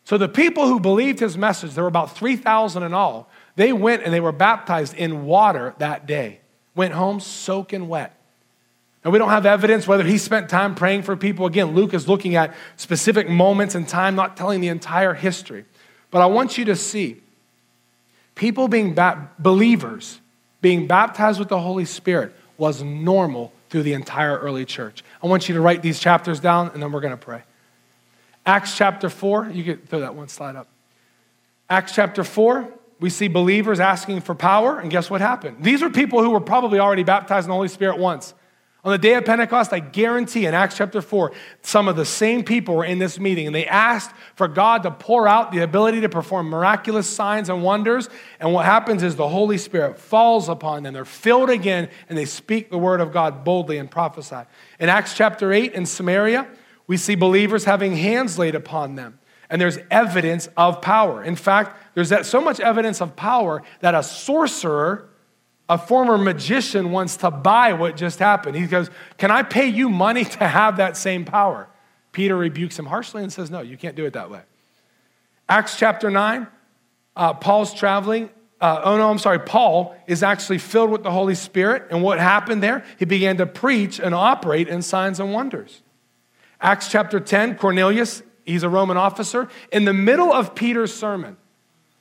So 0.03 0.17
the 0.17 0.29
people 0.29 0.67
who 0.67 0.79
believed 0.79 1.19
his 1.19 1.37
message, 1.37 1.73
there 1.73 1.83
were 1.83 1.89
about 1.89 2.15
3,000 2.15 2.81
in 2.81 2.93
all, 2.93 3.29
they 3.57 3.73
went 3.73 4.03
and 4.03 4.13
they 4.13 4.21
were 4.21 4.31
baptized 4.31 4.93
in 4.93 5.25
water 5.25 5.75
that 5.79 6.05
day, 6.05 6.39
went 6.75 6.93
home 6.93 7.19
soaking 7.19 7.89
wet. 7.89 8.16
And 9.03 9.13
we 9.13 9.19
don't 9.19 9.29
have 9.29 9.45
evidence 9.45 9.87
whether 9.87 10.03
he 10.03 10.17
spent 10.17 10.49
time 10.49 10.75
praying 10.75 11.03
for 11.03 11.15
people. 11.15 11.45
Again, 11.45 11.75
Luke 11.75 11.93
is 11.93 12.07
looking 12.07 12.35
at 12.35 12.53
specific 12.75 13.29
moments 13.29 13.75
in 13.75 13.85
time, 13.85 14.15
not 14.15 14.35
telling 14.35 14.59
the 14.59 14.67
entire 14.67 15.13
history. 15.13 15.65
But 16.11 16.21
I 16.21 16.25
want 16.25 16.57
you 16.57 16.65
to 16.65 16.75
see 16.75 17.21
people 18.35 18.67
being 18.67 18.93
ba- 18.93 19.29
believers 19.39 20.19
being 20.61 20.87
baptized 20.87 21.39
with 21.39 21.49
the 21.49 21.59
Holy 21.59 21.85
Spirit 21.85 22.33
was 22.57 22.81
normal 22.81 23.53
through 23.69 23.83
the 23.83 23.93
entire 23.93 24.37
early 24.37 24.65
church. 24.65 25.03
I 25.21 25.27
want 25.27 25.47
you 25.47 25.55
to 25.55 25.61
write 25.61 25.81
these 25.81 25.99
chapters 25.99 26.39
down 26.39 26.71
and 26.73 26.81
then 26.81 26.91
we're 26.91 27.01
going 27.01 27.11
to 27.11 27.17
pray. 27.17 27.43
Acts 28.45 28.75
chapter 28.75 29.09
4, 29.09 29.49
you 29.53 29.63
can 29.63 29.77
throw 29.87 29.99
that 29.99 30.15
one 30.15 30.29
slide 30.29 30.55
up. 30.55 30.67
Acts 31.69 31.93
chapter 31.93 32.23
4, 32.23 32.67
we 32.99 33.09
see 33.09 33.27
believers 33.27 33.79
asking 33.79 34.21
for 34.21 34.33
power, 34.33 34.79
and 34.79 34.89
guess 34.89 35.09
what 35.09 35.21
happened? 35.21 35.57
These 35.59 35.83
are 35.83 35.89
people 35.89 36.23
who 36.23 36.29
were 36.29 36.39
probably 36.39 36.79
already 36.79 37.03
baptized 37.03 37.45
in 37.45 37.49
the 37.49 37.55
Holy 37.55 37.67
Spirit 37.67 37.99
once. 37.99 38.33
On 38.87 38.91
the 38.91 38.97
day 38.97 39.15
of 39.15 39.25
Pentecost, 39.25 39.73
I 39.73 39.79
guarantee 39.79 40.45
in 40.45 40.53
Acts 40.53 40.77
chapter 40.77 41.01
4, 41.01 41.33
some 41.61 41.89
of 41.89 41.97
the 41.97 42.05
same 42.05 42.45
people 42.45 42.73
were 42.73 42.85
in 42.85 42.99
this 42.99 43.19
meeting 43.19 43.45
and 43.45 43.53
they 43.53 43.65
asked 43.65 44.15
for 44.35 44.47
God 44.47 44.83
to 44.83 44.91
pour 44.91 45.27
out 45.27 45.51
the 45.51 45.59
ability 45.59 45.99
to 45.99 46.07
perform 46.07 46.47
miraculous 46.47 47.05
signs 47.05 47.49
and 47.49 47.61
wonders. 47.63 48.07
And 48.39 48.53
what 48.53 48.63
happens 48.63 49.03
is 49.03 49.17
the 49.17 49.27
Holy 49.27 49.57
Spirit 49.57 49.99
falls 49.99 50.47
upon 50.47 50.83
them. 50.83 50.93
They're 50.93 51.03
filled 51.03 51.49
again 51.49 51.89
and 52.07 52.17
they 52.17 52.23
speak 52.23 52.69
the 52.69 52.77
word 52.77 53.01
of 53.01 53.11
God 53.11 53.43
boldly 53.43 53.77
and 53.77 53.91
prophesy. 53.91 54.47
In 54.79 54.87
Acts 54.87 55.13
chapter 55.13 55.51
8 55.51 55.73
in 55.73 55.85
Samaria, 55.85 56.47
we 56.87 56.95
see 56.95 57.15
believers 57.15 57.65
having 57.65 57.93
hands 57.93 58.39
laid 58.39 58.55
upon 58.55 58.95
them. 58.95 59.19
And 59.49 59.59
there's 59.59 59.79
evidence 59.91 60.47
of 60.55 60.81
power. 60.81 61.21
In 61.21 61.35
fact, 61.35 61.75
there's 61.93 62.25
so 62.25 62.39
much 62.39 62.61
evidence 62.61 63.01
of 63.01 63.17
power 63.17 63.63
that 63.81 63.95
a 63.95 64.01
sorcerer, 64.01 65.09
a 65.69 65.77
former 65.77 66.17
magician, 66.17 66.91
wants 66.91 67.17
to 67.17 67.31
buy 67.31 67.73
what 67.73 67.97
just 67.97 68.19
happened. 68.19 68.55
He 68.55 68.67
goes, 68.67 68.89
Can 69.17 69.31
I 69.31 69.43
pay 69.43 69.67
you 69.67 69.89
money 69.89 70.23
to 70.23 70.47
have 70.47 70.77
that 70.77 70.95
same 70.95 71.25
power? 71.25 71.67
Peter 72.11 72.35
rebukes 72.35 72.79
him 72.79 72.85
harshly 72.85 73.21
and 73.21 73.31
says, 73.31 73.51
No, 73.51 73.61
you 73.61 73.77
can't 73.77 73.95
do 73.95 74.05
it 74.05 74.13
that 74.13 74.29
way. 74.29 74.41
Acts 75.49 75.77
chapter 75.77 76.09
9, 76.09 76.47
uh, 77.15 77.33
Paul's 77.33 77.73
traveling. 77.73 78.29
Uh, 78.59 78.81
oh, 78.83 78.97
no, 78.97 79.09
I'm 79.09 79.19
sorry. 79.19 79.39
Paul 79.39 79.95
is 80.07 80.23
actually 80.23 80.57
filled 80.57 80.89
with 80.89 81.03
the 81.03 81.11
Holy 81.11 81.35
Spirit. 81.35 81.83
And 81.91 82.01
what 82.01 82.17
happened 82.17 82.63
there? 82.63 82.83
He 82.97 83.05
began 83.05 83.37
to 83.37 83.45
preach 83.45 83.99
and 83.99 84.15
operate 84.15 84.67
in 84.67 84.81
signs 84.81 85.19
and 85.19 85.31
wonders. 85.31 85.83
Acts 86.59 86.89
chapter 86.89 87.19
10, 87.19 87.57
Cornelius, 87.57 88.23
he's 88.45 88.63
a 88.63 88.69
Roman 88.69 88.97
officer, 88.97 89.47
in 89.71 89.85
the 89.85 89.93
middle 89.93 90.33
of 90.33 90.55
Peter's 90.55 90.91
sermon. 90.91 91.37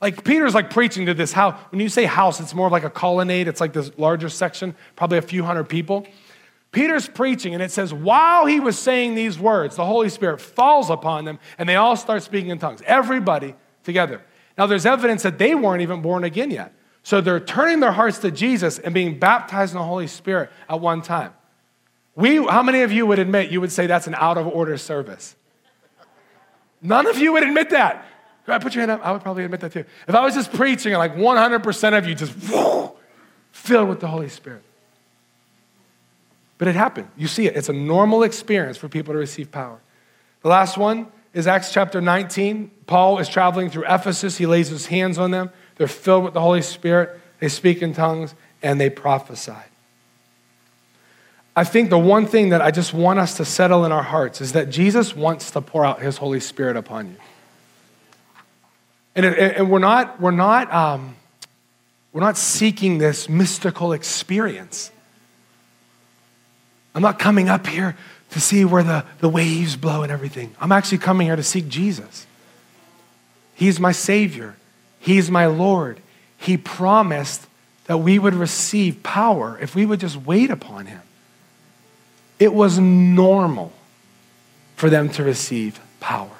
Like 0.06 0.22
Peter's 0.22 0.54
like 0.54 0.70
preaching 0.70 1.06
to 1.06 1.14
this 1.14 1.32
house. 1.32 1.60
When 1.70 1.80
you 1.80 1.88
say 1.88 2.04
house, 2.04 2.38
it's 2.38 2.54
more 2.54 2.70
like 2.70 2.84
a 2.84 2.90
colonnade. 2.90 3.48
It's 3.48 3.60
like 3.60 3.72
this 3.72 3.90
larger 3.98 4.28
section, 4.28 4.76
probably 4.94 5.18
a 5.18 5.22
few 5.22 5.42
hundred 5.42 5.64
people. 5.64 6.06
Peter's 6.70 7.08
preaching, 7.08 7.54
and 7.54 7.60
it 7.60 7.72
says, 7.72 7.92
while 7.92 8.46
he 8.46 8.60
was 8.60 8.78
saying 8.78 9.16
these 9.16 9.36
words, 9.36 9.74
the 9.74 9.84
Holy 9.84 10.08
Spirit 10.08 10.40
falls 10.40 10.90
upon 10.90 11.24
them, 11.24 11.40
and 11.58 11.68
they 11.68 11.74
all 11.74 11.96
start 11.96 12.22
speaking 12.22 12.50
in 12.50 12.60
tongues. 12.60 12.82
Everybody 12.86 13.56
together. 13.82 14.22
Now, 14.56 14.66
there's 14.66 14.86
evidence 14.86 15.24
that 15.24 15.38
they 15.38 15.56
weren't 15.56 15.82
even 15.82 16.02
born 16.02 16.22
again 16.22 16.52
yet. 16.52 16.72
So 17.02 17.20
they're 17.20 17.40
turning 17.40 17.80
their 17.80 17.90
hearts 17.90 18.18
to 18.18 18.30
Jesus 18.30 18.78
and 18.78 18.94
being 18.94 19.18
baptized 19.18 19.72
in 19.72 19.78
the 19.78 19.84
Holy 19.84 20.06
Spirit 20.06 20.50
at 20.70 20.80
one 20.80 21.02
time. 21.02 21.34
We, 22.14 22.36
how 22.36 22.62
many 22.62 22.82
of 22.82 22.92
you 22.92 23.06
would 23.06 23.18
admit 23.18 23.50
you 23.50 23.60
would 23.60 23.72
say 23.72 23.88
that's 23.88 24.06
an 24.06 24.14
out 24.14 24.38
of 24.38 24.46
order 24.46 24.76
service? 24.76 25.34
None 26.80 27.08
of 27.08 27.18
you 27.18 27.32
would 27.32 27.42
admit 27.42 27.70
that. 27.70 28.06
I 28.54 28.58
put 28.58 28.74
your 28.74 28.82
hand 28.82 28.92
up? 28.92 29.04
I 29.04 29.12
would 29.12 29.22
probably 29.22 29.44
admit 29.44 29.60
that 29.60 29.72
too. 29.72 29.84
If 30.06 30.14
I 30.14 30.20
was 30.24 30.34
just 30.34 30.52
preaching 30.52 30.92
and 30.92 30.98
like 30.98 31.16
100% 31.16 31.98
of 31.98 32.06
you 32.06 32.14
just 32.14 32.32
whoo, 32.50 32.92
filled 33.52 33.88
with 33.88 34.00
the 34.00 34.08
Holy 34.08 34.28
Spirit. 34.28 34.62
But 36.58 36.68
it 36.68 36.74
happened. 36.74 37.08
You 37.16 37.28
see 37.28 37.46
it. 37.46 37.56
It's 37.56 37.68
a 37.68 37.74
normal 37.74 38.22
experience 38.22 38.76
for 38.76 38.88
people 38.88 39.12
to 39.12 39.18
receive 39.18 39.50
power. 39.50 39.80
The 40.42 40.48
last 40.48 40.78
one 40.78 41.08
is 41.34 41.46
Acts 41.46 41.72
chapter 41.72 42.00
19. 42.00 42.70
Paul 42.86 43.18
is 43.18 43.28
traveling 43.28 43.68
through 43.68 43.84
Ephesus. 43.86 44.38
He 44.38 44.46
lays 44.46 44.68
his 44.68 44.86
hands 44.86 45.18
on 45.18 45.32
them. 45.32 45.50
They're 45.76 45.88
filled 45.88 46.24
with 46.24 46.34
the 46.34 46.40
Holy 46.40 46.62
Spirit. 46.62 47.20
They 47.40 47.48
speak 47.48 47.82
in 47.82 47.92
tongues 47.92 48.34
and 48.62 48.80
they 48.80 48.88
prophesy. 48.88 49.52
I 51.54 51.64
think 51.64 51.90
the 51.90 51.98
one 51.98 52.26
thing 52.26 52.50
that 52.50 52.60
I 52.60 52.70
just 52.70 52.92
want 52.92 53.18
us 53.18 53.36
to 53.38 53.44
settle 53.44 53.84
in 53.84 53.92
our 53.92 54.02
hearts 54.02 54.40
is 54.40 54.52
that 54.52 54.70
Jesus 54.70 55.16
wants 55.16 55.50
to 55.52 55.60
pour 55.60 55.84
out 55.84 56.00
his 56.00 56.18
Holy 56.18 56.40
Spirit 56.40 56.76
upon 56.76 57.08
you. 57.08 57.16
And, 59.16 59.24
and 59.24 59.70
we're 59.70 59.78
not, 59.78 60.20
we're 60.20 60.30
not, 60.30 60.72
um, 60.72 61.16
we're 62.12 62.20
not 62.20 62.36
seeking 62.36 62.98
this 62.98 63.28
mystical 63.30 63.94
experience. 63.94 64.90
I'm 66.94 67.00
not 67.02 67.18
coming 67.18 67.48
up 67.48 67.66
here 67.66 67.96
to 68.30 68.40
see 68.40 68.66
where 68.66 68.82
the, 68.82 69.06
the 69.20 69.28
waves 69.28 69.74
blow 69.74 70.02
and 70.02 70.12
everything. 70.12 70.54
I'm 70.60 70.70
actually 70.70 70.98
coming 70.98 71.28
here 71.28 71.36
to 71.36 71.42
seek 71.42 71.66
Jesus. 71.68 72.26
He's 73.54 73.80
my 73.80 73.92
Savior, 73.92 74.56
He's 74.98 75.30
my 75.30 75.46
Lord. 75.46 76.00
He 76.38 76.58
promised 76.58 77.46
that 77.86 77.98
we 77.98 78.18
would 78.18 78.34
receive 78.34 79.02
power 79.02 79.58
if 79.60 79.74
we 79.74 79.86
would 79.86 80.00
just 80.00 80.16
wait 80.16 80.50
upon 80.50 80.86
Him. 80.86 81.00
It 82.38 82.52
was 82.52 82.78
normal 82.78 83.72
for 84.74 84.90
them 84.90 85.08
to 85.10 85.22
receive 85.22 85.80
power 86.00 86.36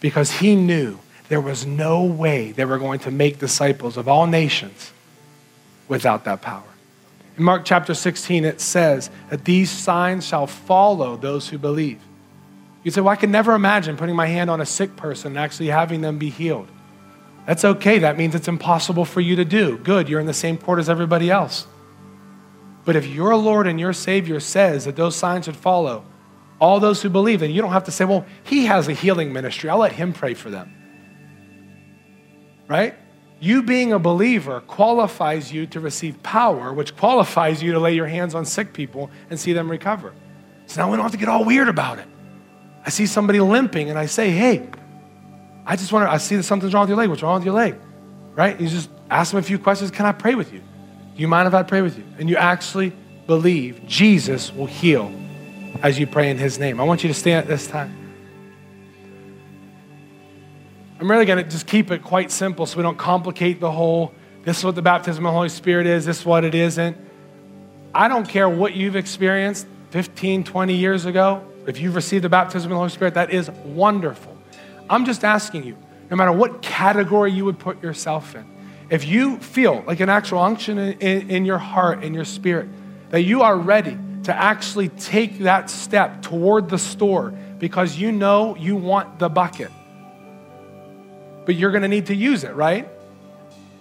because 0.00 0.30
He 0.30 0.54
knew 0.54 1.00
there 1.32 1.40
was 1.40 1.64
no 1.64 2.04
way 2.04 2.52
they 2.52 2.66
were 2.66 2.78
going 2.78 2.98
to 2.98 3.10
make 3.10 3.38
disciples 3.38 3.96
of 3.96 4.06
all 4.06 4.26
nations 4.26 4.92
without 5.88 6.26
that 6.26 6.42
power. 6.42 6.68
In 7.38 7.44
Mark 7.44 7.64
chapter 7.64 7.94
16, 7.94 8.44
it 8.44 8.60
says 8.60 9.08
that 9.30 9.46
these 9.46 9.70
signs 9.70 10.26
shall 10.26 10.46
follow 10.46 11.16
those 11.16 11.48
who 11.48 11.56
believe. 11.56 12.02
You 12.84 12.90
say, 12.90 13.00
Well, 13.00 13.14
I 13.14 13.16
can 13.16 13.30
never 13.30 13.54
imagine 13.54 13.96
putting 13.96 14.14
my 14.14 14.26
hand 14.26 14.50
on 14.50 14.60
a 14.60 14.66
sick 14.66 14.94
person 14.94 15.28
and 15.28 15.38
actually 15.38 15.68
having 15.68 16.02
them 16.02 16.18
be 16.18 16.28
healed. 16.28 16.68
That's 17.46 17.64
okay. 17.64 18.00
That 18.00 18.18
means 18.18 18.34
it's 18.34 18.46
impossible 18.46 19.06
for 19.06 19.22
you 19.22 19.34
to 19.36 19.44
do. 19.46 19.78
Good, 19.78 20.10
you're 20.10 20.20
in 20.20 20.26
the 20.26 20.34
same 20.34 20.58
court 20.58 20.80
as 20.80 20.90
everybody 20.90 21.30
else. 21.30 21.66
But 22.84 22.94
if 22.94 23.06
your 23.06 23.34
Lord 23.36 23.66
and 23.66 23.80
your 23.80 23.94
Savior 23.94 24.38
says 24.38 24.84
that 24.84 24.96
those 24.96 25.16
signs 25.16 25.46
should 25.46 25.56
follow 25.56 26.04
all 26.60 26.78
those 26.78 27.00
who 27.00 27.08
believe, 27.08 27.40
then 27.40 27.52
you 27.52 27.62
don't 27.62 27.72
have 27.72 27.84
to 27.84 27.90
say, 27.90 28.04
Well, 28.04 28.26
he 28.44 28.66
has 28.66 28.86
a 28.86 28.92
healing 28.92 29.32
ministry. 29.32 29.70
I'll 29.70 29.78
let 29.78 29.92
him 29.92 30.12
pray 30.12 30.34
for 30.34 30.50
them. 30.50 30.74
Right? 32.72 32.94
You 33.38 33.62
being 33.62 33.92
a 33.92 33.98
believer 33.98 34.62
qualifies 34.62 35.52
you 35.52 35.66
to 35.66 35.80
receive 35.80 36.22
power, 36.22 36.72
which 36.72 36.96
qualifies 36.96 37.62
you 37.62 37.72
to 37.72 37.78
lay 37.78 37.94
your 37.94 38.06
hands 38.06 38.34
on 38.34 38.46
sick 38.46 38.72
people 38.72 39.10
and 39.28 39.38
see 39.38 39.52
them 39.52 39.70
recover. 39.70 40.14
So 40.64 40.80
now 40.80 40.90
we 40.90 40.96
don't 40.96 41.02
have 41.02 41.12
to 41.12 41.18
get 41.18 41.28
all 41.28 41.44
weird 41.44 41.68
about 41.68 41.98
it. 41.98 42.08
I 42.86 42.88
see 42.88 43.04
somebody 43.04 43.40
limping 43.40 43.90
and 43.90 43.98
I 43.98 44.06
say, 44.06 44.30
hey, 44.30 44.70
I 45.66 45.76
just 45.76 45.92
want 45.92 46.06
to, 46.06 46.10
I 46.10 46.16
see 46.16 46.36
that 46.36 46.44
something's 46.44 46.72
wrong 46.72 46.84
with 46.84 46.88
your 46.88 46.96
leg. 46.96 47.10
What's 47.10 47.22
wrong 47.22 47.34
with 47.34 47.44
your 47.44 47.54
leg? 47.54 47.74
Right? 48.34 48.58
You 48.58 48.68
just 48.68 48.88
ask 49.10 49.32
them 49.32 49.40
a 49.40 49.42
few 49.42 49.58
questions. 49.58 49.90
Can 49.90 50.06
I 50.06 50.12
pray 50.12 50.34
with 50.34 50.50
you? 50.50 50.60
Do 50.60 51.20
you 51.20 51.28
mind 51.28 51.46
if 51.46 51.52
I 51.52 51.62
pray 51.62 51.82
with 51.82 51.98
you? 51.98 52.04
And 52.18 52.30
you 52.30 52.36
actually 52.36 52.94
believe 53.26 53.86
Jesus 53.86 54.50
will 54.50 54.64
heal 54.64 55.12
as 55.82 55.98
you 55.98 56.06
pray 56.06 56.30
in 56.30 56.38
his 56.38 56.58
name. 56.58 56.80
I 56.80 56.84
want 56.84 57.02
you 57.02 57.08
to 57.08 57.14
stand 57.14 57.42
at 57.42 57.48
this 57.48 57.66
time. 57.66 58.01
I'm 61.02 61.10
really 61.10 61.24
going 61.24 61.42
to 61.42 61.50
just 61.50 61.66
keep 61.66 61.90
it 61.90 62.04
quite 62.04 62.30
simple 62.30 62.64
so 62.64 62.76
we 62.76 62.84
don't 62.84 62.96
complicate 62.96 63.58
the 63.58 63.72
whole 63.72 64.14
this 64.44 64.58
is 64.58 64.64
what 64.64 64.76
the 64.76 64.82
baptism 64.82 65.26
of 65.26 65.30
the 65.30 65.36
Holy 65.36 65.48
Spirit 65.48 65.88
is, 65.88 66.06
this 66.06 66.20
is 66.20 66.24
what 66.24 66.44
it 66.44 66.54
isn't. 66.54 66.96
I 67.92 68.06
don't 68.06 68.28
care 68.28 68.48
what 68.48 68.76
you've 68.76 68.94
experienced 68.94 69.66
15, 69.90 70.44
20 70.44 70.76
years 70.76 71.04
ago. 71.04 71.44
If 71.66 71.80
you've 71.80 71.96
received 71.96 72.22
the 72.22 72.28
baptism 72.28 72.70
of 72.70 72.76
the 72.76 72.78
Holy 72.78 72.90
Spirit, 72.90 73.14
that 73.14 73.32
is 73.32 73.50
wonderful. 73.50 74.38
I'm 74.88 75.04
just 75.04 75.24
asking 75.24 75.64
you, 75.64 75.76
no 76.08 76.16
matter 76.16 76.30
what 76.30 76.62
category 76.62 77.32
you 77.32 77.46
would 77.46 77.58
put 77.58 77.82
yourself 77.82 78.36
in, 78.36 78.46
if 78.88 79.04
you 79.04 79.38
feel 79.38 79.82
like 79.88 79.98
an 79.98 80.08
actual 80.08 80.38
unction 80.38 80.78
in, 80.78 81.00
in, 81.00 81.30
in 81.30 81.44
your 81.44 81.58
heart, 81.58 82.04
in 82.04 82.14
your 82.14 82.24
spirit, 82.24 82.68
that 83.10 83.22
you 83.22 83.42
are 83.42 83.56
ready 83.56 83.98
to 84.22 84.32
actually 84.32 84.88
take 84.90 85.40
that 85.40 85.68
step 85.68 86.22
toward 86.22 86.68
the 86.68 86.78
store 86.78 87.32
because 87.58 87.96
you 87.96 88.12
know 88.12 88.54
you 88.54 88.76
want 88.76 89.18
the 89.18 89.28
bucket 89.28 89.72
but 91.44 91.54
you're 91.54 91.70
going 91.70 91.82
to 91.82 91.88
need 91.88 92.06
to 92.06 92.14
use 92.14 92.44
it, 92.44 92.54
right? 92.54 92.88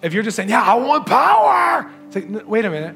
If 0.01 0.14
you're 0.14 0.24
just 0.24 0.36
saying, 0.36 0.49
yeah, 0.49 0.64
I 0.64 0.76
want 0.76 1.05
power, 1.05 1.91
it's 2.07 2.16
like, 2.16 2.47
wait 2.47 2.66
a 2.66 2.70
minute. 2.70 2.95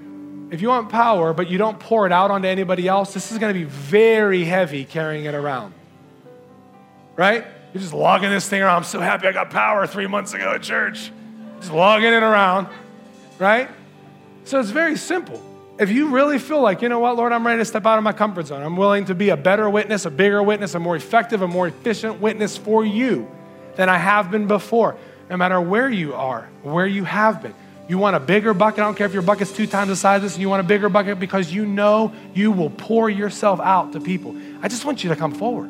If 0.52 0.62
you 0.62 0.70
want 0.70 0.90
power, 0.90 1.34
but 1.34 1.50
you 1.50 1.58
don't 1.58 1.80
pour 1.80 2.06
it 2.06 2.12
out 2.12 2.32
onto 2.32 2.48
anybody 2.48 2.88
else, 2.88 3.14
this 3.14 3.32
is 3.32 3.38
going 3.38 3.54
to 3.54 3.60
be 3.60 3.66
very 3.66 4.44
heavy 4.44 4.86
carrying 4.86 5.26
it 5.26 5.36
around. 5.36 5.74
Right? 7.16 7.46
You're 7.74 7.82
just 7.82 7.94
logging 7.94 8.30
this 8.30 8.48
thing 8.48 8.62
around. 8.62 8.78
I'm 8.78 8.84
so 8.84 9.00
happy 9.00 9.28
I 9.28 9.32
got 9.32 9.50
power 9.50 9.86
three 9.88 10.08
months 10.08 10.34
ago 10.34 10.54
at 10.54 10.62
church. 10.62 11.12
Just 11.60 11.72
logging 11.72 12.14
it 12.14 12.24
around. 12.24 12.68
Right? 13.38 13.70
So 14.44 14.60
it's 14.60 14.70
very 14.70 14.98
simple. 14.98 15.44
If 15.78 15.90
you 15.90 16.10
really 16.10 16.40
feel 16.40 16.62
like, 16.62 16.82
you 16.82 16.90
know 16.90 17.00
what, 17.00 17.18
Lord, 17.18 17.34
I'm 17.34 17.46
ready 17.46 17.60
to 17.60 17.66
step 17.66 17.86
out 17.86 17.98
of 17.98 18.04
my 18.04 18.14
comfort 18.14 18.48
zone, 18.48 18.64
I'm 18.64 18.78
willing 18.78 19.06
to 19.06 19.16
be 19.16 19.30
a 19.30 19.38
better 19.38 19.70
witness, 19.70 20.06
a 20.06 20.12
bigger 20.12 20.42
witness, 20.42 20.74
a 20.74 20.80
more 20.80 20.96
effective, 20.96 21.42
a 21.42 21.48
more 21.48 21.68
efficient 21.68 22.22
witness 22.22 22.56
for 22.56 22.86
you 22.86 23.30
than 23.76 23.90
I 23.90 23.98
have 23.98 24.32
been 24.32 24.48
before. 24.48 24.98
No 25.30 25.38
matter 25.38 25.60
where 25.60 25.90
you 25.90 26.14
are, 26.14 26.50
where 26.62 26.86
you 26.86 27.04
have 27.04 27.42
been. 27.42 27.54
You 27.88 27.98
want 27.98 28.16
a 28.16 28.20
bigger 28.20 28.54
bucket. 28.54 28.80
I 28.80 28.84
don't 28.84 28.96
care 28.96 29.06
if 29.06 29.14
your 29.14 29.22
bucket's 29.22 29.52
two 29.52 29.68
times 29.68 29.90
the 29.90 29.96
size 29.96 30.18
of 30.18 30.24
this, 30.24 30.34
and 30.34 30.42
you 30.42 30.50
want 30.50 30.62
a 30.62 30.68
bigger 30.68 30.90
bucket 30.90 31.20
because 31.20 31.54
you 31.54 31.66
know 31.66 32.14
you 32.34 32.52
will 32.52 32.72
pour 32.72 33.10
yourself 33.10 33.60
out 33.60 33.94
to 33.94 34.00
people. 34.00 34.36
I 34.62 34.68
just 34.68 34.86
want 34.86 35.04
you 35.04 35.10
to 35.10 35.16
come 35.16 35.34
forward. 35.34 35.70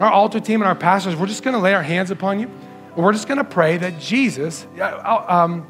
Our 0.00 0.10
altar 0.10 0.40
team 0.40 0.62
and 0.62 0.68
our 0.68 0.74
pastors, 0.74 1.16
we're 1.16 1.26
just 1.26 1.42
going 1.42 1.54
to 1.54 1.60
lay 1.60 1.74
our 1.74 1.82
hands 1.82 2.10
upon 2.10 2.40
you. 2.40 2.46
And 2.94 3.04
we're 3.04 3.12
just 3.12 3.26
going 3.26 3.38
to 3.38 3.44
pray 3.44 3.76
that 3.78 3.98
Jesus, 3.98 4.66
um, 4.80 5.66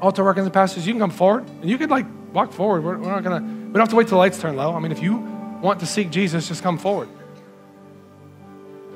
altar 0.00 0.24
workers 0.24 0.44
and 0.44 0.52
pastors, 0.52 0.86
you 0.86 0.92
can 0.92 1.00
come 1.00 1.10
forward 1.10 1.48
and 1.60 1.70
you 1.70 1.78
could 1.78 1.90
like 1.90 2.06
walk 2.32 2.52
forward. 2.52 2.82
We're, 2.84 2.98
we're 2.98 3.10
not 3.10 3.22
going 3.22 3.42
to, 3.42 3.48
we 3.48 3.72
don't 3.72 3.80
have 3.80 3.88
to 3.90 3.96
wait 3.96 4.08
till 4.08 4.16
the 4.16 4.18
lights 4.18 4.40
turn 4.40 4.56
low. 4.56 4.74
I 4.74 4.80
mean, 4.80 4.92
if 4.92 5.02
you 5.02 5.16
want 5.62 5.80
to 5.80 5.86
seek 5.86 6.10
Jesus, 6.10 6.48
just 6.48 6.62
come 6.62 6.78
forward. 6.78 7.08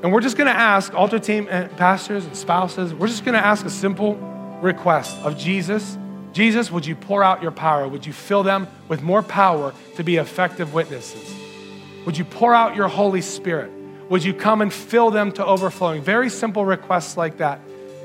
And 0.02 0.12
we're 0.12 0.20
just 0.20 0.36
going 0.36 0.46
to 0.46 0.56
ask, 0.56 0.94
altar 0.94 1.18
team 1.18 1.46
and 1.50 1.70
pastors 1.76 2.24
and 2.24 2.36
spouses, 2.36 2.94
we're 2.94 3.06
just 3.06 3.24
going 3.24 3.34
to 3.34 3.44
ask 3.44 3.66
a 3.66 3.70
simple 3.70 4.14
request 4.62 5.16
of 5.18 5.36
Jesus. 5.36 5.98
Jesus, 6.32 6.70
would 6.70 6.86
you 6.86 6.96
pour 6.96 7.22
out 7.22 7.42
your 7.42 7.50
power? 7.50 7.86
Would 7.86 8.06
you 8.06 8.12
fill 8.12 8.42
them 8.42 8.66
with 8.88 9.02
more 9.02 9.22
power 9.22 9.74
to 9.96 10.04
be 10.04 10.16
effective 10.16 10.72
witnesses? 10.72 11.34
Would 12.06 12.16
you 12.16 12.24
pour 12.24 12.54
out 12.54 12.76
your 12.76 12.88
Holy 12.88 13.20
Spirit? 13.20 13.70
Would 14.08 14.24
you 14.24 14.32
come 14.32 14.62
and 14.62 14.72
fill 14.72 15.10
them 15.10 15.32
to 15.32 15.44
overflowing? 15.44 16.02
Very 16.02 16.30
simple 16.30 16.64
requests 16.64 17.16
like 17.16 17.38
that. 17.38 17.60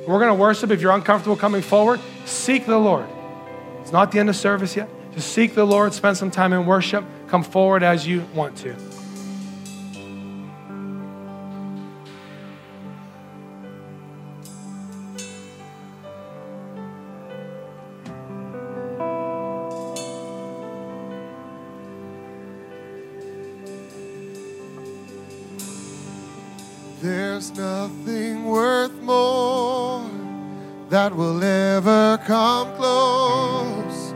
We're 0.07 0.19
going 0.19 0.29
to 0.29 0.39
worship. 0.39 0.71
If 0.71 0.81
you're 0.81 0.91
uncomfortable 0.91 1.37
coming 1.37 1.61
forward, 1.61 1.99
seek 2.25 2.65
the 2.65 2.77
Lord. 2.77 3.07
It's 3.81 3.91
not 3.91 4.11
the 4.11 4.19
end 4.19 4.29
of 4.29 4.35
service 4.35 4.75
yet. 4.75 4.89
Just 5.13 5.31
seek 5.31 5.55
the 5.55 5.65
Lord, 5.65 5.93
spend 5.93 6.17
some 6.17 6.29
time 6.29 6.51
in 6.51 6.65
worship, 6.65 7.05
come 7.27 7.41
forward 7.41 7.83
as 7.83 8.05
you 8.05 8.25
want 8.35 8.57
to. 8.57 8.75
There's 27.05 27.55
nothing 27.55 28.45
worth 28.45 28.99
more 29.03 30.09
that 30.89 31.15
will 31.15 31.43
ever 31.43 32.19
come 32.25 32.75
close. 32.77 34.15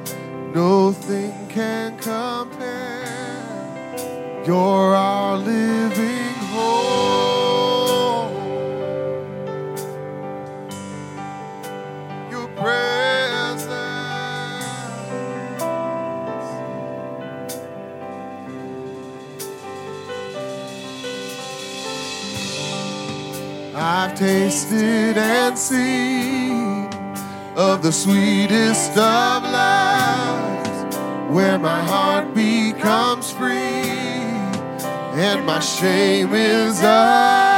Nothing 0.56 1.36
can 1.50 1.96
compare. 2.00 3.06
You're 4.44 4.96
our 4.96 5.38
living 5.38 5.79
tasted 24.20 25.18
and 25.18 25.58
seen 25.58 26.90
of 27.56 27.82
the 27.82 27.90
sweetest 27.90 28.92
of 28.92 29.44
lives, 29.44 30.98
where 31.34 31.58
my 31.58 31.82
heart 31.82 32.34
becomes 32.34 33.32
free 33.32 33.56
and 35.16 35.46
my 35.46 35.62
shame 35.62 36.34
is 36.34 36.80
undone. 36.80 37.49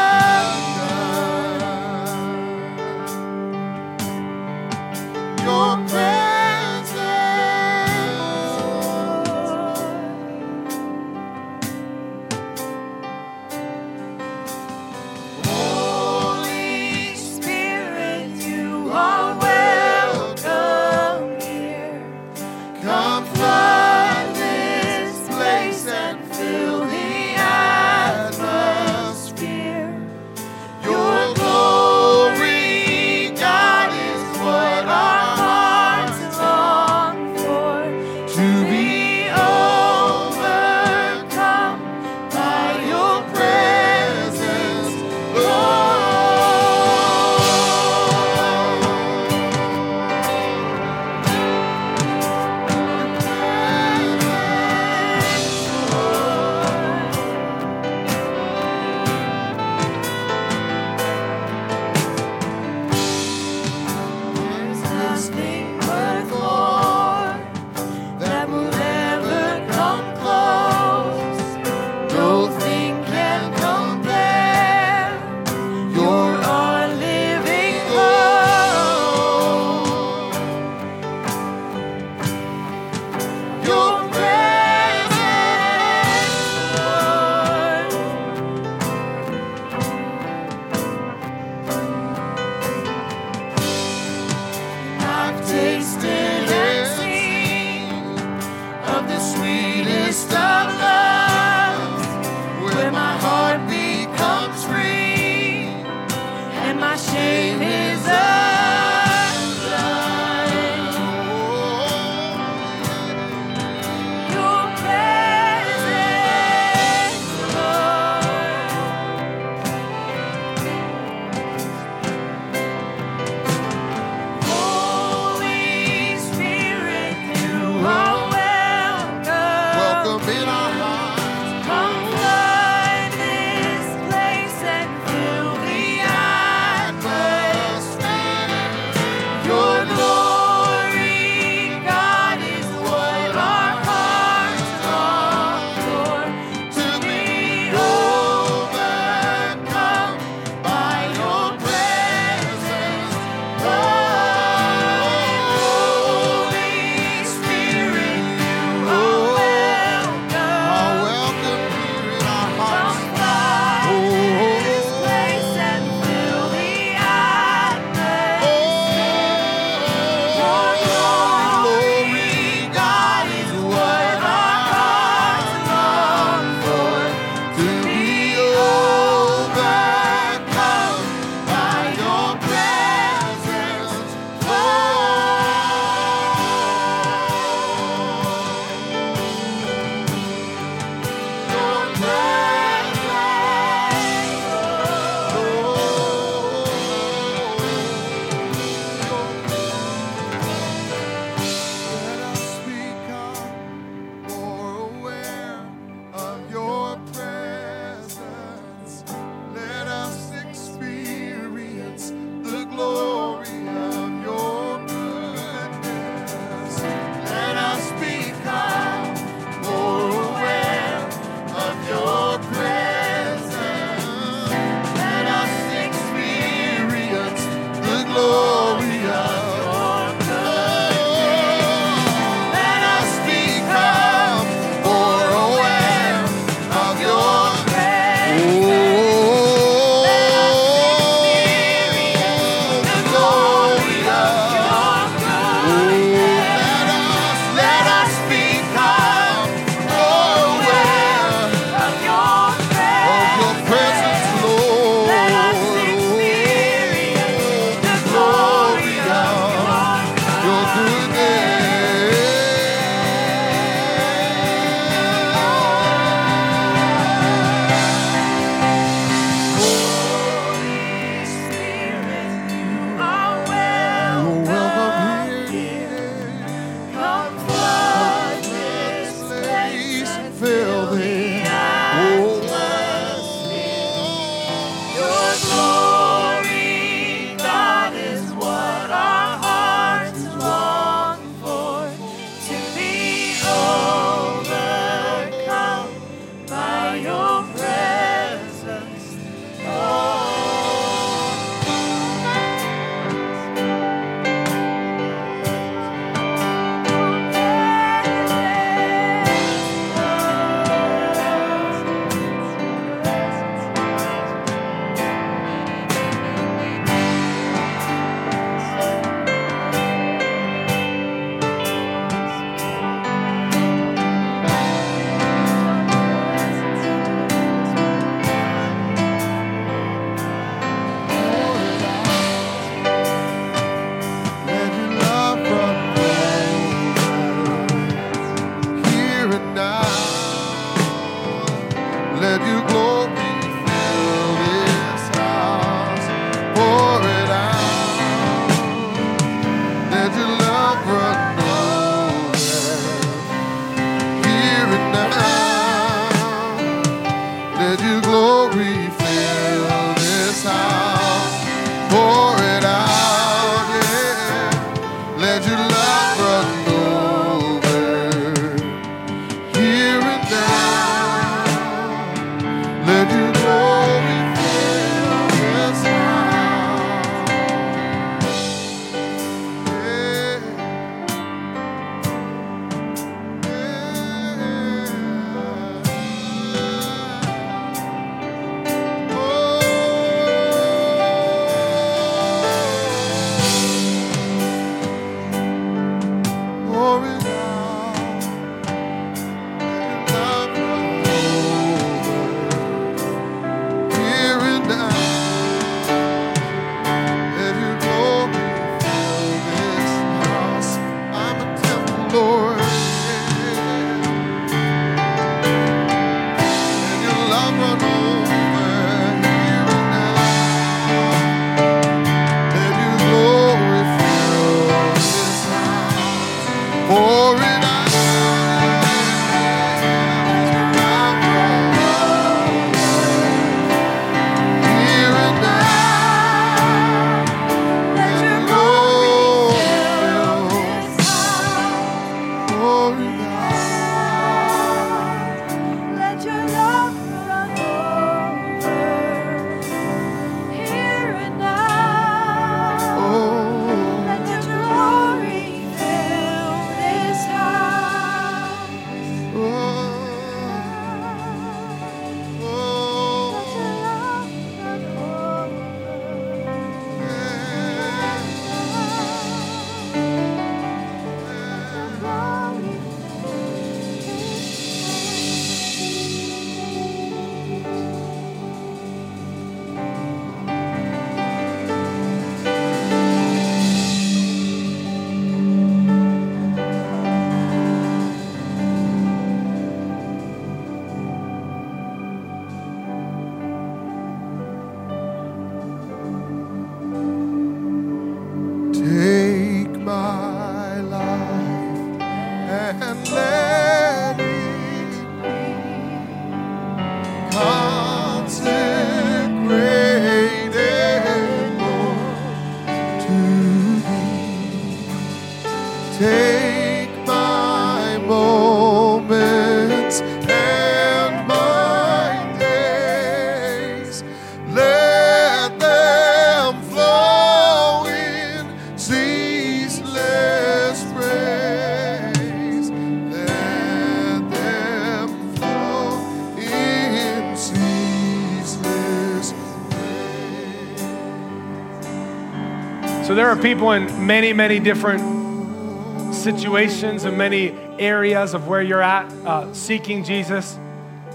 Are 543.32 543.42
people 543.42 543.72
in 543.72 544.06
many, 544.06 544.34
many 544.34 544.60
different 544.60 546.14
situations 546.14 547.06
and 547.06 547.18
many 547.18 547.52
areas 547.80 548.34
of 548.34 548.46
where 548.46 548.62
you're 548.62 548.82
at 548.82 549.10
uh, 549.26 549.54
seeking 549.54 550.04
Jesus. 550.04 550.60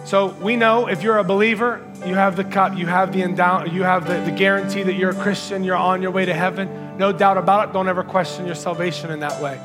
So 0.07 0.29
we 0.41 0.57
know 0.57 0.89
if 0.89 1.03
you're 1.03 1.19
a 1.19 1.25
believer, 1.25 1.87
you 2.07 2.15
have 2.15 2.37
the 2.37 2.45
cup, 2.45 2.75
you 2.75 2.87
have 2.87 3.13
the 3.13 3.21
endow- 3.21 3.71
you 3.71 3.83
have 3.83 4.09
the, 4.09 4.19
the 4.21 4.35
guarantee 4.35 4.83
that 4.83 4.95
you're 4.95 5.11
a 5.11 5.23
Christian, 5.23 5.63
you're 5.63 5.77
on 5.77 6.01
your 6.01 6.11
way 6.11 6.25
to 6.25 6.33
heaven. 6.33 6.97
No 6.97 7.13
doubt 7.13 7.37
about 7.37 7.69
it. 7.69 7.73
Don't 7.75 7.87
ever 7.87 8.03
question 8.03 8.47
your 8.47 8.55
salvation 8.55 9.11
in 9.11 9.21
that 9.21 9.43
way. 9.43 9.61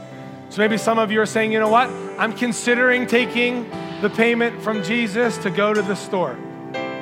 So 0.50 0.62
maybe 0.62 0.78
some 0.78 1.00
of 1.00 1.10
you 1.10 1.22
are 1.22 1.26
saying, 1.26 1.54
you 1.54 1.60
know 1.60 1.70
what? 1.70 1.90
I'm 2.20 2.34
considering 2.34 3.08
taking 3.08 3.70
the 4.02 4.10
payment 4.10 4.62
from 4.62 4.84
Jesus 4.84 5.38
to 5.38 5.50
go 5.50 5.74
to 5.74 5.82
the 5.82 5.96
store. 5.96 6.38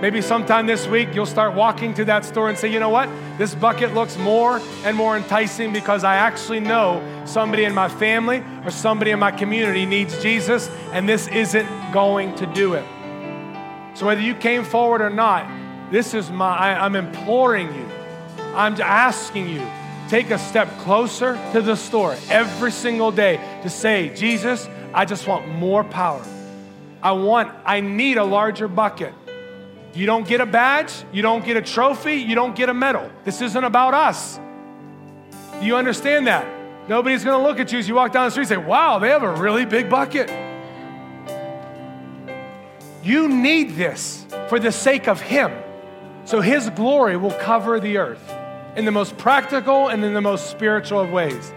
Maybe 0.02 0.22
sometime 0.22 0.66
this 0.66 0.88
week 0.88 1.10
you'll 1.14 1.26
start 1.26 1.56
walking 1.56 1.94
to 1.96 2.06
that 2.06 2.24
store 2.24 2.48
and 2.48 2.58
say, 2.58 2.72
you 2.72 2.80
know 2.80 2.90
what? 2.90 3.10
This 3.38 3.54
bucket 3.54 3.94
looks 3.94 4.18
more 4.18 4.62
and 4.86 4.96
more 4.96 5.18
enticing 5.18 5.74
because 5.74 6.06
I 6.06 6.16
actually 6.16 6.62
know 6.62 7.04
somebody 7.26 7.66
in 7.66 7.74
my 7.74 7.90
family 7.90 8.42
or 8.64 8.72
somebody 8.72 9.12
in 9.12 9.20
my 9.20 9.32
community 9.32 9.86
needs 9.86 10.22
Jesus, 10.22 10.70
and 10.94 11.08
this 11.08 11.28
isn't 11.28 11.68
going 11.92 12.34
to 12.36 12.46
do 12.46 12.76
it. 12.76 12.86
So 13.94 14.06
whether 14.06 14.22
you 14.22 14.36
came 14.36 14.64
forward 14.64 15.02
or 15.02 15.10
not, 15.10 15.46
this 15.92 16.14
is 16.14 16.30
my, 16.30 16.56
I, 16.56 16.86
I'm 16.86 16.96
imploring 16.96 17.68
you, 17.76 17.86
I'm 18.56 18.80
asking 18.80 19.50
you, 19.50 19.68
take 20.08 20.32
a 20.32 20.40
step 20.40 20.70
closer 20.80 21.38
to 21.52 21.62
the 21.62 21.76
store 21.76 22.16
every 22.30 22.72
single 22.72 23.12
day 23.12 23.36
to 23.64 23.70
say, 23.70 24.16
Jesus, 24.16 24.70
I 24.94 25.04
just 25.04 25.28
want 25.28 25.50
more 25.50 25.84
power. 25.84 26.26
I 27.04 27.12
want, 27.12 27.52
I 27.66 27.82
need 27.82 28.18
a 28.18 28.24
larger 28.24 28.70
bucket. 28.70 29.14
You 29.94 30.06
don't 30.06 30.28
get 30.28 30.40
a 30.42 30.46
badge, 30.46 30.92
you 31.12 31.22
don't 31.22 31.44
get 31.44 31.58
a 31.58 31.62
trophy, 31.62 32.16
you 32.16 32.36
don't 32.36 32.56
get 32.56 32.70
a 32.70 32.74
medal. 32.74 33.10
This 33.24 33.42
isn't 33.42 33.64
about 33.64 33.94
us. 33.94 34.40
Do 35.60 35.66
you 35.66 35.76
understand 35.76 36.28
that? 36.28 36.48
Nobody's 36.88 37.24
gonna 37.24 37.44
look 37.44 37.60
at 37.60 37.72
you 37.72 37.80
as 37.80 37.88
you 37.88 37.96
walk 37.96 38.14
down 38.14 38.26
the 38.26 38.32
street 38.32 38.44
and 38.44 38.50
say, 38.50 38.58
wow, 38.58 39.00
they 39.00 39.10
have 39.10 39.24
a 39.24 39.34
really 39.34 39.66
big 39.66 39.90
bucket. 39.90 40.30
You 43.04 43.28
need 43.28 43.76
this 43.76 44.26
for 44.48 44.60
the 44.60 44.72
sake 44.72 45.08
of 45.08 45.22
Him. 45.22 45.52
So 46.26 46.42
His 46.42 46.70
glory 46.72 47.18
will 47.18 47.34
cover 47.34 47.80
the 47.80 47.98
earth 47.98 48.34
in 48.76 48.86
the 48.86 48.92
most 48.92 49.18
practical 49.18 49.88
and 49.88 50.04
in 50.06 50.14
the 50.14 50.22
most 50.22 50.50
spiritual 50.50 51.00
of 51.00 51.12
ways. 51.12 51.52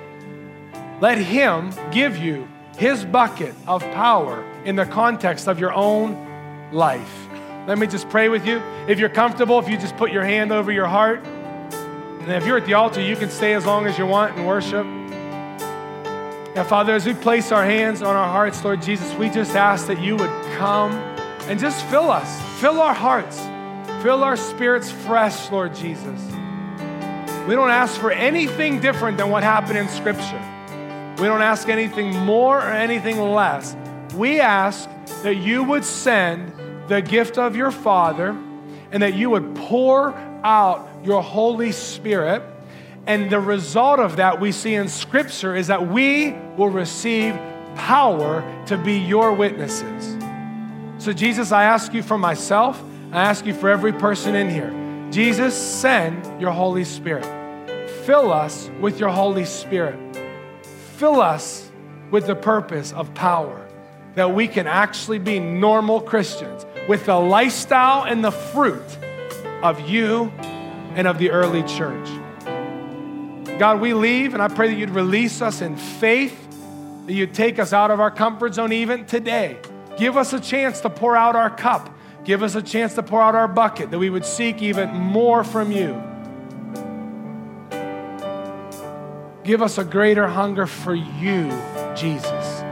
Let 1.00 1.18
Him 1.18 1.72
give 1.90 2.16
you 2.16 2.48
His 2.76 3.04
bucket 3.04 3.54
of 3.66 3.82
power 3.92 4.44
in 4.64 4.76
the 4.76 4.86
context 4.86 5.48
of 5.48 5.58
your 5.58 5.72
own 5.72 6.70
life. 6.72 7.21
Let 7.66 7.78
me 7.78 7.86
just 7.86 8.08
pray 8.08 8.28
with 8.28 8.44
you. 8.44 8.60
If 8.88 8.98
you're 8.98 9.08
comfortable, 9.08 9.58
if 9.60 9.68
you 9.68 9.76
just 9.76 9.96
put 9.96 10.10
your 10.10 10.24
hand 10.24 10.50
over 10.50 10.72
your 10.72 10.88
heart, 10.88 11.24
and 11.24 12.30
if 12.30 12.44
you're 12.44 12.56
at 12.56 12.66
the 12.66 12.74
altar, 12.74 13.00
you 13.00 13.14
can 13.14 13.30
stay 13.30 13.54
as 13.54 13.64
long 13.64 13.86
as 13.86 13.96
you 13.98 14.06
want 14.06 14.36
and 14.36 14.46
worship. 14.46 14.84
Now, 16.54 16.64
Father, 16.64 16.94
as 16.94 17.06
we 17.06 17.14
place 17.14 17.50
our 17.50 17.64
hands 17.64 18.02
on 18.02 18.14
our 18.14 18.28
hearts, 18.28 18.64
Lord 18.64 18.82
Jesus, 18.82 19.14
we 19.14 19.30
just 19.30 19.54
ask 19.54 19.86
that 19.86 20.00
you 20.00 20.16
would 20.16 20.30
come 20.56 20.92
and 21.48 21.58
just 21.58 21.84
fill 21.86 22.10
us, 22.10 22.42
fill 22.60 22.80
our 22.80 22.94
hearts, 22.94 23.40
fill 24.02 24.22
our 24.22 24.36
spirits 24.36 24.90
fresh, 24.90 25.50
Lord 25.50 25.74
Jesus. 25.74 26.20
We 27.48 27.54
don't 27.54 27.70
ask 27.70 28.00
for 28.00 28.10
anything 28.10 28.80
different 28.80 29.18
than 29.18 29.30
what 29.30 29.42
happened 29.42 29.78
in 29.78 29.88
Scripture. 29.88 30.42
We 31.18 31.26
don't 31.26 31.42
ask 31.42 31.68
anything 31.68 32.10
more 32.10 32.58
or 32.58 32.70
anything 32.70 33.20
less. 33.20 33.76
We 34.14 34.40
ask 34.40 34.88
that 35.22 35.36
you 35.36 35.62
would 35.64 35.84
send 35.84 36.52
the 36.88 37.00
gift 37.00 37.38
of 37.38 37.56
your 37.56 37.70
Father 37.70 38.36
and 38.90 39.02
that 39.02 39.14
you 39.14 39.30
would 39.30 39.54
pour 39.54 40.12
out 40.44 40.88
your 41.04 41.22
Holy 41.22 41.72
Spirit. 41.72 42.42
And 43.06 43.30
the 43.30 43.40
result 43.40 43.98
of 43.98 44.16
that 44.16 44.40
we 44.40 44.52
see 44.52 44.74
in 44.74 44.88
Scripture 44.88 45.56
is 45.56 45.66
that 45.66 45.88
we 45.88 46.32
will 46.56 46.68
receive 46.68 47.34
power 47.74 48.44
to 48.66 48.76
be 48.76 48.98
your 48.98 49.32
witnesses. 49.32 50.16
So, 50.98 51.12
Jesus, 51.12 51.50
I 51.50 51.64
ask 51.64 51.92
you 51.94 52.02
for 52.02 52.16
myself, 52.16 52.80
I 53.10 53.22
ask 53.22 53.44
you 53.44 53.54
for 53.54 53.68
every 53.68 53.92
person 53.92 54.36
in 54.36 54.48
here. 54.48 54.72
Jesus, 55.10 55.56
send 55.56 56.40
your 56.40 56.52
Holy 56.52 56.84
Spirit. 56.84 57.26
Fill 58.04 58.32
us 58.32 58.70
with 58.80 59.00
your 59.00 59.08
Holy 59.08 59.44
Spirit. 59.44 59.98
Fill 60.96 61.20
us 61.20 61.70
with 62.10 62.26
the 62.26 62.36
purpose 62.36 62.92
of 62.92 63.12
power 63.14 63.68
that 64.14 64.34
we 64.34 64.46
can 64.46 64.66
actually 64.66 65.18
be 65.18 65.38
normal 65.38 66.00
Christians 66.00 66.66
with 66.88 67.06
the 67.06 67.16
lifestyle 67.16 68.04
and 68.04 68.24
the 68.24 68.32
fruit 68.32 68.98
of 69.62 69.88
you 69.88 70.32
and 70.94 71.06
of 71.06 71.18
the 71.18 71.30
early 71.30 71.62
church. 71.62 72.08
God, 73.58 73.80
we 73.80 73.94
leave, 73.94 74.34
and 74.34 74.42
I 74.42 74.48
pray 74.48 74.68
that 74.68 74.76
you'd 74.76 74.90
release 74.90 75.40
us 75.40 75.60
in 75.60 75.76
faith 75.76 76.38
that 77.06 77.12
you'd 77.12 77.34
take 77.34 77.58
us 77.58 77.72
out 77.72 77.90
of 77.90 78.00
our 78.00 78.10
comfort 78.10 78.54
zone 78.54 78.72
even 78.72 79.04
today. 79.06 79.58
Give 79.96 80.16
us 80.16 80.32
a 80.32 80.40
chance 80.40 80.80
to 80.80 80.90
pour 80.90 81.16
out 81.16 81.36
our 81.36 81.50
cup. 81.50 81.94
Give 82.24 82.42
us 82.42 82.54
a 82.54 82.62
chance 82.62 82.94
to 82.94 83.02
pour 83.02 83.20
out 83.20 83.34
our 83.34 83.48
bucket, 83.48 83.90
that 83.90 83.98
we 83.98 84.08
would 84.08 84.24
seek 84.24 84.62
even 84.62 84.90
more 84.90 85.42
from 85.42 85.72
you. 85.72 86.00
Give 89.42 89.60
us 89.60 89.78
a 89.78 89.84
greater 89.84 90.28
hunger 90.28 90.66
for 90.68 90.94
you, 90.94 91.50
Jesus. 91.96 92.62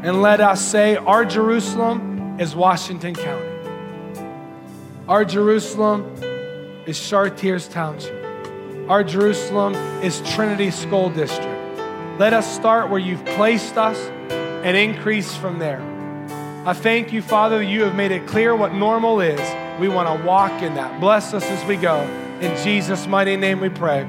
And 0.00 0.22
let 0.22 0.40
us 0.40 0.64
say, 0.64 0.94
Our 0.94 1.24
Jerusalem 1.24 2.07
is 2.38 2.54
Washington 2.54 3.14
County. 3.14 3.48
Our 5.08 5.24
Jerusalem 5.24 6.14
is 6.86 6.98
Chartiers 6.98 7.68
Township. 7.68 8.14
Our 8.88 9.02
Jerusalem 9.02 9.74
is 10.02 10.20
Trinity 10.34 10.70
School 10.70 11.10
District. 11.10 11.78
Let 12.18 12.32
us 12.32 12.50
start 12.52 12.90
where 12.90 13.00
you've 13.00 13.24
placed 13.24 13.76
us 13.76 13.98
and 14.64 14.76
increase 14.76 15.34
from 15.36 15.58
there. 15.58 15.80
I 16.66 16.74
thank 16.74 17.12
you, 17.12 17.22
Father, 17.22 17.58
that 17.58 17.64
you 17.64 17.82
have 17.82 17.94
made 17.94 18.12
it 18.12 18.26
clear 18.26 18.54
what 18.54 18.74
normal 18.74 19.20
is. 19.20 19.40
We 19.80 19.88
want 19.88 20.08
to 20.08 20.26
walk 20.26 20.62
in 20.62 20.74
that. 20.74 21.00
Bless 21.00 21.34
us 21.34 21.44
as 21.44 21.64
we 21.66 21.76
go. 21.76 22.00
In 22.40 22.56
Jesus' 22.64 23.06
mighty 23.06 23.36
name 23.36 23.60
we 23.60 23.68
pray. 23.68 24.02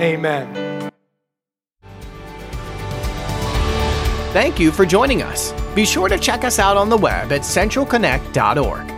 Amen. 0.00 0.90
Thank 4.32 4.58
you 4.58 4.70
for 4.72 4.84
joining 4.84 5.22
us. 5.22 5.52
Be 5.74 5.84
sure 5.84 6.08
to 6.08 6.18
check 6.18 6.44
us 6.44 6.58
out 6.58 6.76
on 6.76 6.88
the 6.88 6.96
web 6.96 7.32
at 7.32 7.42
centralconnect.org. 7.42 8.97